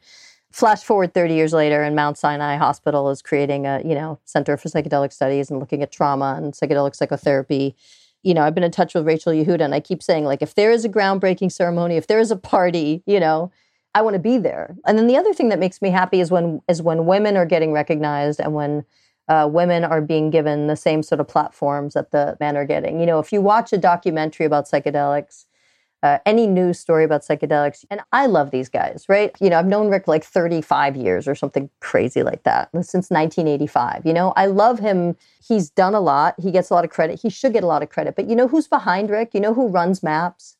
flash 0.53 0.83
forward 0.83 1.13
30 1.13 1.33
years 1.33 1.51
later 1.51 1.81
and 1.81 1.95
mount 1.95 2.17
sinai 2.17 2.55
hospital 2.55 3.09
is 3.09 3.21
creating 3.21 3.65
a 3.65 3.81
you 3.83 3.95
know 3.95 4.19
center 4.23 4.55
for 4.55 4.69
psychedelic 4.69 5.11
studies 5.11 5.49
and 5.49 5.59
looking 5.59 5.81
at 5.81 5.91
trauma 5.91 6.35
and 6.37 6.53
psychedelic 6.53 6.95
psychotherapy. 6.95 7.75
You 8.21 8.33
know 8.33 8.43
i've 8.43 8.55
been 8.55 8.63
in 8.63 8.71
touch 8.71 8.93
with 8.93 9.05
rachel 9.05 9.33
yehuda 9.33 9.61
and 9.61 9.75
i 9.75 9.79
keep 9.79 10.01
saying 10.01 10.23
like 10.23 10.41
if 10.41 10.55
there 10.55 10.71
is 10.71 10.85
a 10.85 10.89
groundbreaking 10.89 11.51
ceremony 11.51 11.97
if 11.97 12.07
there 12.07 12.19
is 12.19 12.31
a 12.31 12.37
party 12.37 13.03
you 13.05 13.19
know 13.19 13.51
i 13.95 14.01
want 14.01 14.15
to 14.15 14.19
be 14.19 14.37
there. 14.37 14.75
And 14.85 14.97
then 14.97 15.07
the 15.07 15.17
other 15.17 15.33
thing 15.33 15.49
that 15.49 15.59
makes 15.59 15.81
me 15.81 15.89
happy 15.89 16.19
is 16.19 16.31
when 16.31 16.61
is 16.67 16.81
when 16.81 17.05
women 17.05 17.37
are 17.37 17.45
getting 17.45 17.71
recognized 17.71 18.39
and 18.39 18.53
when 18.53 18.85
uh, 19.29 19.47
women 19.49 19.85
are 19.85 20.01
being 20.01 20.29
given 20.29 20.67
the 20.67 20.75
same 20.75 21.01
sort 21.01 21.21
of 21.21 21.27
platforms 21.27 21.93
that 21.93 22.11
the 22.11 22.35
men 22.41 22.57
are 22.57 22.65
getting. 22.65 22.99
You 22.99 23.05
know 23.05 23.19
if 23.19 23.31
you 23.31 23.41
watch 23.41 23.73
a 23.73 23.77
documentary 23.77 24.45
about 24.45 24.65
psychedelics 24.65 25.45
uh, 26.03 26.19
any 26.25 26.45
news 26.45 26.77
story 26.77 27.05
about 27.05 27.21
psychedelics. 27.21 27.85
And 27.89 28.01
I 28.11 28.25
love 28.25 28.51
these 28.51 28.67
guys, 28.67 29.05
right? 29.07 29.33
You 29.39 29.49
know, 29.49 29.57
I've 29.57 29.65
known 29.65 29.89
Rick 29.89 30.07
like 30.07 30.25
35 30.25 30.97
years 30.97 31.29
or 31.29 31.33
something 31.33 31.69
crazy 31.79 32.23
like 32.23 32.43
that 32.43 32.69
since 32.73 33.09
1985. 33.09 34.05
You 34.05 34.13
know, 34.13 34.33
I 34.35 34.47
love 34.47 34.79
him. 34.79 35.15
He's 35.41 35.69
done 35.69 35.95
a 35.95 36.01
lot. 36.01 36.35
He 36.37 36.51
gets 36.51 36.69
a 36.69 36.73
lot 36.73 36.83
of 36.83 36.91
credit. 36.91 37.21
He 37.21 37.29
should 37.29 37.53
get 37.53 37.63
a 37.63 37.67
lot 37.67 37.81
of 37.81 37.89
credit. 37.89 38.17
But 38.17 38.29
you 38.29 38.35
know 38.35 38.49
who's 38.49 38.67
behind 38.67 39.09
Rick? 39.09 39.33
You 39.33 39.39
know 39.39 39.53
who 39.53 39.69
runs 39.69 40.03
MAPS? 40.03 40.57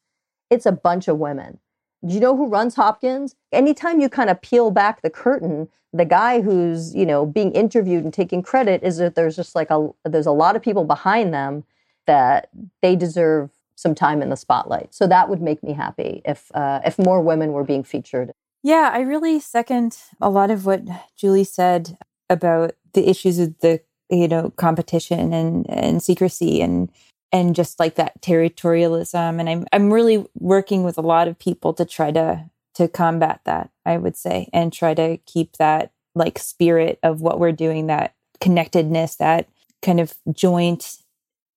It's 0.50 0.66
a 0.66 0.72
bunch 0.72 1.10
of 1.10 1.18
women. 1.18 1.60
Do 2.06 2.14
you 2.14 2.22
know 2.22 2.38
who 2.38 2.48
runs 2.48 2.76
Hopkins? 2.76 3.36
Anytime 3.52 4.00
you 4.00 4.08
kind 4.08 4.30
of 4.30 4.42
peel 4.42 4.72
back 4.72 5.02
the 5.02 5.10
curtain, 5.10 5.68
the 5.92 6.06
guy 6.06 6.42
who's, 6.42 6.96
you 6.96 7.06
know, 7.06 7.26
being 7.26 7.52
interviewed 7.52 8.06
and 8.06 8.14
taking 8.14 8.42
credit 8.42 8.82
is 8.82 8.98
that 8.98 9.16
there's 9.16 9.36
just 9.36 9.56
like 9.56 9.70
a 9.70 9.90
there's 10.06 10.26
a 10.26 10.32
lot 10.32 10.56
of 10.56 10.62
people 10.62 10.86
behind 10.86 11.34
them 11.34 11.66
that 12.06 12.50
they 12.82 12.96
deserve 12.96 13.50
some 13.76 13.96
time 13.96 14.22
in 14.22 14.30
the 14.30 14.36
spotlight. 14.36 14.94
So 14.94 15.08
that 15.08 15.30
would 15.30 15.42
make 15.42 15.64
me 15.64 15.74
happy 15.74 16.22
if 16.26 16.52
uh, 16.54 16.82
if 16.86 17.00
more 17.00 17.22
women 17.22 17.52
were 17.52 17.64
being 17.64 17.84
featured. 17.84 18.32
Yeah, 18.64 18.92
I 18.94 19.02
really 19.02 19.40
second 19.40 19.98
a 20.22 20.30
lot 20.30 20.52
of 20.52 20.66
what 20.66 20.84
Julie 21.18 21.44
said 21.44 21.98
about 22.30 22.76
the 22.94 23.10
issues 23.10 23.40
of 23.40 23.58
the 23.60 23.82
you 24.10 24.28
know 24.28 24.52
competition 24.52 25.34
and 25.34 25.66
and 25.70 26.02
secrecy 26.02 26.62
and 26.62 26.90
and 27.32 27.56
just 27.56 27.80
like 27.80 27.96
that 27.96 28.22
territorialism 28.22 29.40
and 29.40 29.50
I'm 29.50 29.66
I'm 29.74 29.92
really 29.92 30.26
working 30.40 30.84
with 30.84 30.98
a 30.98 31.02
lot 31.02 31.28
of 31.28 31.40
people 31.40 31.74
to 31.74 31.86
try 31.86 32.12
to 32.12 32.50
to 32.76 32.88
combat 32.88 33.42
that, 33.46 33.70
I 33.86 33.98
would 33.98 34.18
say, 34.18 34.50
and 34.52 34.74
try 34.74 34.94
to 34.94 35.18
keep 35.26 35.58
that 35.58 35.92
like 36.16 36.40
spirit 36.40 37.00
of 37.04 37.22
what 37.22 37.40
we're 37.40 37.52
doing, 37.52 37.88
that 37.88 38.16
connectedness, 38.40 39.16
that 39.18 39.48
kind 39.82 40.00
of 40.00 40.14
joint 40.32 40.98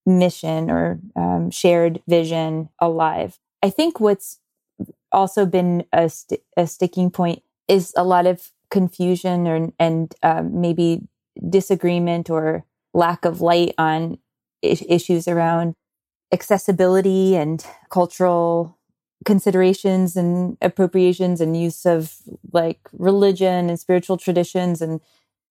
mission 0.06 0.70
or 0.70 1.00
um, 1.16 1.50
shared 1.50 2.02
vision 2.08 2.68
alive. 2.80 3.38
I 3.62 3.70
think 3.70 4.00
what's 4.00 4.38
also 5.12 5.46
been 5.46 5.84
a, 5.92 6.08
st- 6.08 6.42
a 6.56 6.66
sticking 6.66 7.10
point 7.10 7.42
is 7.68 7.92
a 7.96 8.04
lot 8.04 8.26
of 8.26 8.50
confusion 8.70 9.46
or 9.46 9.68
and 9.78 10.14
um, 10.22 10.60
maybe 10.60 11.02
disagreement 11.48 12.30
or 12.30 12.64
lack 12.94 13.24
of 13.24 13.40
light 13.40 13.74
on 13.78 14.18
I- 14.64 14.78
issues 14.88 15.28
around 15.28 15.74
accessibility 16.32 17.36
and 17.36 17.64
cultural 17.90 18.76
considerations 19.24 20.16
and 20.16 20.56
appropriations 20.60 21.40
and 21.40 21.56
use 21.60 21.86
of 21.86 22.14
like 22.52 22.80
religion 22.92 23.68
and 23.68 23.78
spiritual 23.80 24.16
traditions 24.16 24.80
and 24.82 25.00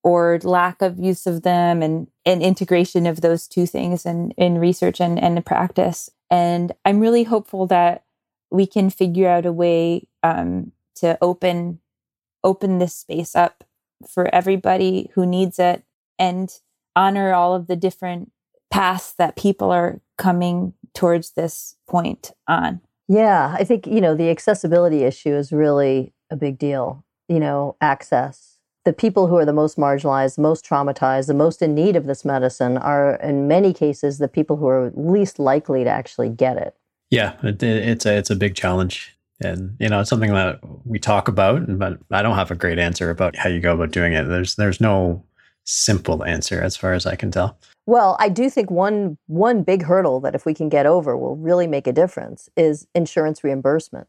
or 0.05 0.39
lack 0.43 0.83
of 0.83 0.99
use 0.99 1.25
of 1.25 1.41
them 1.41 1.81
and, 1.81 2.07
and 2.27 2.43
integration 2.43 3.07
of 3.07 3.21
those 3.21 3.47
two 3.47 3.65
things 3.65 4.05
in, 4.05 4.29
in 4.37 4.59
research 4.59 5.01
and, 5.01 5.19
and 5.19 5.43
practice. 5.43 6.11
And 6.29 6.71
I'm 6.85 6.99
really 6.99 7.23
hopeful 7.23 7.65
that 7.67 8.03
we 8.51 8.67
can 8.67 8.91
figure 8.91 9.27
out 9.27 9.47
a 9.47 9.51
way 9.51 10.07
um, 10.21 10.71
to 10.97 11.17
open 11.21 11.79
open 12.43 12.77
this 12.77 12.93
space 12.93 13.35
up 13.35 13.63
for 14.07 14.33
everybody 14.33 15.09
who 15.15 15.25
needs 15.25 15.57
it 15.57 15.83
and 16.19 16.51
honor 16.95 17.33
all 17.33 17.55
of 17.55 17.65
the 17.65 17.75
different 17.75 18.31
paths 18.69 19.15
that 19.17 19.35
people 19.35 19.71
are 19.71 19.99
coming 20.19 20.73
towards 20.93 21.31
this 21.31 21.75
point 21.89 22.31
on. 22.47 22.79
Yeah, 23.07 23.55
I 23.57 23.63
think, 23.63 23.87
you 23.87 23.99
know, 23.99 24.13
the 24.13 24.29
accessibility 24.29 25.03
issue 25.03 25.33
is 25.33 25.51
really 25.51 26.13
a 26.29 26.35
big 26.35 26.59
deal. 26.59 27.03
You 27.27 27.39
know, 27.39 27.75
access. 27.81 28.54
The 28.85 28.93
people 28.93 29.27
who 29.27 29.35
are 29.37 29.45
the 29.45 29.53
most 29.53 29.77
marginalized, 29.77 30.37
most 30.37 30.63
traumatized, 30.63 31.27
the 31.27 31.33
most 31.33 31.61
in 31.61 31.73
need 31.73 31.95
of 31.95 32.05
this 32.05 32.23
medicine 32.23 32.77
are, 32.77 33.15
in 33.15 33.47
many 33.47 33.73
cases, 33.73 34.19
the 34.19 34.27
people 34.27 34.57
who 34.57 34.67
are 34.67 34.91
least 34.95 35.39
likely 35.39 35.83
to 35.83 35.89
actually 35.89 36.29
get 36.29 36.57
it. 36.57 36.75
Yeah, 37.09 37.33
it, 37.43 37.61
it's 37.61 38.05
a 38.05 38.15
it's 38.17 38.29
a 38.29 38.35
big 38.35 38.55
challenge, 38.55 39.15
and 39.41 39.75
you 39.79 39.89
know 39.89 40.01
it's 40.01 40.09
something 40.09 40.33
that 40.33 40.59
we 40.85 40.99
talk 40.99 41.27
about, 41.27 41.77
but 41.79 41.99
I 42.11 42.21
don't 42.21 42.35
have 42.35 42.51
a 42.51 42.55
great 42.55 42.79
answer 42.79 43.09
about 43.09 43.35
how 43.35 43.49
you 43.49 43.59
go 43.59 43.73
about 43.73 43.91
doing 43.91 44.13
it. 44.13 44.25
There's 44.25 44.55
there's 44.55 44.81
no 44.81 45.23
simple 45.63 46.23
answer 46.23 46.61
as 46.61 46.77
far 46.77 46.93
as 46.93 47.05
I 47.05 47.15
can 47.15 47.31
tell. 47.31 47.57
Well, 47.87 48.17
I 48.19 48.29
do 48.29 48.49
think 48.49 48.71
one 48.71 49.17
one 49.27 49.63
big 49.63 49.83
hurdle 49.83 50.19
that 50.21 50.35
if 50.35 50.45
we 50.45 50.53
can 50.53 50.69
get 50.69 50.85
over 50.85 51.15
will 51.17 51.35
really 51.35 51.67
make 51.67 51.87
a 51.87 51.93
difference 51.93 52.49
is 52.55 52.87
insurance 52.95 53.43
reimbursement. 53.43 54.07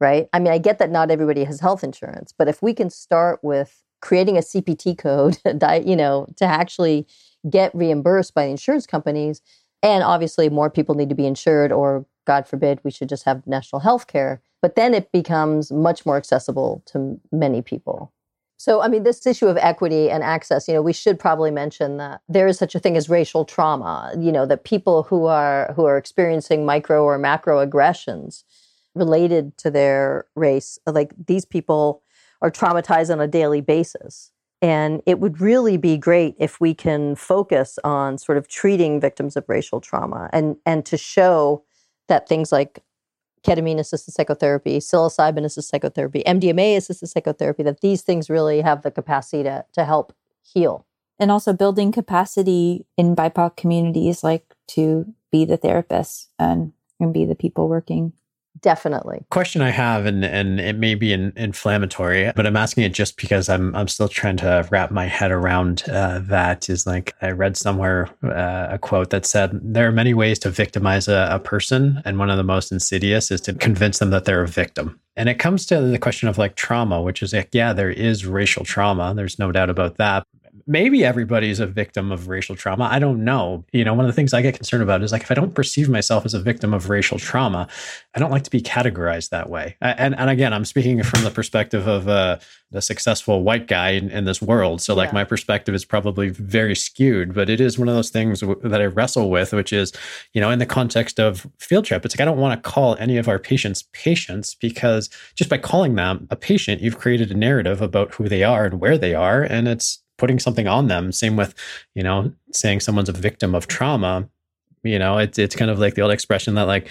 Right? 0.00 0.28
I 0.32 0.38
mean, 0.38 0.52
I 0.52 0.58
get 0.58 0.78
that 0.78 0.90
not 0.90 1.10
everybody 1.10 1.44
has 1.44 1.60
health 1.60 1.82
insurance, 1.82 2.32
but 2.36 2.48
if 2.48 2.62
we 2.62 2.74
can 2.74 2.90
start 2.90 3.40
with 3.42 3.82
creating 4.02 4.36
a 4.36 4.40
CPT 4.40 4.96
code, 4.98 5.38
you 5.86 5.96
know, 5.96 6.26
to 6.36 6.44
actually 6.44 7.06
get 7.48 7.74
reimbursed 7.74 8.34
by 8.34 8.44
the 8.44 8.50
insurance 8.50 8.86
companies, 8.86 9.40
and 9.82 10.02
obviously 10.02 10.48
more 10.48 10.70
people 10.70 10.94
need 10.94 11.08
to 11.08 11.14
be 11.14 11.26
insured 11.26 11.72
or 11.72 12.06
God 12.26 12.46
forbid 12.46 12.80
we 12.82 12.90
should 12.90 13.08
just 13.08 13.24
have 13.24 13.46
national 13.46 13.80
health 13.80 14.06
care, 14.06 14.42
but 14.60 14.74
then 14.74 14.94
it 14.94 15.12
becomes 15.12 15.70
much 15.70 16.04
more 16.04 16.16
accessible 16.16 16.82
to 16.86 17.20
many 17.32 17.62
people. 17.62 18.12
So, 18.58 18.80
I 18.80 18.88
mean, 18.88 19.02
this 19.02 19.26
issue 19.26 19.46
of 19.46 19.58
equity 19.58 20.10
and 20.10 20.22
access, 20.22 20.66
you 20.66 20.74
know, 20.74 20.82
we 20.82 20.94
should 20.94 21.18
probably 21.18 21.50
mention 21.50 21.98
that 21.98 22.22
there 22.28 22.46
is 22.46 22.58
such 22.58 22.74
a 22.74 22.78
thing 22.78 22.96
as 22.96 23.08
racial 23.08 23.44
trauma, 23.44 24.12
you 24.18 24.32
know, 24.32 24.46
that 24.46 24.64
people 24.64 25.02
who 25.04 25.26
are 25.26 25.72
who 25.76 25.84
are 25.84 25.98
experiencing 25.98 26.64
micro 26.64 27.04
or 27.04 27.18
macro 27.18 27.58
aggressions 27.58 28.44
related 28.96 29.56
to 29.58 29.70
their 29.70 30.26
race, 30.34 30.78
like 30.86 31.12
these 31.26 31.44
people 31.44 32.02
are 32.42 32.50
traumatized 32.50 33.12
on 33.12 33.20
a 33.20 33.28
daily 33.28 33.60
basis. 33.60 34.32
And 34.62 35.02
it 35.06 35.20
would 35.20 35.40
really 35.40 35.76
be 35.76 35.98
great 35.98 36.34
if 36.38 36.60
we 36.60 36.74
can 36.74 37.14
focus 37.14 37.78
on 37.84 38.18
sort 38.18 38.38
of 38.38 38.48
treating 38.48 39.00
victims 39.00 39.36
of 39.36 39.44
racial 39.48 39.80
trauma 39.80 40.30
and 40.32 40.56
and 40.64 40.84
to 40.86 40.96
show 40.96 41.62
that 42.08 42.28
things 42.28 42.52
like 42.52 42.82
ketamine 43.46 43.78
assisted 43.78 44.12
psychotherapy, 44.12 44.78
psilocybin 44.78 45.44
assisted 45.44 45.70
psychotherapy, 45.70 46.22
MDMA 46.26 46.76
assisted 46.76 47.06
psychotherapy, 47.06 47.62
that 47.62 47.80
these 47.80 48.02
things 48.02 48.28
really 48.28 48.60
have 48.60 48.82
the 48.82 48.90
capacity 48.90 49.44
to, 49.44 49.64
to 49.72 49.84
help 49.84 50.12
heal. 50.42 50.86
And 51.18 51.30
also 51.30 51.52
building 51.52 51.92
capacity 51.92 52.86
in 52.96 53.14
BIPOC 53.14 53.56
communities, 53.56 54.24
like 54.24 54.54
to 54.68 55.14
be 55.30 55.44
the 55.44 55.56
therapists 55.56 56.28
and, 56.38 56.72
and 56.98 57.14
be 57.14 57.24
the 57.24 57.34
people 57.34 57.68
working 57.68 58.12
Definitely. 58.60 59.24
Question 59.30 59.62
I 59.62 59.70
have, 59.70 60.06
and 60.06 60.24
and 60.24 60.60
it 60.60 60.76
may 60.76 60.94
be 60.94 61.12
an 61.12 61.32
inflammatory, 61.36 62.32
but 62.34 62.46
I'm 62.46 62.56
asking 62.56 62.84
it 62.84 62.94
just 62.94 63.16
because 63.16 63.48
I'm 63.48 63.74
I'm 63.74 63.88
still 63.88 64.08
trying 64.08 64.36
to 64.38 64.66
wrap 64.70 64.90
my 64.90 65.06
head 65.06 65.30
around 65.30 65.84
uh, 65.88 66.20
that. 66.24 66.68
Is 66.70 66.86
like 66.86 67.14
I 67.22 67.30
read 67.30 67.56
somewhere 67.56 68.08
uh, 68.22 68.68
a 68.70 68.78
quote 68.78 69.10
that 69.10 69.26
said 69.26 69.58
there 69.62 69.88
are 69.88 69.92
many 69.92 70.14
ways 70.14 70.38
to 70.40 70.50
victimize 70.50 71.08
a, 71.08 71.28
a 71.30 71.38
person, 71.38 72.02
and 72.04 72.18
one 72.18 72.30
of 72.30 72.36
the 72.36 72.44
most 72.44 72.72
insidious 72.72 73.30
is 73.30 73.40
to 73.42 73.54
convince 73.54 73.98
them 73.98 74.10
that 74.10 74.24
they're 74.24 74.42
a 74.42 74.48
victim. 74.48 75.00
And 75.16 75.28
it 75.28 75.38
comes 75.38 75.64
to 75.66 75.80
the 75.80 75.98
question 75.98 76.28
of 76.28 76.36
like 76.36 76.56
trauma, 76.56 77.00
which 77.00 77.22
is 77.22 77.32
like, 77.32 77.48
yeah, 77.52 77.72
there 77.72 77.90
is 77.90 78.26
racial 78.26 78.64
trauma. 78.64 79.14
There's 79.14 79.38
no 79.38 79.50
doubt 79.50 79.70
about 79.70 79.96
that 79.96 80.26
maybe 80.66 81.04
everybody's 81.04 81.60
a 81.60 81.66
victim 81.66 82.12
of 82.12 82.28
racial 82.28 82.56
trauma. 82.56 82.88
I 82.90 82.98
don't 82.98 83.24
know. 83.24 83.64
You 83.72 83.84
know, 83.84 83.94
one 83.94 84.04
of 84.04 84.08
the 84.08 84.14
things 84.14 84.32
I 84.34 84.42
get 84.42 84.54
concerned 84.54 84.82
about 84.82 85.02
is 85.02 85.12
like 85.12 85.22
if 85.22 85.30
I 85.30 85.34
don't 85.34 85.54
perceive 85.54 85.88
myself 85.88 86.24
as 86.24 86.34
a 86.34 86.40
victim 86.40 86.72
of 86.72 86.88
racial 86.88 87.18
trauma, 87.18 87.68
I 88.14 88.18
don't 88.18 88.30
like 88.30 88.44
to 88.44 88.50
be 88.50 88.60
categorized 88.60 89.30
that 89.30 89.50
way. 89.50 89.76
And 89.80 90.16
and 90.16 90.30
again, 90.30 90.52
I'm 90.52 90.64
speaking 90.64 91.02
from 91.02 91.24
the 91.24 91.30
perspective 91.30 91.86
of 91.86 92.08
uh, 92.08 92.38
the 92.70 92.82
successful 92.82 93.42
white 93.42 93.68
guy 93.68 93.90
in, 93.90 94.10
in 94.10 94.24
this 94.24 94.42
world. 94.42 94.80
So 94.80 94.94
like 94.94 95.10
yeah. 95.10 95.14
my 95.14 95.24
perspective 95.24 95.74
is 95.74 95.84
probably 95.84 96.30
very 96.30 96.74
skewed, 96.74 97.34
but 97.34 97.48
it 97.48 97.60
is 97.60 97.78
one 97.78 97.88
of 97.88 97.94
those 97.94 98.10
things 98.10 98.40
w- 98.40 98.60
that 98.68 98.82
I 98.82 98.86
wrestle 98.86 99.30
with, 99.30 99.52
which 99.52 99.72
is, 99.72 99.92
you 100.32 100.40
know, 100.40 100.50
in 100.50 100.58
the 100.58 100.66
context 100.66 101.20
of 101.20 101.46
field 101.58 101.84
trip, 101.84 102.04
it's 102.04 102.14
like 102.14 102.20
I 102.20 102.24
don't 102.24 102.38
want 102.38 102.62
to 102.62 102.68
call 102.68 102.96
any 102.96 103.18
of 103.18 103.28
our 103.28 103.38
patients 103.38 103.84
patients 103.92 104.54
because 104.54 105.08
just 105.34 105.50
by 105.50 105.58
calling 105.58 105.94
them 105.94 106.26
a 106.30 106.36
patient, 106.36 106.80
you've 106.80 106.98
created 106.98 107.30
a 107.30 107.34
narrative 107.34 107.80
about 107.80 108.14
who 108.14 108.28
they 108.28 108.42
are 108.42 108.64
and 108.64 108.80
where 108.80 108.98
they 108.98 109.14
are, 109.14 109.42
and 109.42 109.68
it's 109.68 110.02
putting 110.16 110.38
something 110.38 110.66
on 110.66 110.88
them. 110.88 111.12
Same 111.12 111.36
with, 111.36 111.54
you 111.94 112.02
know, 112.02 112.32
saying 112.52 112.80
someone's 112.80 113.08
a 113.08 113.12
victim 113.12 113.54
of 113.54 113.66
trauma. 113.66 114.28
You 114.82 114.98
know, 114.98 115.18
it's 115.18 115.38
it's 115.38 115.56
kind 115.56 115.70
of 115.70 115.78
like 115.78 115.94
the 115.94 116.02
old 116.02 116.12
expression 116.12 116.54
that 116.54 116.66
like 116.66 116.88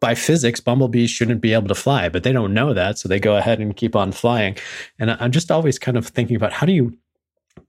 by 0.00 0.14
physics, 0.14 0.60
bumblebees 0.60 1.10
shouldn't 1.10 1.40
be 1.40 1.52
able 1.52 1.68
to 1.68 1.74
fly, 1.74 2.08
but 2.08 2.22
they 2.22 2.32
don't 2.32 2.52
know 2.52 2.74
that, 2.74 2.98
so 2.98 3.08
they 3.08 3.18
go 3.18 3.36
ahead 3.36 3.60
and 3.60 3.76
keep 3.76 3.96
on 3.96 4.12
flying. 4.12 4.56
And 4.98 5.10
I'm 5.10 5.30
just 5.30 5.50
always 5.50 5.78
kind 5.78 5.96
of 5.96 6.06
thinking 6.06 6.36
about 6.36 6.52
how 6.52 6.66
do 6.66 6.72
you 6.72 6.96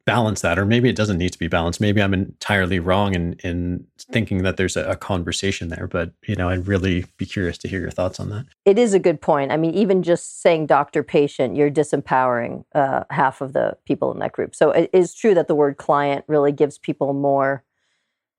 balance 0.07 0.39
that 0.39 0.57
or 0.57 0.65
maybe 0.65 0.87
it 0.87 0.95
doesn't 0.95 1.17
need 1.17 1.33
to 1.33 1.37
be 1.37 1.49
balanced. 1.49 1.81
Maybe 1.81 2.01
i'm 2.01 2.13
entirely 2.13 2.79
wrong 2.79 3.13
in 3.13 3.33
in 3.43 3.85
thinking 3.99 4.41
that 4.43 4.55
there's 4.55 4.77
a, 4.77 4.85
a, 4.85 4.95
conversation 4.95 5.67
there 5.67 5.85
but 5.85 6.13
you 6.25 6.35
know 6.35 6.47
i'd 6.47 6.65
really 6.65 7.05
be 7.17 7.25
curious 7.25 7.57
to 7.57 7.67
hear 7.67 7.81
your 7.81 7.91
thoughts 7.91 8.17
on 8.17 8.29
that. 8.29 8.45
It 8.63 8.79
is 8.79 8.93
a 8.93 8.99
good 8.99 9.19
point. 9.21 9.51
I 9.51 9.57
mean 9.57 9.73
even 9.73 10.01
just 10.03 10.41
saying 10.41 10.67
doctor 10.67 11.03
patient 11.03 11.57
you're 11.57 11.69
disempowering 11.69 12.63
uh, 12.73 13.03
half 13.09 13.41
of 13.41 13.51
the 13.51 13.77
people 13.85 14.11
in 14.13 14.19
that 14.19 14.31
group. 14.31 14.55
So 14.55 14.71
it 14.71 14.89
is 14.93 15.13
true 15.13 15.33
that 15.33 15.49
the 15.49 15.55
word 15.55 15.75
client 15.75 16.23
really 16.27 16.53
gives 16.53 16.77
people 16.77 17.13
more 17.13 17.65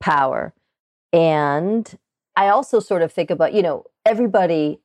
power. 0.00 0.54
And 1.12 1.98
i 2.34 2.48
also 2.48 2.80
sort 2.80 3.02
of 3.02 3.12
think 3.12 3.30
about 3.30 3.52
you 3.52 3.60
know 3.60 3.84
everybody 4.06 4.80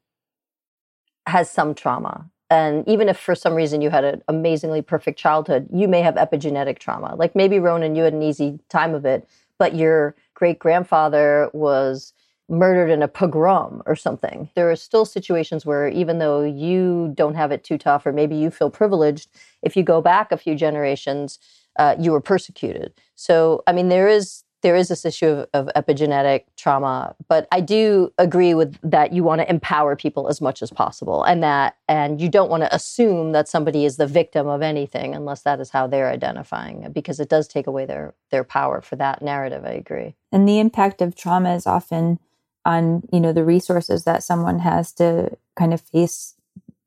has 1.28 1.50
some 1.50 1.74
trauma 1.74 2.30
and 2.54 2.88
even 2.88 3.10
if 3.10 3.18
for 3.18 3.34
some 3.34 3.56
reason 3.56 3.82
you 3.82 3.90
had 3.90 4.04
an 4.04 4.22
amazingly 4.28 4.84
perfect 4.84 5.18
childhood, 5.18 5.68
you 5.74 5.88
may 5.88 6.02
have 6.02 6.14
epigenetic 6.14 6.78
trauma. 6.78 7.16
Like 7.16 7.36
maybe 7.36 7.58
Ronan, 7.58 7.96
you 7.96 8.04
had 8.04 8.14
an 8.14 8.22
easy 8.22 8.60
time 8.70 8.94
of 8.94 9.06
it, 9.06 9.28
but 9.58 9.74
your 9.76 10.16
great 10.36 10.60
grandfather 10.60 11.50
was 11.54 12.14
murdered 12.48 12.92
in 12.92 13.02
a 13.02 13.08
pogrom 13.08 13.82
or 13.88 13.96
something. 13.96 14.52
There 14.54 14.70
are 14.70 14.76
still 14.76 15.04
situations 15.04 15.66
where 15.66 15.88
even 15.88 16.20
though 16.20 16.44
you 16.44 17.12
don't 17.16 17.34
have 17.34 17.52
it 17.52 17.64
too 17.64 17.80
tough, 17.80 18.06
or 18.06 18.12
maybe 18.14 18.36
you 18.36 18.52
feel 18.52 18.70
privileged, 18.70 19.30
if 19.64 19.76
you 19.76 19.82
go 19.82 20.00
back 20.00 20.32
a 20.32 20.38
few 20.38 20.54
generations, 20.54 21.40
uh, 21.80 21.96
you 22.00 22.12
were 22.12 22.22
persecuted. 22.22 22.94
So, 23.16 23.64
I 23.66 23.72
mean, 23.72 23.90
there 23.90 24.08
is 24.08 24.43
there 24.64 24.76
is 24.76 24.88
this 24.88 25.06
issue 25.06 25.28
of, 25.28 25.48
of, 25.54 25.70
epigenetic 25.76 26.46
trauma 26.58 27.16
but 27.28 27.48
i 27.52 27.60
do 27.60 28.12
agree 28.18 28.54
with 28.54 28.78
that 28.82 29.14
you 29.14 29.24
want 29.24 29.40
to 29.40 29.50
empower 29.50 29.96
people 29.96 30.28
as 30.28 30.42
much 30.42 30.62
as 30.62 30.72
possible 30.72 31.24
and 31.24 31.44
that 31.44 31.78
and 31.88 32.20
you 32.20 32.30
don't 32.30 32.50
want 32.50 32.64
to 32.64 32.76
assume 32.76 33.32
that 33.34 33.48
somebody 33.48 33.86
is 33.86 33.98
the 33.98 34.08
victim 34.08 34.48
of 34.48 34.62
anything 34.62 35.14
unless 35.14 35.44
that 35.44 35.60
is 35.60 35.70
how 35.70 35.86
they're 35.86 36.10
identifying 36.10 36.92
because 36.92 37.20
it 37.20 37.30
does 37.30 37.48
take 37.48 37.68
away 37.68 37.86
their 37.86 38.14
their 38.32 38.44
power 38.44 38.82
for 38.82 38.96
that 38.96 39.22
narrative 39.22 39.64
i 39.66 39.72
agree 39.72 40.16
and 40.32 40.48
the 40.48 40.60
impact 40.60 41.02
of 41.02 41.16
trauma 41.16 41.54
is 41.54 41.68
often 41.68 42.20
on, 42.66 43.04
you 43.12 43.20
know, 43.20 43.34
the 43.34 43.44
resources 43.44 44.04
that 44.06 44.24
someone 44.24 44.60
has 44.60 44.92
to 44.94 45.38
kind 45.56 45.74
of 45.74 45.82
face 45.82 46.36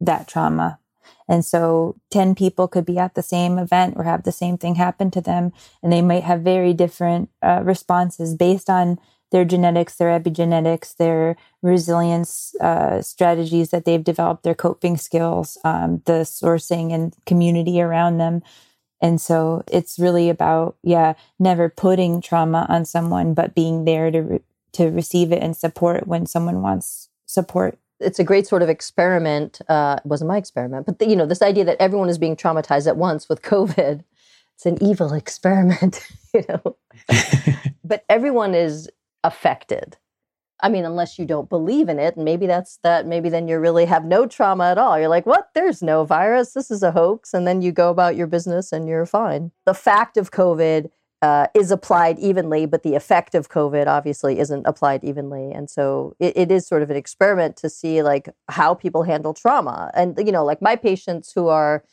that 0.01 0.29
trauma. 0.29 0.79
And 1.29 1.45
so 1.45 1.97
10 2.11 2.35
people 2.35 2.69
could 2.69 2.85
be 2.85 2.99
at 2.99 3.15
the 3.15 3.23
same 3.23 3.59
event 3.59 3.95
or 3.97 4.05
have 4.05 4.23
the 4.23 4.33
same 4.33 4.57
thing 4.57 4.77
happen 4.77 5.11
to 5.13 5.21
them, 5.21 5.53
and 5.83 5.93
they 5.93 6.03
might 6.03 6.23
have 6.23 6.41
very 6.43 6.73
different 6.73 7.31
uh, 7.43 7.63
responses 7.65 8.35
based 8.35 8.71
on 8.71 8.99
their 9.33 9.45
genetics, 9.45 9.97
their 9.97 10.19
epigenetics, 10.19 10.97
their 10.97 11.37
resilience 11.63 12.55
uh, 12.61 13.03
strategies 13.03 13.71
that 13.71 13.85
they've 13.85 14.05
developed, 14.05 14.45
their 14.45 14.55
coping 14.55 14.97
skills, 14.97 15.59
um, 15.65 16.01
the 16.07 16.23
sourcing 16.23 16.93
and 16.93 17.15
community 17.27 17.81
around 17.81 18.19
them. 18.19 18.43
And 19.01 19.21
so 19.21 19.63
it's 19.71 19.99
really 19.99 20.31
about, 20.31 20.77
yeah, 20.83 21.15
never 21.39 21.69
putting 21.69 22.21
trauma 22.21 22.67
on 22.69 22.85
someone, 22.85 23.35
but 23.35 23.55
being 23.55 23.85
there 23.85 24.11
to 24.11 24.21
re- 24.21 24.41
to 24.73 24.91
receive 24.91 25.33
it 25.33 25.43
and 25.43 25.57
support 25.57 26.07
when 26.07 26.27
someone 26.27 26.61
wants 26.61 27.09
support. 27.25 27.79
It's 28.01 28.19
a 28.19 28.25
great 28.25 28.47
sort 28.47 28.63
of 28.63 28.69
experiment. 28.69 29.61
Uh, 29.69 29.97
it 29.99 30.07
wasn't 30.07 30.29
my 30.29 30.37
experiment, 30.37 30.87
but 30.87 30.99
the, 30.99 31.09
you 31.09 31.17
know, 31.17 31.27
this 31.27 31.43
idea 31.43 31.65
that 31.65 31.81
everyone 31.81 32.09
is 32.09 32.19
being 32.19 32.37
traumatized 32.37 32.87
at 32.87 32.97
once 32.97 33.29
with 33.29 33.43
COVID. 33.43 34.05
It's 34.55 34.67
an 34.67 34.83
evil 34.83 35.13
experiment, 35.23 36.07
you 36.35 36.45
know. 36.49 36.77
but 37.85 38.05
everyone 38.09 38.55
is 38.55 38.89
affected. 39.25 39.97
I 40.61 40.71
mean, 40.71 40.87
unless 40.87 41.19
you 41.19 41.27
don't 41.27 41.51
believe 41.51 41.89
in 41.91 41.99
it, 41.99 42.17
and 42.17 42.25
maybe 42.25 42.47
that's 42.47 42.79
that, 42.83 43.07
maybe 43.07 43.29
then 43.29 43.47
you 43.47 43.59
really 43.59 43.85
have 43.85 44.07
no 44.07 44.27
trauma 44.27 44.65
at 44.65 44.79
all. 44.79 44.99
You're 44.99 45.09
like, 45.09 45.27
what? 45.27 45.51
There's 45.55 45.83
no 45.83 46.05
virus. 46.05 46.55
This 46.55 46.71
is 46.71 46.83
a 46.83 46.93
hoax. 46.93 47.35
And 47.35 47.47
then 47.47 47.61
you 47.61 47.73
go 47.73 47.91
about 47.91 48.17
your 48.17 48.27
business 48.27 48.73
and 48.73 48.89
you're 48.89 49.05
fine. 49.05 49.53
The 49.67 49.75
fact 49.75 50.17
of 50.17 50.31
COVID 50.31 50.91
uh, 51.23 51.47
is 51.55 51.71
applied 51.71 52.19
evenly, 52.19 52.67
but 52.67 52.83
the 52.83 52.95
effect 52.95 53.35
of 53.35 53.49
COVID 53.49 53.87
obviously 53.87 54.39
isn't 54.39 54.67
applied 54.67 55.03
evenly. 55.03 55.51
And 55.53 55.71
so 55.71 56.15
it, 56.21 56.37
it 56.37 56.51
is 56.51 56.67
sort 56.67 56.83
of 56.83 56.91
an 56.91 56.97
experiment 56.97 57.57
to 57.59 57.71
see 57.71 58.03
like 58.03 58.29
how 58.49 58.75
people 58.75 59.03
handle 59.03 59.35
trauma. 59.35 59.91
And, 59.95 60.17
you 60.19 60.33
know, 60.33 60.45
like 60.45 60.61
my 60.61 60.77
patients 60.77 61.33
who 61.33 61.49
are, 61.49 61.85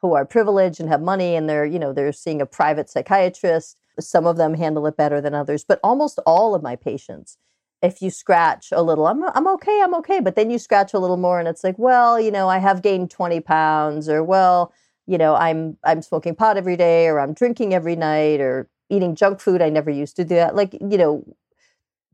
who 0.00 0.14
are 0.14 0.24
privileged 0.24 0.80
and 0.80 0.88
have 0.88 1.00
money 1.00 1.36
and 1.36 1.48
they're, 1.48 1.64
you 1.64 1.78
know, 1.78 1.92
they're 1.92 2.12
seeing 2.12 2.42
a 2.42 2.46
private 2.46 2.90
psychiatrist 2.90 3.76
some 4.00 4.26
of 4.26 4.36
them 4.36 4.54
handle 4.54 4.86
it 4.86 4.96
better 4.96 5.20
than 5.20 5.34
others, 5.34 5.64
but 5.64 5.80
almost 5.82 6.18
all 6.26 6.54
of 6.54 6.62
my 6.62 6.76
patients, 6.76 7.36
if 7.82 8.00
you 8.00 8.10
scratch 8.10 8.68
a 8.72 8.82
little, 8.82 9.06
I'm, 9.06 9.22
I'm 9.24 9.48
okay, 9.48 9.80
I'm 9.82 9.94
okay. 9.96 10.20
But 10.20 10.36
then 10.36 10.50
you 10.50 10.58
scratch 10.58 10.94
a 10.94 10.98
little 10.98 11.16
more 11.16 11.38
and 11.38 11.48
it's 11.48 11.64
like, 11.64 11.78
well, 11.78 12.20
you 12.20 12.30
know, 12.30 12.48
I 12.48 12.58
have 12.58 12.82
gained 12.82 13.10
20 13.10 13.40
pounds 13.40 14.08
or, 14.08 14.22
well, 14.22 14.72
you 15.12 15.18
know, 15.18 15.34
I'm, 15.34 15.76
I'm 15.84 16.00
smoking 16.00 16.34
pot 16.34 16.56
every 16.56 16.76
day 16.76 17.06
or 17.06 17.20
I'm 17.20 17.34
drinking 17.34 17.74
every 17.74 17.96
night 17.96 18.40
or 18.40 18.68
eating 18.88 19.14
junk 19.14 19.40
food. 19.40 19.60
I 19.60 19.68
never 19.68 19.90
used 19.90 20.16
to 20.16 20.24
do 20.24 20.36
that. 20.36 20.56
Like, 20.56 20.72
you 20.72 20.96
know, 20.96 21.24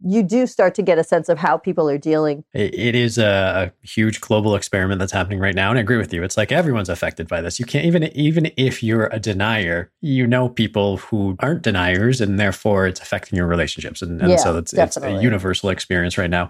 you 0.05 0.23
do 0.23 0.47
start 0.47 0.75
to 0.77 0.83
get 0.83 0.99
a 0.99 1.05
sense 1.05 1.29
of 1.29 1.39
how 1.39 1.57
people 1.57 1.89
are 1.89 1.99
dealing. 1.99 2.45
it 2.53 2.95
is 2.95 3.19
a, 3.19 3.73
huge 3.83 4.21
global 4.21 4.55
experiment 4.55 4.99
that's 4.99 5.13
happening 5.13 5.39
right 5.39 5.55
now, 5.55 5.71
and 5.71 5.79
I 5.79 5.83
agree 5.83 5.97
with 5.97 6.13
you. 6.13 6.23
It's 6.23 6.37
like 6.37 6.53
everyone's 6.53 6.89
affected 6.89 7.27
by 7.27 7.41
this. 7.41 7.59
You 7.59 7.65
can't 7.65 7.85
even 7.87 8.05
even 8.17 8.53
if 8.57 8.83
you're 8.83 9.07
a 9.07 9.19
denier, 9.19 9.91
you 10.01 10.27
know 10.27 10.49
people 10.49 10.99
who 10.99 11.37
aren't 11.41 11.63
deniers, 11.63 12.21
and 12.21 12.39
therefore 12.39 12.87
it's 12.87 13.01
affecting 13.01 13.37
your 13.37 13.47
relationships. 13.47 14.03
And, 14.03 14.21
and 14.21 14.31
yeah, 14.31 14.37
so 14.37 14.59
it's, 14.59 14.73
it's 14.73 14.97
a 14.99 15.21
universal 15.23 15.71
experience 15.71 16.19
right 16.19 16.31
now, 16.31 16.49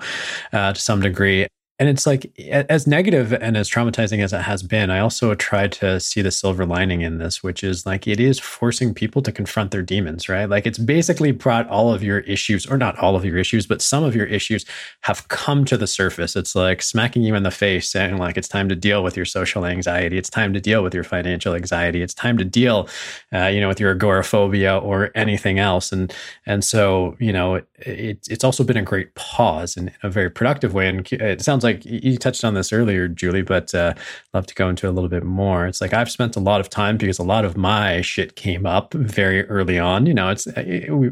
uh, 0.53 0.73
to 0.73 0.81
some 0.81 1.01
degree. 1.01 1.47
And 1.81 1.89
it's 1.89 2.09
like, 2.09 2.33
as 2.51 2.89
negative 2.89 3.33
and 3.33 3.57
as 3.57 3.71
traumatizing 3.71 4.21
as 4.21 4.33
it 4.33 4.41
has 4.41 4.65
been, 4.65 4.91
I 4.91 4.99
also 4.99 5.33
try 5.37 5.69
to 5.69 6.01
see 6.01 6.23
the 6.23 6.33
silver 6.33 6.67
lining 6.67 7.03
in 7.03 7.19
this, 7.19 7.41
which 7.41 7.63
is 7.63 7.87
like 7.87 8.09
it 8.09 8.19
is 8.19 8.41
forcing 8.41 8.93
people 8.93 9.23
to 9.23 9.31
confront 9.31 9.71
their 9.71 9.83
demons, 9.83 10.29
right? 10.29 10.47
Like 10.47 10.67
it's 10.67 10.79
basically 10.79 11.31
brought 11.31 11.69
all 11.69 11.95
of 11.95 12.03
your 12.03 12.19
issues, 12.21 12.67
or 12.67 12.79
not 12.79 12.99
all 12.99 13.15
of 13.15 13.25
your 13.25 13.39
issues, 13.39 13.65
but 13.65 13.81
some 13.81 14.03
of 14.03 14.17
your 14.17 14.27
issues 14.27 14.67
have 15.03 15.29
come 15.29 15.65
to 15.67 15.77
the 15.77 15.87
surface. 15.87 16.35
It's 16.35 16.57
like 16.57 16.83
smacking 16.83 17.23
you 17.23 17.37
in 17.37 17.45
the 17.45 17.53
face, 17.53 17.89
saying, 17.89 18.19
like, 18.19 18.37
it's 18.37 18.49
time 18.49 18.69
to 18.71 18.75
deal 18.75 19.05
with 19.05 19.17
your 19.17 19.25
social 19.25 19.65
anxiety. 19.65 20.19
It's 20.19 20.31
time 20.31 20.53
to 20.55 20.61
deal 20.61 20.83
with 20.83 20.95
your 20.95 21.05
financial 21.05 21.55
anxiety. 21.55 22.03
It's 22.03 22.15
time 22.15 22.39
to 22.39 22.45
deal, 22.45 22.89
uh, 23.33 23.47
you 23.47 23.61
know, 23.61 23.69
with 23.69 23.79
your 23.79 23.93
agoraphobia 23.93 24.79
or 24.79 25.13
anything 25.15 25.61
else. 25.61 25.93
And, 25.93 26.13
and 26.45 26.65
so, 26.65 27.17
you 27.21 27.33
know, 27.33 27.55
it, 27.55 27.69
it, 27.79 28.27
it's 28.29 28.43
also 28.43 28.65
been 28.65 28.77
a 28.77 28.83
great 28.83 29.15
pause 29.15 29.77
in 29.77 29.93
a 30.03 30.11
very 30.11 30.29
productive 30.29 30.75
way. 30.75 30.89
And 30.89 31.07
it 31.13 31.41
sounds 31.41 31.63
like 31.63 31.68
like 31.69 31.85
you 31.85 32.17
touched 32.17 32.45
on 32.45 32.55
this 32.55 32.73
earlier, 32.73 33.09
Julie, 33.09 33.43
but 33.43 33.75
uh, 33.75 33.95
love 34.33 34.47
to 34.47 34.55
go 34.55 34.69
into 34.69 34.89
a 34.89 34.93
little 34.93 35.09
bit 35.09 35.25
more. 35.25 35.67
It's 35.67 35.81
like 35.81 35.93
I've 35.93 36.11
spent 36.11 36.37
a 36.37 36.41
lot 36.41 36.61
of 36.61 36.71
time 36.71 36.97
because 36.97 37.19
a 37.19 37.23
lot 37.23 37.45
of 37.45 37.57
my 37.57 38.01
shit 38.01 38.37
came 38.37 38.67
up 38.67 38.95
very 38.95 39.47
early 39.49 39.79
on. 39.79 40.07
You 40.07 40.15
know, 40.15 40.31
it's 40.31 40.47
it, 40.47 40.91
uh, 40.91 40.97
we, 40.97 41.11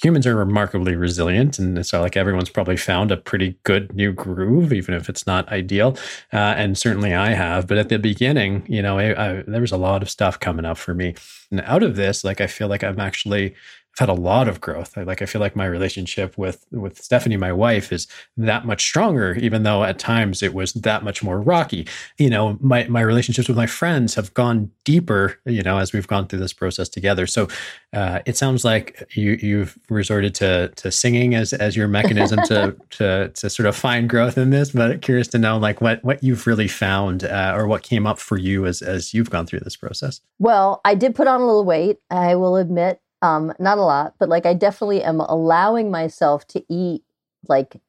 humans 0.00 0.26
are 0.26 0.36
remarkably 0.36 0.94
resilient, 0.94 1.58
and 1.58 1.84
so 1.84 2.00
like 2.00 2.16
everyone's 2.16 2.50
probably 2.50 2.76
found 2.76 3.10
a 3.10 3.16
pretty 3.16 3.58
good 3.64 3.94
new 3.94 4.12
groove, 4.12 4.72
even 4.72 4.94
if 4.94 5.08
it's 5.08 5.26
not 5.26 5.48
ideal. 5.50 5.96
Uh, 6.32 6.54
and 6.56 6.78
certainly 6.78 7.14
I 7.14 7.30
have. 7.30 7.66
But 7.66 7.78
at 7.78 7.88
the 7.88 7.98
beginning, 7.98 8.64
you 8.68 8.82
know, 8.82 8.98
I, 8.98 9.30
I, 9.30 9.42
there 9.46 9.60
was 9.60 9.72
a 9.72 9.76
lot 9.76 10.02
of 10.02 10.10
stuff 10.10 10.38
coming 10.38 10.64
up 10.64 10.78
for 10.78 10.94
me, 10.94 11.14
and 11.50 11.60
out 11.62 11.82
of 11.82 11.96
this, 11.96 12.24
like 12.24 12.40
I 12.40 12.46
feel 12.46 12.68
like 12.68 12.84
I'm 12.84 13.00
actually 13.00 13.54
had 13.98 14.08
a 14.08 14.14
lot 14.14 14.48
of 14.48 14.60
growth. 14.60 14.96
I, 14.96 15.02
like 15.02 15.22
I 15.22 15.26
feel 15.26 15.40
like 15.40 15.56
my 15.56 15.66
relationship 15.66 16.36
with 16.38 16.64
with 16.70 17.02
Stephanie, 17.02 17.36
my 17.36 17.52
wife, 17.52 17.92
is 17.92 18.06
that 18.36 18.64
much 18.64 18.82
stronger, 18.82 19.34
even 19.34 19.62
though 19.62 19.84
at 19.84 19.98
times 19.98 20.42
it 20.42 20.54
was 20.54 20.72
that 20.74 21.02
much 21.02 21.22
more 21.22 21.40
rocky. 21.40 21.86
You 22.16 22.30
know, 22.30 22.58
my 22.60 22.86
my 22.88 23.00
relationships 23.00 23.48
with 23.48 23.56
my 23.56 23.66
friends 23.66 24.14
have 24.14 24.32
gone 24.34 24.70
deeper. 24.84 25.38
You 25.44 25.62
know, 25.62 25.78
as 25.78 25.92
we've 25.92 26.06
gone 26.06 26.26
through 26.26 26.38
this 26.40 26.52
process 26.52 26.88
together. 26.88 27.26
So 27.26 27.48
uh, 27.92 28.20
it 28.26 28.36
sounds 28.36 28.64
like 28.64 29.08
you 29.14 29.38
you've 29.40 29.78
resorted 29.88 30.34
to 30.36 30.68
to 30.76 30.90
singing 30.90 31.34
as 31.34 31.52
as 31.52 31.76
your 31.76 31.88
mechanism 31.88 32.40
to 32.44 32.76
to 32.90 33.28
to 33.28 33.50
sort 33.50 33.66
of 33.66 33.76
find 33.76 34.08
growth 34.08 34.38
in 34.38 34.50
this. 34.50 34.70
But 34.70 35.02
curious 35.02 35.28
to 35.28 35.38
know 35.38 35.58
like 35.58 35.80
what 35.80 36.04
what 36.04 36.22
you've 36.22 36.46
really 36.46 36.68
found 36.68 37.24
uh, 37.24 37.54
or 37.56 37.66
what 37.66 37.82
came 37.82 38.06
up 38.06 38.18
for 38.18 38.36
you 38.36 38.66
as 38.66 38.82
as 38.82 39.14
you've 39.14 39.30
gone 39.30 39.46
through 39.46 39.60
this 39.60 39.76
process. 39.76 40.20
Well, 40.38 40.80
I 40.84 40.94
did 40.94 41.14
put 41.14 41.26
on 41.26 41.40
a 41.40 41.46
little 41.46 41.64
weight. 41.64 41.98
I 42.10 42.34
will 42.36 42.56
admit 42.56 43.00
um, 43.22 43.52
not 43.58 43.78
a 43.78 43.82
lot, 43.82 44.14
but 44.18 44.28
like 44.28 44.46
I 44.46 44.54
definitely 44.54 45.02
am 45.02 45.20
allowing 45.20 45.90
myself 45.90 46.46
to 46.48 46.64
eat 46.68 47.02
like 47.48 47.80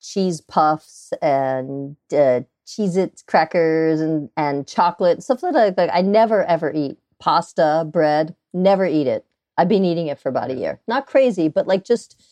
cheese 0.00 0.40
puffs 0.40 1.12
and 1.22 1.96
uh, 2.12 2.40
Cheez 2.66 2.96
It 2.96 3.22
crackers 3.26 4.00
and, 4.00 4.28
and 4.36 4.66
chocolate, 4.66 5.22
stuff 5.22 5.40
that 5.40 5.56
I, 5.56 5.74
like 5.76 5.90
I 5.92 6.02
never 6.02 6.44
ever 6.44 6.72
eat. 6.72 6.98
Pasta, 7.18 7.88
bread, 7.90 8.34
never 8.52 8.84
eat 8.84 9.06
it. 9.06 9.24
I've 9.56 9.68
been 9.68 9.84
eating 9.84 10.08
it 10.08 10.18
for 10.18 10.28
about 10.28 10.50
a 10.50 10.54
year. 10.54 10.80
Not 10.86 11.06
crazy, 11.06 11.48
but 11.48 11.66
like 11.66 11.84
just 11.84 12.22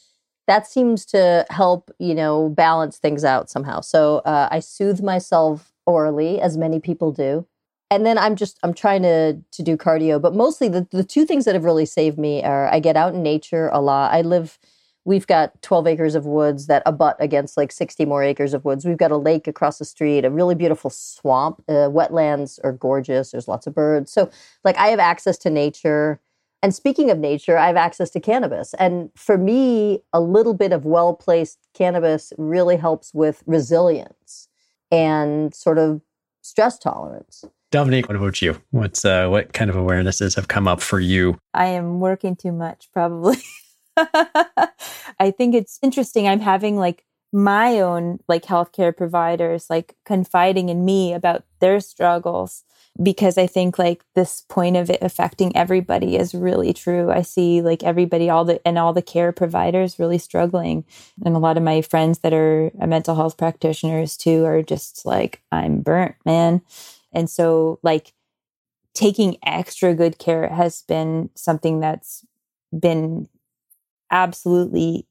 that 0.47 0.67
seems 0.67 1.07
to 1.07 1.47
help, 1.49 1.91
you 1.99 2.15
know, 2.15 2.51
balance 2.51 2.99
things 2.99 3.25
out 3.25 3.49
somehow. 3.49 3.81
So 3.81 4.19
uh, 4.19 4.49
I 4.51 4.61
soothe 4.61 5.01
myself 5.03 5.73
orally, 5.87 6.41
as 6.41 6.59
many 6.59 6.81
people 6.81 7.13
do 7.13 7.47
and 7.95 8.05
then 8.05 8.19
I'm 8.19 8.37
just 8.37 8.59
I'm 8.63 8.75
trying 8.75 9.03
to 9.03 9.35
to 9.53 9.63
do 9.63 9.77
cardio, 9.77 10.21
but 10.21 10.35
mostly 10.35 10.69
the 10.69 10.87
the 10.91 11.05
two 11.05 11.25
things 11.25 11.45
that 11.45 11.55
have 11.55 11.65
really 11.65 11.87
saved 11.87 12.19
me 12.19 12.43
are 12.43 12.67
I 12.73 12.81
get 12.81 12.97
out 12.97 13.15
in 13.15 13.23
nature 13.23 13.69
a 13.73 13.81
lot. 13.81 14.13
I 14.13 14.23
live 14.23 14.59
we've 15.05 15.27
got 15.27 15.61
12 15.63 15.87
acres 15.87 16.15
of 16.15 16.25
woods 16.25 16.67
that 16.67 16.83
abut 16.87 17.17
against 17.21 17.57
like 17.57 17.71
60 17.71 18.05
more 18.07 18.23
acres 18.23 18.55
of 18.55 18.65
woods. 18.65 18.85
We've 18.85 18.97
got 18.97 19.11
a 19.11 19.17
lake 19.17 19.47
across 19.47 19.79
the 19.79 19.85
street, 19.85 20.25
a 20.25 20.31
really 20.31 20.55
beautiful 20.55 20.91
swamp. 20.91 21.63
Uh, 21.69 21.89
wetlands 21.91 22.59
are 22.65 22.73
gorgeous. 22.73 23.31
There's 23.31 23.49
lots 23.49 23.67
of 23.67 23.75
birds. 23.75 24.11
So 24.11 24.31
like 24.65 24.77
I 24.77 24.89
have 24.89 24.99
access 24.99 25.37
to 25.39 25.51
nature. 25.51 26.21
And 26.63 26.75
speaking 26.75 27.11
of 27.11 27.19
nature, 27.19 27.59
I 27.59 27.67
have 27.67 27.77
access 27.77 28.09
to 28.13 28.21
cannabis. 28.21 28.73
And 28.79 29.11
for 29.15 29.37
me, 29.37 30.03
a 30.15 30.21
little 30.21 30.55
bit 30.55 30.73
of 30.73 30.87
well 30.87 31.13
placed 31.13 31.59
cannabis 31.75 32.33
really 32.39 32.77
helps 32.77 33.13
with 33.13 33.43
resilience 33.47 34.49
and 34.91 35.55
sort 35.55 35.77
of 35.77 36.01
stress 36.41 36.79
tolerance. 36.79 37.45
Dominique, 37.75 38.07
what 38.07 38.15
about 38.15 38.41
you? 38.41 38.57
What's 38.71 39.05
uh, 39.05 39.27
what 39.27 39.53
kind 39.53 39.69
of 39.69 39.75
awarenesses 39.75 40.37
have 40.37 40.47
come 40.47 40.69
up 40.69 40.81
for 40.81 41.01
you? 41.01 41.37
I 41.55 41.67
am 41.67 41.99
working 41.99 42.37
too 42.37 42.53
much, 42.53 42.89
probably. 42.93 43.39
I 43.97 45.33
think 45.37 45.57
it's 45.57 45.81
interesting. 45.83 46.29
I'm 46.29 46.39
having 46.39 46.77
like 46.77 47.05
my 47.33 47.81
own 47.81 48.21
like 48.29 48.45
healthcare 48.45 48.97
providers 48.97 49.67
like 49.69 49.97
confiding 50.05 50.69
in 50.69 50.85
me 50.85 51.15
about 51.15 51.43
their 51.59 51.81
struggles 51.81 52.63
because 53.03 53.37
I 53.37 53.49
think 53.49 53.77
like 53.77 54.05
this 54.15 54.45
point 54.49 54.77
of 54.77 54.89
it 54.89 55.03
affecting 55.03 55.57
everybody 55.57 56.17
is 56.17 56.33
really 56.33 56.73
true. 56.73 57.11
I 57.11 57.23
see 57.23 57.61
like 57.61 57.83
everybody, 57.83 58.31
all 58.31 58.45
the 58.45 58.65
and 58.65 58.79
all 58.79 58.93
the 58.93 59.03
care 59.03 59.33
providers 59.33 59.99
really 59.99 60.19
struggling. 60.19 60.85
And 61.25 61.35
a 61.35 61.41
lot 61.41 61.57
of 61.57 61.65
my 61.65 61.83
friends 61.83 62.21
that 62.21 62.33
are 62.33 62.71
mental 62.87 63.17
health 63.17 63.37
practitioners 63.37 64.17
too 64.17 64.45
are 64.45 64.63
just 64.63 65.05
like, 65.05 65.43
I'm 65.51 65.81
burnt, 65.81 66.15
man. 66.25 66.63
And 67.15 67.31
so, 67.31 67.79
like, 67.83 68.13
taking 68.95 69.39
extra 69.45 69.95
good 69.95 70.19
care 70.19 70.49
has 70.49 70.83
been 70.83 71.31
something 71.37 71.81
that's 71.81 72.25
been 72.79 73.29
absolutely 74.11 75.07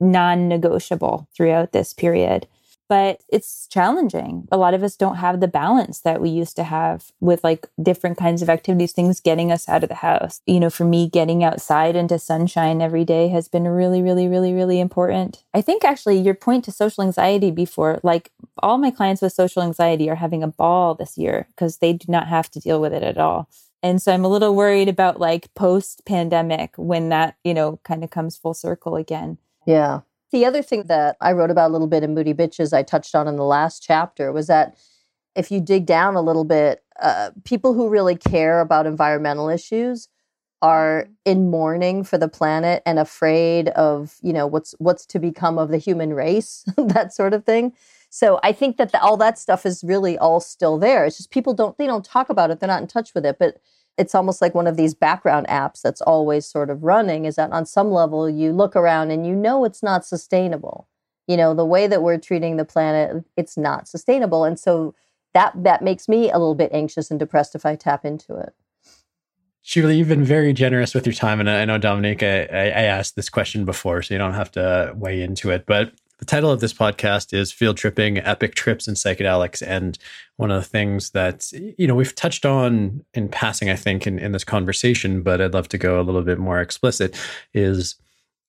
non 0.00 0.48
negotiable 0.48 1.28
throughout 1.34 1.72
this 1.72 1.92
period. 1.94 2.46
But 2.92 3.22
it's 3.30 3.66
challenging. 3.68 4.46
A 4.52 4.58
lot 4.58 4.74
of 4.74 4.82
us 4.82 4.96
don't 4.96 5.16
have 5.16 5.40
the 5.40 5.48
balance 5.48 6.00
that 6.00 6.20
we 6.20 6.28
used 6.28 6.56
to 6.56 6.62
have 6.62 7.10
with 7.20 7.42
like 7.42 7.66
different 7.82 8.18
kinds 8.18 8.42
of 8.42 8.50
activities, 8.50 8.92
things 8.92 9.18
getting 9.18 9.50
us 9.50 9.66
out 9.66 9.82
of 9.82 9.88
the 9.88 9.94
house. 9.94 10.42
You 10.44 10.60
know, 10.60 10.68
for 10.68 10.84
me, 10.84 11.08
getting 11.08 11.42
outside 11.42 11.96
into 11.96 12.18
sunshine 12.18 12.82
every 12.82 13.06
day 13.06 13.28
has 13.28 13.48
been 13.48 13.66
really, 13.66 14.02
really, 14.02 14.28
really, 14.28 14.52
really 14.52 14.78
important. 14.78 15.42
I 15.54 15.62
think 15.62 15.86
actually 15.86 16.18
your 16.18 16.34
point 16.34 16.66
to 16.66 16.70
social 16.70 17.02
anxiety 17.02 17.50
before, 17.50 17.98
like 18.02 18.30
all 18.58 18.76
my 18.76 18.90
clients 18.90 19.22
with 19.22 19.32
social 19.32 19.62
anxiety 19.62 20.10
are 20.10 20.16
having 20.16 20.42
a 20.42 20.48
ball 20.48 20.94
this 20.94 21.16
year 21.16 21.48
because 21.56 21.78
they 21.78 21.94
do 21.94 22.12
not 22.12 22.28
have 22.28 22.50
to 22.50 22.60
deal 22.60 22.78
with 22.78 22.92
it 22.92 23.02
at 23.02 23.16
all. 23.16 23.48
And 23.82 24.02
so 24.02 24.12
I'm 24.12 24.26
a 24.26 24.28
little 24.28 24.54
worried 24.54 24.90
about 24.90 25.18
like 25.18 25.54
post 25.54 26.04
pandemic 26.04 26.74
when 26.76 27.08
that, 27.08 27.36
you 27.42 27.54
know, 27.54 27.80
kind 27.84 28.04
of 28.04 28.10
comes 28.10 28.36
full 28.36 28.52
circle 28.52 28.96
again. 28.96 29.38
Yeah. 29.64 30.00
The 30.32 30.46
other 30.46 30.62
thing 30.62 30.84
that 30.84 31.16
I 31.20 31.32
wrote 31.32 31.50
about 31.50 31.70
a 31.70 31.72
little 31.72 31.86
bit 31.86 32.02
in 32.02 32.14
Moody 32.14 32.34
Bitches, 32.34 32.72
I 32.72 32.82
touched 32.82 33.14
on 33.14 33.28
in 33.28 33.36
the 33.36 33.44
last 33.44 33.82
chapter, 33.82 34.32
was 34.32 34.46
that 34.46 34.76
if 35.34 35.50
you 35.50 35.60
dig 35.60 35.86
down 35.86 36.14
a 36.14 36.22
little 36.22 36.44
bit, 36.44 36.82
uh, 37.00 37.30
people 37.44 37.74
who 37.74 37.88
really 37.88 38.16
care 38.16 38.60
about 38.60 38.86
environmental 38.86 39.48
issues 39.48 40.08
are 40.62 41.02
mm-hmm. 41.02 41.12
in 41.24 41.50
mourning 41.50 42.04
for 42.04 42.16
the 42.16 42.28
planet 42.28 42.82
and 42.86 42.98
afraid 42.98 43.68
of 43.70 44.16
you 44.22 44.32
know 44.32 44.46
what's 44.46 44.74
what's 44.78 45.04
to 45.06 45.18
become 45.18 45.58
of 45.58 45.68
the 45.68 45.78
human 45.78 46.14
race 46.14 46.64
that 46.76 47.12
sort 47.12 47.34
of 47.34 47.44
thing. 47.44 47.72
So 48.10 48.38
i 48.42 48.52
think 48.52 48.76
that 48.76 48.92
the, 48.92 49.00
all 49.00 49.16
that 49.16 49.38
stuff 49.38 49.66
is 49.66 49.82
really 49.84 50.16
all 50.18 50.40
still 50.40 50.78
there. 50.78 51.04
It's 51.04 51.16
just 51.16 51.30
people 51.30 51.54
don't 51.54 51.76
they 51.78 51.86
don't 51.86 52.04
talk 52.04 52.30
about 52.30 52.50
it. 52.50 52.60
They're 52.60 52.68
not 52.68 52.82
in 52.82 52.88
touch 52.88 53.14
with 53.14 53.26
it. 53.26 53.36
But 53.38 53.58
it's 53.98 54.14
almost 54.14 54.40
like 54.40 54.54
one 54.54 54.66
of 54.66 54.76
these 54.76 54.94
background 54.94 55.46
apps 55.48 55.82
that's 55.82 56.00
always 56.00 56.46
sort 56.46 56.70
of 56.70 56.82
running 56.82 57.24
is 57.24 57.36
that 57.36 57.52
on 57.52 57.66
some 57.66 57.90
level 57.90 58.28
you 58.28 58.52
look 58.52 58.74
around 58.74 59.10
and 59.10 59.26
you 59.26 59.34
know 59.34 59.64
it's 59.64 59.82
not 59.82 60.04
sustainable 60.04 60.88
you 61.26 61.36
know 61.36 61.54
the 61.54 61.64
way 61.64 61.86
that 61.86 62.02
we're 62.02 62.18
treating 62.18 62.56
the 62.56 62.64
planet 62.64 63.24
it's 63.36 63.56
not 63.56 63.88
sustainable 63.88 64.44
and 64.44 64.58
so 64.58 64.94
that 65.34 65.52
that 65.56 65.82
makes 65.82 66.08
me 66.08 66.30
a 66.30 66.38
little 66.38 66.54
bit 66.54 66.70
anxious 66.72 67.10
and 67.10 67.20
depressed 67.20 67.54
if 67.54 67.66
i 67.66 67.76
tap 67.76 68.04
into 68.04 68.36
it 68.36 68.54
Julie, 69.64 69.96
you've 69.96 70.08
been 70.08 70.24
very 70.24 70.52
generous 70.52 70.92
with 70.92 71.06
your 71.06 71.12
time, 71.12 71.38
and 71.38 71.48
I 71.48 71.64
know 71.64 71.78
Dominique. 71.78 72.24
I, 72.24 72.46
I 72.46 72.82
asked 72.82 73.14
this 73.14 73.28
question 73.28 73.64
before, 73.64 74.02
so 74.02 74.12
you 74.12 74.18
don't 74.18 74.34
have 74.34 74.50
to 74.52 74.92
weigh 74.96 75.22
into 75.22 75.50
it. 75.50 75.66
But 75.66 75.92
the 76.22 76.26
title 76.26 76.52
of 76.52 76.60
this 76.60 76.72
podcast 76.72 77.34
is 77.34 77.50
Field 77.50 77.76
Tripping 77.76 78.18
Epic 78.18 78.54
Trips 78.54 78.86
and 78.86 78.96
Psychedelics. 78.96 79.60
And 79.60 79.98
one 80.36 80.52
of 80.52 80.62
the 80.62 80.68
things 80.68 81.10
that, 81.10 81.50
you 81.76 81.88
know, 81.88 81.96
we've 81.96 82.14
touched 82.14 82.46
on 82.46 83.04
in 83.12 83.28
passing, 83.28 83.68
I 83.68 83.74
think, 83.74 84.06
in, 84.06 84.20
in 84.20 84.30
this 84.30 84.44
conversation, 84.44 85.22
but 85.22 85.40
I'd 85.40 85.52
love 85.52 85.66
to 85.70 85.78
go 85.78 86.00
a 86.00 86.04
little 86.04 86.22
bit 86.22 86.38
more 86.38 86.60
explicit, 86.60 87.18
is 87.54 87.96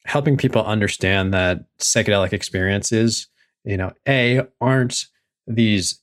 helping 0.05 0.37
people 0.37 0.63
understand 0.63 1.33
that 1.33 1.65
psychedelic 1.79 2.31
experiences, 2.31 3.25
you 3.65 3.77
know, 3.77 3.91
A, 4.07 4.45
aren't 4.61 5.05
these 5.47 5.99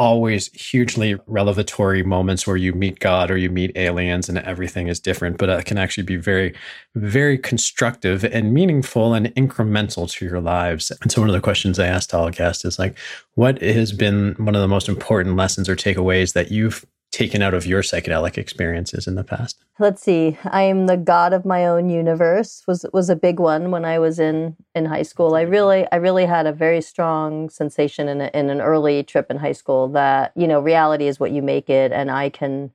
always 0.00 0.46
hugely 0.54 1.14
revelatory 1.26 2.02
moments 2.02 2.46
where 2.46 2.56
you 2.56 2.72
meet 2.72 2.98
God 3.00 3.30
or 3.30 3.36
you 3.36 3.50
meet 3.50 3.76
aliens 3.76 4.30
and 4.30 4.38
everything 4.38 4.88
is 4.88 4.98
different, 4.98 5.36
but 5.36 5.50
it 5.50 5.66
can 5.66 5.76
actually 5.76 6.04
be 6.04 6.16
very, 6.16 6.54
very 6.94 7.36
constructive 7.36 8.24
and 8.24 8.54
meaningful 8.54 9.12
and 9.12 9.26
incremental 9.34 10.10
to 10.10 10.24
your 10.24 10.40
lives. 10.40 10.90
And 11.02 11.12
so, 11.12 11.20
one 11.20 11.28
of 11.28 11.34
the 11.34 11.40
questions 11.42 11.78
I 11.78 11.86
asked 11.86 12.14
all 12.14 12.30
guests 12.30 12.64
is 12.64 12.78
like, 12.78 12.96
what 13.34 13.60
has 13.60 13.92
been 13.92 14.34
one 14.38 14.54
of 14.54 14.62
the 14.62 14.68
most 14.68 14.88
important 14.88 15.36
lessons 15.36 15.68
or 15.68 15.76
takeaways 15.76 16.32
that 16.32 16.50
you've 16.50 16.86
taken 17.10 17.42
out 17.42 17.54
of 17.54 17.66
your 17.66 17.82
psychedelic 17.82 18.38
experiences 18.38 19.06
in 19.06 19.14
the 19.14 19.24
past? 19.24 19.58
Let's 19.78 20.02
see. 20.02 20.38
I 20.44 20.62
am 20.62 20.86
the 20.86 20.96
god 20.96 21.32
of 21.32 21.44
my 21.44 21.66
own 21.66 21.90
universe 21.90 22.62
was 22.66 22.86
was 22.92 23.10
a 23.10 23.16
big 23.16 23.40
one 23.40 23.70
when 23.70 23.84
I 23.84 23.98
was 23.98 24.18
in 24.18 24.56
in 24.74 24.84
high 24.84 25.02
school. 25.02 25.34
I 25.34 25.42
really 25.42 25.86
I 25.90 25.96
really 25.96 26.26
had 26.26 26.46
a 26.46 26.52
very 26.52 26.80
strong 26.80 27.50
sensation 27.50 28.08
in 28.08 28.20
a, 28.20 28.30
in 28.32 28.50
an 28.50 28.60
early 28.60 29.02
trip 29.02 29.30
in 29.30 29.38
high 29.38 29.52
school 29.52 29.88
that, 29.88 30.32
you 30.36 30.46
know, 30.46 30.60
reality 30.60 31.06
is 31.06 31.18
what 31.18 31.32
you 31.32 31.42
make 31.42 31.68
it 31.68 31.92
and 31.92 32.10
I 32.10 32.30
can 32.30 32.72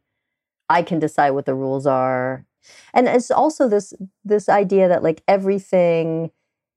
I 0.69 0.81
can 0.81 0.99
decide 0.99 1.31
what 1.31 1.45
the 1.45 1.55
rules 1.55 1.85
are. 1.85 2.45
And 2.93 3.07
it's 3.07 3.31
also 3.31 3.69
this 3.69 3.93
this 4.23 4.49
idea 4.49 4.87
that 4.87 5.03
like 5.03 5.23
everything 5.27 6.31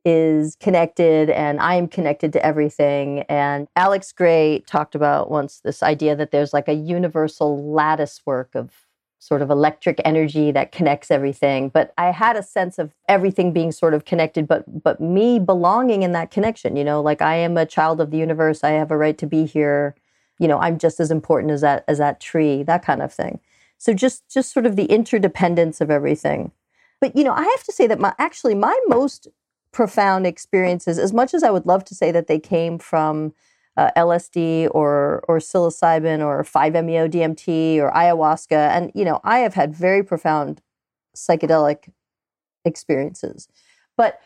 is 0.09 0.57
connected 0.59 1.29
and 1.29 1.61
I 1.61 1.75
am 1.75 1.87
connected 1.87 2.33
to 2.33 2.45
everything. 2.45 3.21
And 3.29 3.69
Alex 3.77 4.11
Grey 4.11 4.65
talked 4.67 4.95
about 4.95 5.31
once 5.31 5.61
this 5.61 5.83
idea 5.83 6.17
that 6.17 6.31
there's 6.31 6.55
like 6.55 6.67
a 6.67 6.73
universal 6.73 7.71
lattice 7.71 8.23
work 8.25 8.55
of 8.55 8.87
sort 9.19 9.43
of 9.43 9.51
electric 9.51 10.01
energy 10.07 10.51
that 10.53 10.73
connects 10.73 11.11
everything. 11.11 11.69
But 11.69 11.93
i 11.99 12.11
had 12.11 12.37
a 12.37 12.43
sense 12.43 12.79
of 12.79 12.95
everything 13.07 13.53
being 13.53 13.71
sort 13.71 13.93
of 13.93 14.07
connected 14.07 14.49
but 14.49 14.65
but 14.83 14.99
me 15.01 15.39
belonging 15.39 16.03
in 16.03 16.13
that 16.13 16.31
connection 16.31 16.77
you 16.77 16.85
know 16.85 17.01
like 17.01 17.21
i 17.21 17.35
am 17.35 17.57
a 17.57 17.67
child 17.67 18.01
of 18.01 18.11
the 18.11 18.19
universe. 18.19 18.65
I 18.65 18.71
have 18.71 18.91
a 18.91 18.97
right 18.97 19.19
to 19.19 19.27
be 19.27 19.45
here. 19.45 19.95
You 20.39 20.49
know 20.49 20.59
i'm 20.59 20.79
just 20.79 21.01
as 21.01 21.11
important 21.11 21.53
as 21.53 21.61
that 21.61 21.85
as 21.87 21.99
that 21.99 22.21
tree 22.21 22.63
that 22.63 22.85
kind 22.85 23.03
of 23.03 23.13
thing. 23.13 23.41
So 23.77 23.93
just 23.93 24.27
just 24.31 24.53
sort 24.55 24.67
of 24.67 24.77
the 24.77 24.87
interdependence 24.87 25.81
of 25.83 25.91
everything. 25.91 26.53
But 27.01 27.15
you 27.17 27.25
know 27.25 27.33
i 27.33 27.43
have 27.43 27.65
to 27.65 27.73
say 27.73 27.87
that 27.89 28.01
my 28.01 28.15
actually 28.19 28.55
my 28.55 28.79
most 28.87 29.29
profound 29.73 30.27
experiences. 30.27 30.99
As 30.99 31.13
much 31.13 31.35
as 31.35 31.43
I 31.43 31.51
would 31.51 31.67
love 31.67 31.85
to 31.87 31.95
say 31.95 32.11
that 32.13 32.27
they 32.27 32.39
came 32.39 32.79
from 32.79 33.35
uh, 33.77 33.91
LSD 33.97 34.69
or 34.73 35.25
or 35.29 35.39
psilocybin 35.39 36.25
or 36.25 36.43
5-MeO 36.43 37.09
DMT 37.09 37.79
or 37.79 37.93
ayahuasca, 37.93 38.71
and 38.71 38.91
you 38.95 39.05
know, 39.05 39.21
I 39.25 39.39
have 39.41 39.55
had 39.55 39.75
very 39.75 40.03
profound 40.03 40.61
psychedelic 41.17 41.91
experiences, 42.65 43.49
but 43.97 44.21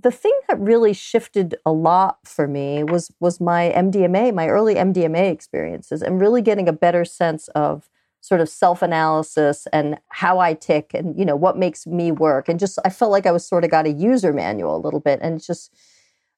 the 0.00 0.10
thing 0.10 0.38
that 0.48 0.58
really 0.58 0.92
shifted 0.92 1.56
a 1.64 1.72
lot 1.72 2.18
for 2.24 2.46
me 2.46 2.82
was 2.84 3.10
was 3.20 3.40
my 3.40 3.72
MDMA, 3.74 4.34
my 4.34 4.48
early 4.48 4.74
MDMA 4.74 5.30
experiences, 5.30 6.02
and 6.02 6.20
really 6.20 6.42
getting 6.42 6.68
a 6.68 6.72
better 6.72 7.04
sense 7.04 7.48
of 7.48 7.88
sort 8.20 8.40
of 8.40 8.48
self-analysis 8.48 9.66
and 9.72 9.98
how 10.08 10.38
I 10.38 10.54
tick 10.54 10.90
and 10.92 11.18
you 11.18 11.24
know 11.24 11.36
what 11.36 11.56
makes 11.56 11.86
me 11.86 12.10
work 12.12 12.48
and 12.48 12.58
just 12.58 12.78
I 12.84 12.90
felt 12.90 13.12
like 13.12 13.26
I 13.26 13.32
was 13.32 13.46
sort 13.46 13.64
of 13.64 13.70
got 13.70 13.86
a 13.86 13.92
user 13.92 14.32
manual 14.32 14.76
a 14.76 14.84
little 14.84 15.00
bit 15.00 15.20
and 15.22 15.42
just 15.42 15.74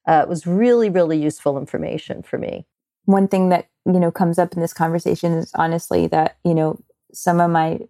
uh, 0.06 0.20
it 0.22 0.28
was 0.28 0.46
really 0.46 0.90
really 0.90 1.18
useful 1.20 1.58
information 1.58 2.22
for 2.22 2.38
me. 2.38 2.66
One 3.06 3.28
thing 3.28 3.48
that 3.48 3.68
you 3.86 3.98
know 3.98 4.10
comes 4.10 4.38
up 4.38 4.52
in 4.52 4.60
this 4.60 4.74
conversation 4.74 5.32
is 5.32 5.50
honestly 5.54 6.06
that 6.08 6.36
you 6.44 6.54
know 6.54 6.78
some 7.12 7.40
of 7.40 7.50
my 7.50 7.80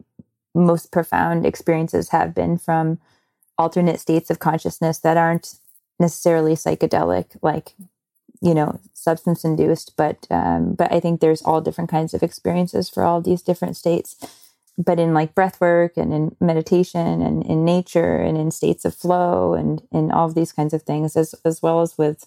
most 0.55 0.91
profound 0.93 1.45
experiences 1.47 2.09
have 2.11 2.35
been 2.35 2.59
from 2.59 2.99
alternate 3.59 4.01
states 4.01 4.31
of 4.31 4.39
consciousness 4.39 4.99
that 5.01 5.17
aren't 5.17 5.55
necessarily 5.99 6.55
psychedelic 6.55 7.37
like 7.43 7.75
you 8.41 8.55
know 8.55 8.81
substance 8.95 9.45
induced 9.45 9.97
but 9.97 10.27
um, 10.31 10.75
but 10.75 10.93
i 10.93 11.01
think 11.01 11.21
there's 11.21 11.43
all 11.43 11.61
different 11.61 11.91
kinds 11.91 12.15
of 12.15 12.23
experiences 12.23 12.89
for 12.89 13.03
all 13.05 13.21
these 13.21 13.43
different 13.43 13.77
states. 13.77 14.17
But 14.79 14.99
in 14.99 15.13
like 15.13 15.35
breath 15.35 15.61
work 15.61 15.99
and 15.99 16.13
in 16.15 16.37
meditation 16.41 17.21
and 17.21 17.45
in 17.45 17.67
nature 17.67 18.17
and 18.17 18.39
in 18.39 18.51
states 18.51 18.87
of 18.87 18.95
flow 18.95 19.53
and 19.53 19.83
in 19.93 20.11
all 20.11 20.27
of 20.27 20.35
these 20.35 20.53
kinds 20.53 20.73
of 20.73 20.83
things 20.83 21.17
as 21.17 21.35
as 21.45 21.61
well 21.61 21.83
as 21.83 21.99
with 21.99 22.27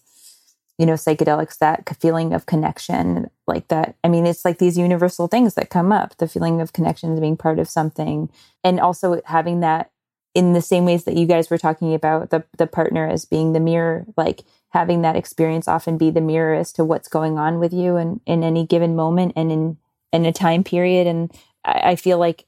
you 0.78 0.86
know 0.86 0.94
psychedelics 0.94 1.58
that 1.60 1.88
feeling 2.00 2.34
of 2.34 2.46
connection 2.46 3.30
like 3.48 3.68
that 3.70 3.96
i 4.04 4.08
mean 4.08 4.26
it's 4.26 4.46
like 4.46 4.58
these 4.60 4.78
universal 4.78 5.28
things 5.28 5.54
that 5.56 5.70
come 5.70 5.92
up 5.92 6.18
the 6.18 6.28
feeling 6.28 6.62
of 6.62 6.74
connection 6.74 7.20
being 7.20 7.38
part 7.38 7.60
of 7.60 7.70
something. 7.70 8.30
And 8.64 8.80
also 8.80 9.22
having 9.26 9.62
that 9.62 9.92
in 10.36 10.54
the 10.54 10.62
same 10.62 10.86
ways 10.86 11.04
that 11.04 11.16
you 11.16 11.26
guys 11.26 11.50
were 11.50 11.58
talking 11.58 11.94
about 11.94 12.30
the 12.30 12.44
the 12.58 12.68
partner 12.68 13.08
as 13.08 13.26
being 13.26 13.54
the 13.54 13.60
mirror 13.60 14.06
like 14.18 14.44
having 14.70 15.04
that 15.04 15.16
experience 15.16 15.68
often 15.68 15.98
be 15.98 16.10
the 16.10 16.22
mirror 16.22 16.56
as 16.56 16.74
to 16.74 16.84
what's 16.84 17.08
going 17.08 17.38
on 17.38 17.60
with 17.60 17.72
you 17.72 17.96
and 17.96 18.20
in 18.26 18.44
any 18.44 18.66
given 18.66 18.96
moment 18.96 19.32
and 19.36 19.52
in 19.52 19.78
in 20.12 20.26
a 20.26 20.32
time 20.32 20.64
period. 20.64 21.08
And 21.08 21.32
I, 21.66 21.92
I 21.92 21.96
feel 21.96 22.18
like 22.18 22.46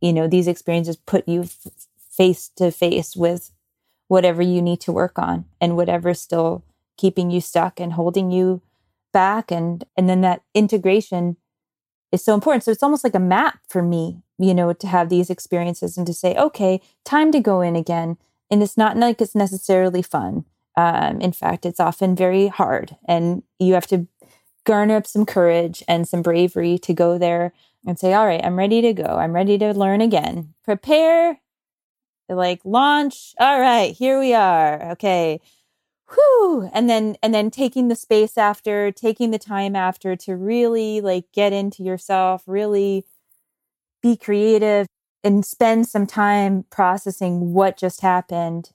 you 0.00 0.12
know 0.12 0.26
these 0.28 0.48
experiences 0.48 0.96
put 0.96 1.28
you 1.28 1.42
f- 1.42 1.66
face 2.10 2.48
to 2.56 2.70
face 2.70 3.16
with 3.16 3.50
whatever 4.08 4.42
you 4.42 4.62
need 4.62 4.80
to 4.80 4.92
work 4.92 5.18
on 5.18 5.44
and 5.60 5.76
whatever's 5.76 6.20
still 6.20 6.64
keeping 6.96 7.30
you 7.30 7.40
stuck 7.40 7.80
and 7.80 7.92
holding 7.92 8.30
you 8.30 8.62
back. 9.12 9.50
And 9.52 9.84
and 9.96 10.08
then 10.08 10.22
that 10.22 10.42
integration 10.54 11.36
is 12.12 12.24
so 12.24 12.34
important. 12.34 12.64
So 12.64 12.70
it's 12.70 12.82
almost 12.82 13.04
like 13.04 13.14
a 13.14 13.20
map 13.20 13.58
for 13.68 13.82
me 13.82 14.22
you 14.38 14.54
know 14.54 14.72
to 14.72 14.86
have 14.86 15.08
these 15.08 15.30
experiences 15.30 15.96
and 15.96 16.06
to 16.06 16.14
say 16.14 16.34
okay 16.36 16.80
time 17.04 17.32
to 17.32 17.40
go 17.40 17.60
in 17.60 17.76
again 17.76 18.16
and 18.50 18.62
it's 18.62 18.76
not 18.76 18.96
like 18.96 19.20
it's 19.20 19.34
necessarily 19.34 20.02
fun 20.02 20.44
um, 20.78 21.20
in 21.20 21.32
fact, 21.32 21.66
it's 21.66 21.80
often 21.80 22.14
very 22.14 22.46
hard, 22.46 22.96
and 23.04 23.42
you 23.58 23.74
have 23.74 23.88
to 23.88 24.06
garner 24.64 24.94
up 24.94 25.08
some 25.08 25.26
courage 25.26 25.82
and 25.88 26.06
some 26.06 26.22
bravery 26.22 26.78
to 26.78 26.94
go 26.94 27.18
there 27.18 27.52
and 27.84 27.98
say, 27.98 28.14
All 28.14 28.26
right, 28.26 28.44
I'm 28.44 28.56
ready 28.56 28.80
to 28.82 28.92
go. 28.92 29.02
I'm 29.02 29.32
ready 29.32 29.58
to 29.58 29.72
learn 29.72 30.00
again. 30.00 30.54
Prepare, 30.64 31.40
like 32.28 32.60
launch. 32.64 33.34
All 33.40 33.58
right, 33.58 33.92
here 33.92 34.20
we 34.20 34.34
are. 34.34 34.92
Okay. 34.92 35.40
Whew. 36.14 36.70
And 36.72 36.88
then 36.88 37.16
and 37.24 37.34
then 37.34 37.50
taking 37.50 37.88
the 37.88 37.96
space 37.96 38.38
after, 38.38 38.92
taking 38.92 39.32
the 39.32 39.38
time 39.38 39.74
after 39.74 40.14
to 40.14 40.36
really 40.36 41.00
like 41.00 41.24
get 41.32 41.52
into 41.52 41.82
yourself, 41.82 42.44
really 42.46 43.04
be 44.02 44.16
creative 44.16 44.86
and 45.24 45.44
spend 45.44 45.86
some 45.86 46.06
time 46.06 46.64
processing 46.70 47.52
what 47.52 47.76
just 47.76 48.00
happened. 48.00 48.70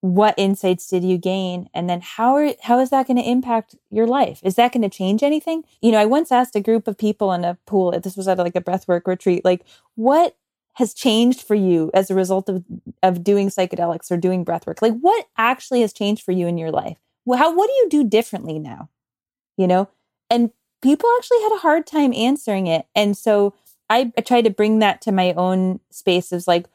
What 0.00 0.34
insights 0.36 0.86
did 0.86 1.02
you 1.02 1.16
gain? 1.16 1.68
And 1.72 1.88
then 1.88 2.02
how 2.02 2.34
are 2.36 2.52
how 2.62 2.78
is 2.78 2.90
that 2.90 3.06
going 3.06 3.16
to 3.16 3.28
impact 3.28 3.74
your 3.90 4.06
life? 4.06 4.40
Is 4.42 4.56
that 4.56 4.72
going 4.72 4.82
to 4.82 4.90
change 4.90 5.22
anything? 5.22 5.64
You 5.80 5.92
know 5.92 5.98
i 5.98 6.04
once 6.04 6.30
asked 6.30 6.56
a 6.56 6.60
group 6.60 6.86
of 6.86 6.98
people 6.98 7.32
in 7.32 7.44
a 7.44 7.56
pool 7.66 7.98
this 7.98 8.16
was 8.16 8.28
at 8.28 8.38
like 8.38 8.56
a 8.56 8.60
breathwork 8.60 9.06
retreat 9.06 9.44
like 9.44 9.64
what 9.94 10.36
has 10.74 10.92
changed 10.92 11.40
for 11.40 11.54
you 11.54 11.90
as 11.94 12.10
a 12.10 12.14
result 12.14 12.48
of 12.48 12.64
of 13.02 13.24
doing 13.24 13.48
psychedelics 13.48 14.10
or 14.10 14.16
doing 14.16 14.44
breathwork? 14.44 14.82
Like 14.82 14.98
what 15.00 15.26
actually 15.38 15.80
has 15.80 15.92
changed 15.92 16.22
for 16.22 16.32
you 16.32 16.46
in 16.46 16.58
your 16.58 16.70
life? 16.70 16.98
How 17.26 17.54
what 17.54 17.66
do 17.66 17.72
you 17.72 17.88
do 17.88 18.04
differently 18.04 18.58
now? 18.58 18.90
You 19.56 19.66
know? 19.66 19.88
And 20.28 20.50
people 20.82 21.08
actually 21.16 21.40
had 21.42 21.54
a 21.54 21.60
hard 21.60 21.86
time 21.86 22.12
answering 22.12 22.66
it. 22.66 22.86
And 22.94 23.16
so 23.16 23.54
I, 23.90 24.12
I 24.16 24.20
tried 24.20 24.44
to 24.44 24.50
bring 24.50 24.78
that 24.78 25.00
to 25.02 25.12
my 25.12 25.32
own 25.32 25.80
space 25.90 26.32
of 26.32 26.46
like 26.46 26.66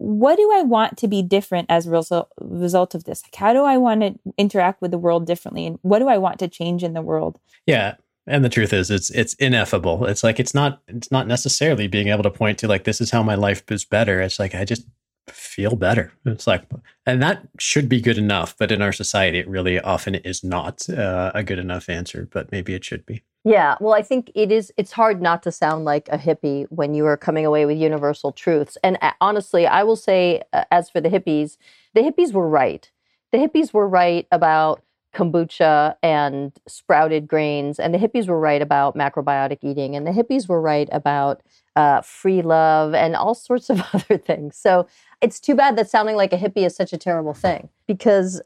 what 0.00 0.36
do 0.36 0.50
I 0.50 0.62
want 0.62 0.96
to 0.98 1.08
be 1.08 1.20
different 1.20 1.66
as 1.68 1.86
a 1.86 1.90
result, 1.90 2.30
result 2.40 2.94
of 2.94 3.04
this? 3.04 3.22
Like, 3.22 3.34
how 3.34 3.52
do 3.52 3.64
I 3.64 3.76
want 3.76 4.00
to 4.00 4.18
interact 4.38 4.80
with 4.80 4.92
the 4.92 4.98
world 4.98 5.26
differently? 5.26 5.66
And 5.66 5.78
what 5.82 5.98
do 5.98 6.08
I 6.08 6.16
want 6.16 6.38
to 6.38 6.48
change 6.48 6.82
in 6.82 6.94
the 6.94 7.02
world? 7.02 7.38
Yeah. 7.66 7.96
And 8.26 8.42
the 8.42 8.48
truth 8.48 8.72
is 8.72 8.90
it's 8.90 9.10
it's 9.10 9.34
ineffable. 9.34 10.06
It's 10.06 10.24
like 10.24 10.40
it's 10.40 10.54
not 10.54 10.80
it's 10.88 11.10
not 11.10 11.26
necessarily 11.26 11.86
being 11.86 12.08
able 12.08 12.22
to 12.22 12.30
point 12.30 12.56
to 12.58 12.68
like 12.68 12.84
this 12.84 13.02
is 13.02 13.10
how 13.10 13.22
my 13.22 13.34
life 13.34 13.62
is 13.70 13.84
better. 13.84 14.22
It's 14.22 14.38
like 14.38 14.54
I 14.54 14.64
just 14.64 14.86
feel 15.28 15.76
better. 15.76 16.12
It's 16.24 16.46
like 16.46 16.64
and 17.04 17.22
that 17.22 17.46
should 17.58 17.88
be 17.88 18.00
good 18.00 18.18
enough, 18.18 18.56
but 18.58 18.72
in 18.72 18.80
our 18.80 18.92
society 18.92 19.38
it 19.38 19.48
really 19.48 19.78
often 19.80 20.14
is 20.14 20.42
not 20.42 20.88
uh, 20.88 21.32
a 21.34 21.42
good 21.42 21.58
enough 21.58 21.90
answer, 21.90 22.26
but 22.30 22.50
maybe 22.50 22.72
it 22.72 22.84
should 22.84 23.04
be. 23.04 23.22
Yeah, 23.44 23.76
well, 23.80 23.94
I 23.94 24.02
think 24.02 24.30
it 24.34 24.52
is. 24.52 24.70
It's 24.76 24.92
hard 24.92 25.22
not 25.22 25.42
to 25.44 25.52
sound 25.52 25.84
like 25.86 26.08
a 26.08 26.18
hippie 26.18 26.66
when 26.68 26.92
you 26.92 27.06
are 27.06 27.16
coming 27.16 27.46
away 27.46 27.64
with 27.64 27.78
universal 27.78 28.32
truths. 28.32 28.76
And 28.84 28.98
uh, 29.00 29.12
honestly, 29.20 29.66
I 29.66 29.82
will 29.82 29.96
say, 29.96 30.42
uh, 30.52 30.64
as 30.70 30.90
for 30.90 31.00
the 31.00 31.08
hippies, 31.08 31.56
the 31.94 32.02
hippies 32.02 32.32
were 32.34 32.48
right. 32.48 32.90
The 33.32 33.38
hippies 33.38 33.72
were 33.72 33.88
right 33.88 34.26
about 34.30 34.82
kombucha 35.14 35.96
and 36.02 36.52
sprouted 36.68 37.26
grains, 37.26 37.80
and 37.80 37.94
the 37.94 37.98
hippies 37.98 38.28
were 38.28 38.38
right 38.38 38.60
about 38.60 38.94
macrobiotic 38.94 39.58
eating, 39.62 39.96
and 39.96 40.06
the 40.06 40.10
hippies 40.12 40.46
were 40.46 40.60
right 40.60 40.88
about 40.92 41.40
uh, 41.76 42.02
free 42.02 42.42
love 42.42 42.94
and 42.94 43.16
all 43.16 43.34
sorts 43.34 43.70
of 43.70 43.82
other 43.94 44.18
things. 44.18 44.56
So 44.56 44.86
it's 45.22 45.40
too 45.40 45.54
bad 45.54 45.76
that 45.76 45.88
sounding 45.88 46.16
like 46.16 46.32
a 46.34 46.36
hippie 46.38 46.66
is 46.66 46.76
such 46.76 46.92
a 46.92 46.98
terrible 46.98 47.34
thing 47.34 47.70
because 47.86 48.42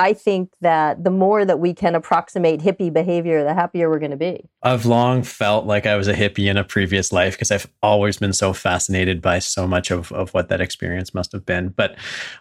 I 0.00 0.14
think 0.14 0.54
that 0.62 1.04
the 1.04 1.10
more 1.10 1.44
that 1.44 1.60
we 1.60 1.74
can 1.74 1.94
approximate 1.94 2.60
hippie 2.60 2.90
behavior, 2.90 3.44
the 3.44 3.52
happier 3.52 3.90
we're 3.90 3.98
going 3.98 4.12
to 4.12 4.16
be. 4.16 4.48
I've 4.62 4.86
long 4.86 5.22
felt 5.22 5.66
like 5.66 5.84
I 5.84 5.94
was 5.94 6.08
a 6.08 6.14
hippie 6.14 6.48
in 6.48 6.56
a 6.56 6.64
previous 6.64 7.12
life 7.12 7.34
because 7.34 7.50
I've 7.50 7.68
always 7.82 8.16
been 8.16 8.32
so 8.32 8.54
fascinated 8.54 9.20
by 9.20 9.40
so 9.40 9.66
much 9.66 9.90
of, 9.90 10.10
of 10.12 10.32
what 10.32 10.48
that 10.48 10.62
experience 10.62 11.12
must 11.12 11.32
have 11.32 11.44
been. 11.44 11.68
But 11.68 11.96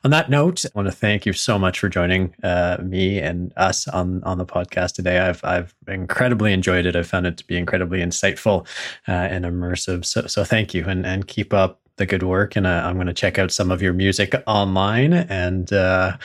on 0.05 0.11
that 0.11 0.29
note, 0.29 0.63
I 0.63 0.69
want 0.73 0.87
to 0.87 0.93
thank 0.93 1.25
you 1.25 1.33
so 1.33 1.59
much 1.59 1.79
for 1.79 1.89
joining 1.89 2.33
uh, 2.43 2.77
me 2.81 3.19
and 3.19 3.51
us 3.57 3.89
on, 3.89 4.23
on 4.23 4.37
the 4.37 4.45
podcast 4.45 4.93
today. 4.93 5.19
I've, 5.19 5.43
I've 5.43 5.75
incredibly 5.85 6.53
enjoyed 6.53 6.85
it. 6.85 6.95
I've 6.95 7.07
found 7.07 7.27
it 7.27 7.35
to 7.39 7.45
be 7.45 7.57
incredibly 7.57 7.99
insightful 7.99 8.65
uh, 9.05 9.11
and 9.11 9.43
immersive. 9.43 10.05
So, 10.05 10.27
so 10.27 10.45
thank 10.45 10.73
you 10.73 10.85
and, 10.85 11.05
and 11.05 11.27
keep 11.27 11.53
up 11.53 11.81
the 11.97 12.05
good 12.05 12.23
work. 12.23 12.55
And 12.55 12.65
uh, 12.65 12.83
I'm 12.85 12.95
going 12.95 13.07
to 13.07 13.13
check 13.13 13.37
out 13.37 13.51
some 13.51 13.69
of 13.69 13.81
your 13.81 13.91
music 13.91 14.33
online 14.47 15.11
and, 15.11 15.73
uh, 15.73 16.15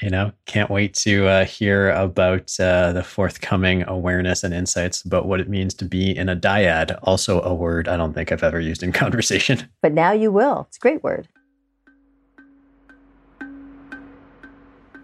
you 0.00 0.10
know, 0.10 0.32
can't 0.46 0.70
wait 0.70 0.94
to 0.94 1.26
uh, 1.26 1.44
hear 1.44 1.90
about 1.90 2.58
uh, 2.58 2.92
the 2.92 3.04
forthcoming 3.04 3.84
awareness 3.86 4.42
and 4.42 4.54
insights 4.54 5.02
about 5.02 5.26
what 5.26 5.40
it 5.40 5.48
means 5.48 5.74
to 5.74 5.84
be 5.84 6.16
in 6.16 6.28
a 6.28 6.36
dyad. 6.36 6.98
Also, 7.02 7.40
a 7.42 7.54
word 7.54 7.88
I 7.88 7.96
don't 7.96 8.12
think 8.12 8.32
I've 8.32 8.42
ever 8.42 8.60
used 8.60 8.82
in 8.82 8.92
conversation. 9.04 9.68
But 9.80 9.92
now 9.92 10.12
you 10.12 10.32
will. 10.32 10.66
It's 10.68 10.78
a 10.78 10.80
great 10.80 11.02
word. 11.02 11.28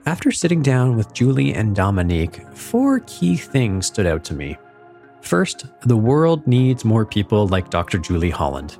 After 0.07 0.33
sitting 0.33 0.63
down 0.63 0.97
with 0.97 1.13
Julie 1.13 1.53
and 1.53 1.77
Dominique, 1.77 2.41
four 2.55 3.01
key 3.01 3.37
things 3.37 3.87
stood 3.87 4.07
out 4.07 4.25
to 4.25 4.35
me. 4.35 4.57
First, 5.21 5.67
the 5.83 5.97
world 5.99 6.47
needs 6.47 6.85
more 6.85 7.05
people 7.05 7.47
like 7.47 7.69
Dr. 7.69 7.99
Julie 7.99 8.31
Holland. 8.31 8.79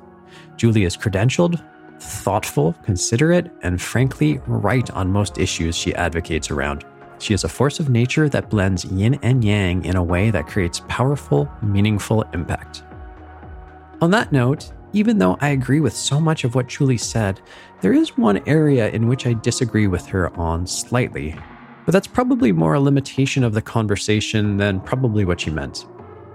Julie 0.57 0.85
is 0.85 0.97
credentialed, 0.97 1.63
thoughtful, 1.99 2.73
considerate, 2.83 3.51
and 3.61 3.81
frankly, 3.81 4.39
right 4.47 4.89
on 4.91 5.11
most 5.11 5.37
issues 5.37 5.75
she 5.75 5.93
advocates 5.95 6.51
around. 6.51 6.85
She 7.19 7.33
is 7.33 7.43
a 7.43 7.49
force 7.49 7.79
of 7.79 7.89
nature 7.89 8.29
that 8.29 8.49
blends 8.49 8.85
yin 8.85 9.19
and 9.21 9.43
yang 9.43 9.83
in 9.85 9.95
a 9.95 10.03
way 10.03 10.31
that 10.31 10.47
creates 10.47 10.81
powerful, 10.87 11.49
meaningful 11.61 12.23
impact. 12.33 12.83
On 14.01 14.11
that 14.11 14.31
note, 14.31 14.71
even 14.93 15.17
though 15.17 15.37
I 15.41 15.49
agree 15.49 15.81
with 15.81 15.93
so 15.93 16.19
much 16.19 16.43
of 16.43 16.55
what 16.55 16.67
Julie 16.67 16.97
said, 16.97 17.41
there 17.81 17.93
is 17.93 18.17
one 18.17 18.41
area 18.47 18.89
in 18.89 19.07
which 19.07 19.27
I 19.27 19.33
disagree 19.33 19.87
with 19.87 20.05
her 20.07 20.35
on 20.37 20.65
slightly. 20.65 21.35
But 21.85 21.91
that's 21.91 22.07
probably 22.07 22.51
more 22.51 22.75
a 22.75 22.79
limitation 22.79 23.43
of 23.43 23.53
the 23.53 23.61
conversation 23.61 24.57
than 24.57 24.79
probably 24.79 25.25
what 25.25 25.41
she 25.41 25.49
meant. 25.49 25.85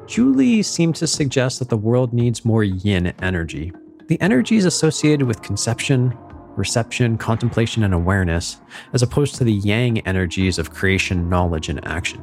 Julie 0.06 0.62
seemed 0.62 0.96
to 0.96 1.06
suggest 1.06 1.58
that 1.58 1.70
the 1.70 1.76
world 1.76 2.12
needs 2.12 2.44
more 2.44 2.62
yin 2.62 3.14
energy, 3.22 3.72
the 4.08 4.20
energies 4.20 4.64
associated 4.64 5.26
with 5.26 5.42
conception, 5.42 6.16
reception, 6.56 7.16
contemplation, 7.16 7.82
and 7.82 7.94
awareness, 7.94 8.60
as 8.92 9.02
opposed 9.02 9.34
to 9.36 9.44
the 9.44 9.52
yang 9.52 9.98
energies 10.00 10.58
of 10.58 10.72
creation, 10.72 11.28
knowledge, 11.28 11.68
and 11.68 11.84
action. 11.86 12.22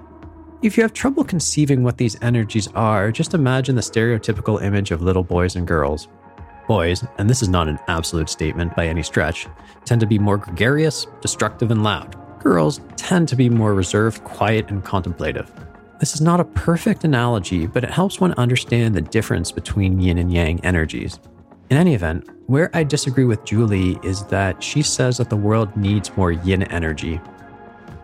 If 0.62 0.78
you 0.78 0.84
have 0.84 0.94
trouble 0.94 1.24
conceiving 1.24 1.82
what 1.82 1.98
these 1.98 2.22
energies 2.22 2.68
are, 2.76 3.12
just 3.12 3.34
imagine 3.34 3.76
the 3.76 3.82
stereotypical 3.82 4.62
image 4.62 4.92
of 4.92 5.02
little 5.02 5.24
boys 5.24 5.56
and 5.56 5.68
girls. 5.68 6.08
Boys, 6.68 7.04
and 7.18 7.28
this 7.28 7.42
is 7.42 7.50
not 7.50 7.68
an 7.68 7.80
absolute 7.88 8.30
statement 8.30 8.76
by 8.76 8.88
any 8.88 9.02
stretch, 9.02 9.48
tend 9.86 10.00
to 10.02 10.08
be 10.08 10.20
more 10.20 10.38
gregarious, 10.38 11.08
destructive, 11.20 11.72
and 11.72 11.84
loud. 11.84 12.16
Girls 12.40 12.80
tend 12.96 13.28
to 13.30 13.36
be 13.36 13.50
more 13.50 13.74
reserved, 13.74 14.24
quiet, 14.24 14.70
and 14.70 14.84
contemplative. 14.84 15.52
This 16.00 16.14
is 16.14 16.22
not 16.22 16.40
a 16.40 16.46
perfect 16.46 17.04
analogy, 17.04 17.68
but 17.68 17.84
it 17.84 17.92
helps 17.92 18.20
one 18.20 18.34
understand 18.34 18.96
the 18.96 19.02
difference 19.02 19.52
between 19.52 20.00
yin 20.00 20.18
and 20.18 20.32
yang 20.32 20.64
energies. 20.66 21.20
In 21.72 21.78
any 21.78 21.96
event, 21.96 22.28
where 22.48 22.70
I 22.76 22.84
disagree 22.84 23.24
with 23.24 23.46
Julie 23.46 23.98
is 24.04 24.26
that 24.26 24.62
she 24.62 24.82
says 24.82 25.16
that 25.20 25.30
the 25.30 25.38
world 25.38 25.74
needs 25.78 26.12
more 26.18 26.34
yin 26.34 26.64
energy. 26.64 27.22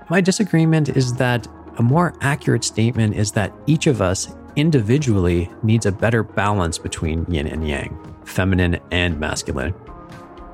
My 0.09 0.21
disagreement 0.21 0.87
is 0.87 1.13
that 1.15 1.45
a 1.77 1.83
more 1.83 2.13
accurate 2.21 2.63
statement 2.63 3.15
is 3.15 3.33
that 3.33 3.51
each 3.65 3.85
of 3.85 4.01
us 4.01 4.33
individually 4.55 5.51
needs 5.63 5.85
a 5.85 5.91
better 5.91 6.23
balance 6.23 6.77
between 6.77 7.25
yin 7.29 7.45
and 7.45 7.67
yang, 7.67 7.99
feminine 8.23 8.79
and 8.91 9.19
masculine. 9.19 9.73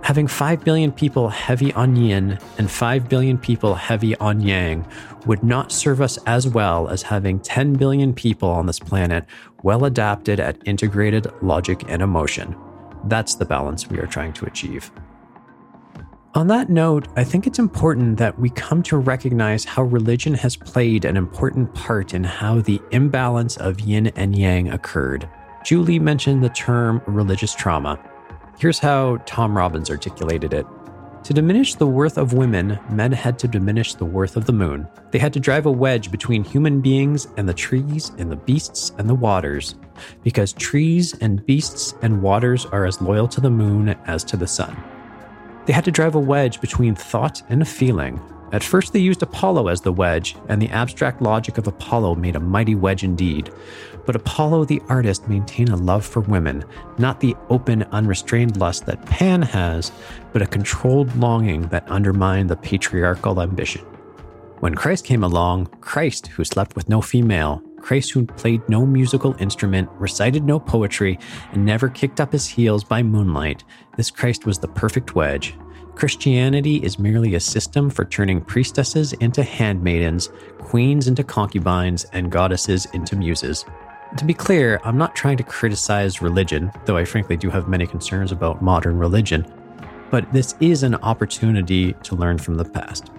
Having 0.02 0.30
5 0.30 0.64
billion 0.64 0.92
people 0.92 1.30
heavy 1.30 1.72
on 1.74 1.96
yin 1.96 2.40
and 2.58 2.72
5 2.72 3.10
billion 3.10 3.38
people 3.38 3.76
heavy 3.76 4.16
on 4.16 4.42
yang 4.42 4.88
would 5.28 5.44
not 5.44 5.72
serve 5.72 6.02
us 6.02 6.18
as 6.26 6.48
well 6.48 6.88
as 6.88 7.04
having 7.04 7.40
10 7.42 7.74
billion 7.74 8.12
people 8.12 8.50
on 8.50 8.66
this 8.66 8.80
planet 8.80 9.24
well 9.62 9.86
adapted 9.86 10.40
at 10.40 10.58
integrated 10.66 11.28
logic 11.44 11.84
and 11.88 12.02
emotion. 12.02 12.56
That's 13.06 13.36
the 13.36 13.46
balance 13.46 13.90
we 13.90 14.00
are 14.00 14.08
trying 14.08 14.34
to 14.34 14.46
achieve. 14.46 14.92
On 16.36 16.48
that 16.48 16.70
note, 16.70 17.08
I 17.16 17.24
think 17.24 17.46
it's 17.46 17.60
important 17.60 18.18
that 18.18 18.40
we 18.40 18.50
come 18.50 18.82
to 18.84 18.98
recognize 18.98 19.66
how 19.66 19.84
religion 19.84 20.34
has 20.34 20.56
played 20.56 21.06
an 21.06 21.16
important 21.16 21.74
part 21.76 22.16
in 22.16 22.24
how 22.24 22.60
the 22.60 22.82
imbalance 22.90 23.56
of 23.58 23.80
yin 23.82 24.08
and 24.08 24.36
yang 24.36 24.70
occurred. 24.70 25.30
Julie 25.64 26.00
mentioned 26.00 26.44
the 26.44 26.50
term 26.50 27.04
religious 27.06 27.54
trauma. 27.54 28.00
Here's 28.58 28.80
how 28.80 29.18
Tom 29.26 29.56
Robbins 29.56 29.92
articulated 29.92 30.54
it 30.54 30.66
to 31.24 31.34
diminish 31.34 31.76
the 31.76 31.88
worth 31.88 32.18
of 32.18 32.34
women, 32.34 32.78
men 32.90 33.12
had 33.12 33.40
to 33.40 33.48
diminish 33.48 33.94
the 33.94 34.06
worth 34.06 34.36
of 34.36 34.46
the 34.46 34.52
moon. 34.52 34.88
They 35.12 35.20
had 35.20 35.32
to 35.34 35.40
drive 35.40 35.66
a 35.66 35.72
wedge 35.72 36.12
between 36.12 36.44
human 36.44 36.82
beings 36.82 37.28
and 37.38 37.48
the 37.48 37.54
trees 37.54 38.12
and 38.18 38.30
the 38.30 38.36
beasts 38.36 38.92
and 38.98 39.10
the 39.10 39.16
waters, 39.16 39.76
because 40.24 40.52
trees 40.54 41.14
and 41.20 41.46
beasts 41.46 41.96
and 42.02 42.22
waters 42.22 42.66
are 42.66 42.86
as 42.86 43.02
loyal 43.02 43.28
to 43.30 43.42
the 43.42 43.50
moon 43.50 43.90
as 44.06 44.24
to 44.26 44.38
the 44.38 44.48
sun. 44.48 44.76
They 45.66 45.72
had 45.74 45.86
to 45.86 45.92
drive 45.92 46.16
a 46.16 46.20
wedge 46.20 46.60
between 46.60 46.94
thought 46.94 47.42
and 47.48 47.66
feeling. 47.66 48.20
At 48.54 48.64
first, 48.64 48.94
they 48.94 49.00
used 49.00 49.24
Apollo 49.24 49.68
as 49.68 49.82
the 49.82 49.92
wedge, 49.92 50.36
and 50.48 50.62
the 50.62 50.70
abstract 50.70 51.24
logic 51.24 51.58
of 51.58 51.66
Apollo 51.66 52.16
made 52.16 52.36
a 52.36 52.40
mighty 52.40 52.76
wedge 52.76 53.04
indeed. 53.04 53.52
But 54.06 54.16
Apollo 54.16 54.66
the 54.66 54.82
artist 54.90 55.28
maintained 55.28 55.70
a 55.70 55.76
love 55.76 56.06
for 56.06 56.20
women, 56.20 56.64
not 57.00 57.20
the 57.20 57.36
open, 57.50 57.82
unrestrained 57.92 58.58
lust 58.58 58.86
that 58.86 59.04
Pan 59.08 59.42
has, 59.42 59.92
but 60.32 60.44
a 60.44 60.48
controlled 60.48 61.16
longing 61.16 61.64
that 61.70 61.90
undermined 61.90 62.48
the 62.48 62.56
patriarchal 62.56 63.42
ambition. 63.42 63.82
When 64.60 64.76
Christ 64.76 65.04
came 65.04 65.24
along, 65.24 65.66
Christ, 65.82 66.28
who 66.28 66.44
slept 66.44 66.76
with 66.76 66.88
no 66.88 67.02
female, 67.02 67.64
Christ, 67.82 68.12
who 68.12 68.26
played 68.26 68.62
no 68.70 68.86
musical 68.86 69.36
instrument, 69.40 69.90
recited 69.94 70.44
no 70.44 70.60
poetry, 70.60 71.18
and 71.54 71.66
never 71.66 71.90
kicked 71.90 72.22
up 72.22 72.32
his 72.32 72.48
heels 72.48 72.84
by 72.84 73.02
moonlight, 73.02 73.64
this 73.98 74.12
Christ 74.12 74.46
was 74.46 74.60
the 74.60 74.68
perfect 74.68 75.16
wedge. 75.16 75.56
Christianity 75.96 76.78
is 76.78 76.98
merely 76.98 77.36
a 77.36 77.40
system 77.40 77.90
for 77.90 78.04
turning 78.04 78.42
priestesses 78.42 79.14
into 79.14 79.44
handmaidens, 79.44 80.30
queens 80.60 81.08
into 81.08 81.24
concubines, 81.24 82.06
and 82.14 82.32
goddesses 82.32 82.88
into 82.94 83.16
muses. 83.16 83.66
To 84.18 84.26
be 84.26 84.34
clear, 84.34 84.80
I'm 84.84 84.98
not 84.98 85.16
trying 85.16 85.38
to 85.38 85.44
criticize 85.44 86.22
religion, 86.22 86.72
though 86.86 86.98
I 86.98 87.06
frankly 87.06 87.38
do 87.38 87.50
have 87.50 87.68
many 87.68 87.88
concerns 87.88 88.32
about 88.32 88.62
modern 88.62 88.98
religion, 88.98 89.46
but 90.10 90.32
this 90.34 90.56
is 90.60 90.84
an 90.84 90.96
opportunity 90.96 91.94
to 92.04 92.16
learn 92.16 92.38
from 92.38 92.56
the 92.56 92.66
past. 92.66 93.12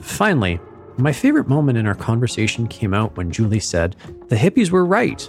Finally, 0.00 0.60
my 0.96 1.12
favorite 1.12 1.46
moment 1.46 1.78
in 1.78 1.86
our 1.86 1.94
conversation 1.94 2.66
came 2.66 2.94
out 2.94 3.16
when 3.16 3.30
Julie 3.30 3.60
said, 3.60 3.94
The 4.28 4.36
hippies 4.36 4.70
were 4.70 4.84
right. 4.84 5.28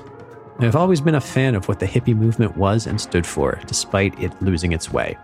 I've 0.60 0.76
always 0.76 1.02
been 1.02 1.16
a 1.16 1.22
fan 1.22 1.56
of 1.56 1.68
what 1.68 1.80
the 1.80 1.86
hippie 1.86 2.16
movement 2.16 2.58
was 2.58 2.88
and 2.88 3.00
stood 3.00 3.26
for, 3.26 3.60
despite 3.68 4.20
it 4.20 4.42
losing 4.42 4.72
its 4.72 4.92
way. 4.92 5.18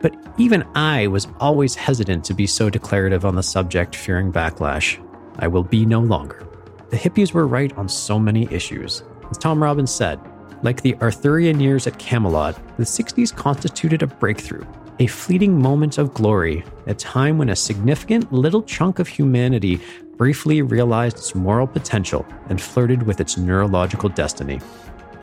But 0.00 0.14
even 0.38 0.64
I 0.74 1.06
was 1.08 1.26
always 1.40 1.74
hesitant 1.74 2.24
to 2.24 2.34
be 2.34 2.46
so 2.46 2.70
declarative 2.70 3.24
on 3.24 3.34
the 3.34 3.42
subject, 3.42 3.96
fearing 3.96 4.32
backlash. 4.32 5.04
I 5.38 5.48
will 5.48 5.64
be 5.64 5.84
no 5.84 6.00
longer. 6.00 6.46
The 6.90 6.96
hippies 6.96 7.32
were 7.32 7.46
right 7.46 7.76
on 7.76 7.88
so 7.88 8.18
many 8.18 8.48
issues. 8.50 9.02
As 9.30 9.38
Tom 9.38 9.62
Robbins 9.62 9.90
said, 9.90 10.20
like 10.62 10.82
the 10.82 10.96
Arthurian 10.96 11.60
years 11.60 11.86
at 11.86 11.98
Camelot, 11.98 12.56
the 12.76 12.84
60s 12.84 13.34
constituted 13.34 14.02
a 14.02 14.06
breakthrough, 14.06 14.64
a 14.98 15.06
fleeting 15.06 15.60
moment 15.60 15.98
of 15.98 16.14
glory, 16.14 16.64
a 16.86 16.94
time 16.94 17.38
when 17.38 17.50
a 17.50 17.56
significant 17.56 18.32
little 18.32 18.62
chunk 18.62 18.98
of 18.98 19.06
humanity 19.06 19.80
briefly 20.16 20.62
realized 20.62 21.18
its 21.18 21.34
moral 21.34 21.66
potential 21.66 22.26
and 22.48 22.60
flirted 22.60 23.04
with 23.04 23.20
its 23.20 23.36
neurological 23.36 24.08
destiny 24.08 24.60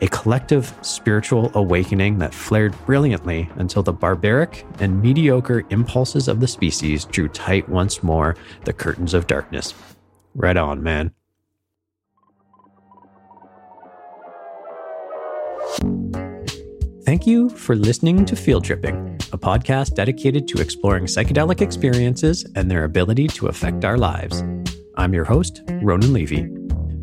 a 0.00 0.08
collective 0.08 0.74
spiritual 0.82 1.50
awakening 1.54 2.18
that 2.18 2.34
flared 2.34 2.74
brilliantly 2.84 3.48
until 3.56 3.82
the 3.82 3.92
barbaric 3.92 4.66
and 4.80 5.00
mediocre 5.00 5.64
impulses 5.70 6.28
of 6.28 6.40
the 6.40 6.48
species 6.48 7.04
drew 7.06 7.28
tight 7.28 7.68
once 7.68 8.02
more 8.02 8.36
the 8.64 8.72
curtains 8.72 9.14
of 9.14 9.26
darkness. 9.26 9.74
Right 10.34 10.56
on, 10.56 10.82
man. 10.82 11.12
Thank 17.06 17.26
you 17.26 17.48
for 17.50 17.76
listening 17.76 18.24
to 18.26 18.34
Field 18.34 18.64
Tripping, 18.64 19.16
a 19.32 19.38
podcast 19.38 19.94
dedicated 19.94 20.48
to 20.48 20.60
exploring 20.60 21.04
psychedelic 21.04 21.60
experiences 21.60 22.44
and 22.56 22.70
their 22.70 22.84
ability 22.84 23.28
to 23.28 23.46
affect 23.46 23.84
our 23.84 23.96
lives. 23.96 24.42
I'm 24.96 25.14
your 25.14 25.24
host, 25.24 25.62
Ronan 25.82 26.12
Levy. 26.12 26.40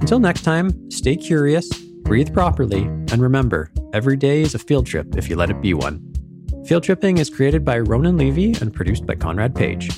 Until 0.01 0.19
next 0.19 0.41
time, 0.41 0.91
stay 0.91 1.15
curious 1.15 1.69
Breathe 2.03 2.33
properly, 2.33 2.83
and 2.83 3.21
remember, 3.21 3.71
every 3.93 4.17
day 4.17 4.41
is 4.41 4.53
a 4.53 4.59
field 4.59 4.85
trip 4.85 5.15
if 5.15 5.29
you 5.29 5.35
let 5.35 5.49
it 5.49 5.61
be 5.61 5.73
one. 5.73 6.13
Field 6.65 6.83
Tripping 6.83 7.17
is 7.17 7.29
created 7.29 7.65
by 7.65 7.79
Ronan 7.79 8.17
Levy 8.17 8.55
and 8.61 8.73
produced 8.73 9.05
by 9.05 9.15
Conrad 9.15 9.55
Page. 9.55 9.89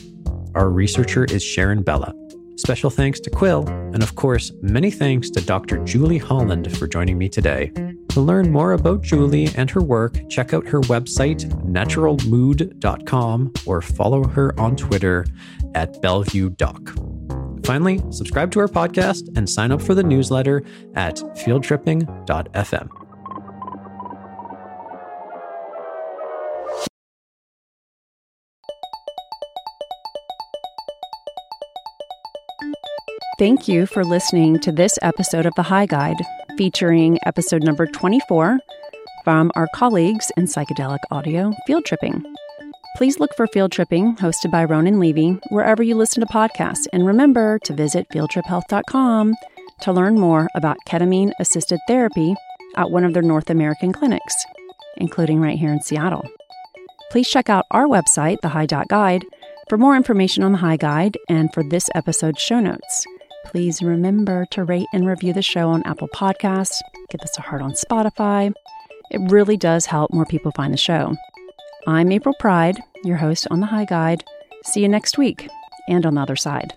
Our 0.56 0.70
researcher 0.70 1.26
is 1.26 1.44
Sharon 1.44 1.84
Bella. 1.84 2.14
Special 2.58 2.90
thanks 2.90 3.20
to 3.22 3.30
Quill, 3.30 3.68
and 3.68 4.02
of 4.02 4.16
course, 4.16 4.52
many 4.62 4.90
thanks 4.90 5.30
to 5.32 5.42
Dr. 5.42 5.84
Julie 5.84 6.18
Holland 6.18 6.76
for 6.78 6.88
joining 6.88 7.18
me 7.18 7.28
today. 7.28 7.72
To 8.10 8.22
learn 8.22 8.52
more 8.52 8.74
about 8.74 9.02
Julie 9.02 9.50
and 9.56 9.70
her 9.72 9.82
work, 9.82 10.18
check 10.30 10.54
out 10.54 10.68
her 10.68 10.82
website, 10.82 11.44
naturalmood.com, 11.66 13.54
or 13.66 13.82
follow 13.82 14.24
her 14.28 14.58
on 14.60 14.76
Twitter 14.76 15.26
at 15.74 16.02
Bellevue 16.02 16.52
Doc. 16.52 16.96
Finally, 17.66 18.00
subscribe 18.12 18.52
to 18.52 18.60
our 18.60 18.68
podcast 18.68 19.36
and 19.36 19.50
sign 19.50 19.72
up 19.72 19.82
for 19.82 19.96
the 19.96 20.04
newsletter 20.04 20.64
at 20.94 21.16
fieldtripping.fm. 21.16 22.90
Thank 33.38 33.68
you 33.68 33.86
for 33.86 34.06
listening 34.06 34.60
to 34.60 34.72
this 34.72 34.98
episode 35.02 35.46
of 35.46 35.54
The 35.56 35.64
High 35.64 35.88
Guide, 35.88 36.16
featuring 36.58 37.20
episode 37.26 37.64
number 37.64 37.86
24 37.86 38.60
from 39.26 39.52
our 39.56 39.68
colleagues 39.76 40.32
in 40.38 40.46
psychedelic 40.46 41.00
audio, 41.12 41.52
Field 41.68 41.84
Tripping. 41.84 42.24
Please 42.96 43.20
look 43.20 43.36
for 43.36 43.46
Field 43.48 43.74
Tripping, 43.74 44.16
hosted 44.16 44.52
by 44.52 44.64
Ronan 44.64 45.02
Levy, 45.02 45.38
wherever 45.50 45.84
you 45.84 45.96
listen 45.96 46.22
to 46.22 46.34
podcasts. 46.34 46.88
And 46.94 47.06
remember 47.06 47.60
to 47.66 47.74
visit 47.74 48.08
fieldtriphealth.com 48.10 49.36
to 49.82 49.92
learn 49.92 50.18
more 50.18 50.48
about 50.56 50.78
ketamine 50.88 51.34
assisted 51.38 51.82
therapy 51.90 52.36
at 52.78 52.92
one 52.92 53.04
of 53.04 53.14
their 53.14 53.22
North 53.22 53.50
American 53.50 53.92
clinics, 53.92 54.34
including 54.96 55.42
right 55.42 55.60
here 55.60 55.74
in 55.74 55.82
Seattle. 55.82 56.26
Please 57.12 57.30
check 57.30 57.50
out 57.50 57.66
our 57.72 57.86
website, 57.86 58.40
the 58.42 58.48
High 58.48 58.66
Dot 58.66 58.88
Guide, 58.88 59.26
for 59.68 59.78
more 59.78 59.98
information 59.98 60.42
on 60.44 60.54
the 60.54 60.60
High 60.60 60.78
Guide 60.78 61.18
and 61.28 61.54
for 61.54 61.64
this 61.64 61.90
episode's 61.96 62.42
show 62.42 62.62
notes. 62.62 63.06
Please 63.46 63.82
remember 63.84 64.46
to 64.52 64.64
rate 64.64 64.88
and 64.94 65.06
review 65.06 65.34
the 65.34 65.42
show 65.42 65.68
on 65.68 65.84
Apple 65.84 66.08
Podcasts, 66.16 66.80
give 67.10 67.20
us 67.22 67.38
a 67.38 67.42
heart 67.42 67.62
on 67.62 67.74
Spotify. 67.74 68.54
It 69.12 69.20
really 69.30 69.58
does 69.58 69.86
help 69.86 70.14
more 70.14 70.26
people 70.26 70.54
find 70.56 70.74
the 70.74 70.78
show. 70.78 71.14
I'm 71.88 72.12
April 72.12 72.34
Pride, 72.40 72.82
your 73.04 73.18
host 73.18 73.46
on 73.52 73.60
the 73.60 73.68
High 73.68 73.86
Guide. 73.86 74.24
See 74.64 74.82
you 74.82 74.90
next 74.90 75.20
week 75.20 75.48
and 75.88 76.04
on 76.04 76.16
the 76.16 76.22
other 76.22 76.36
side. 76.36 76.74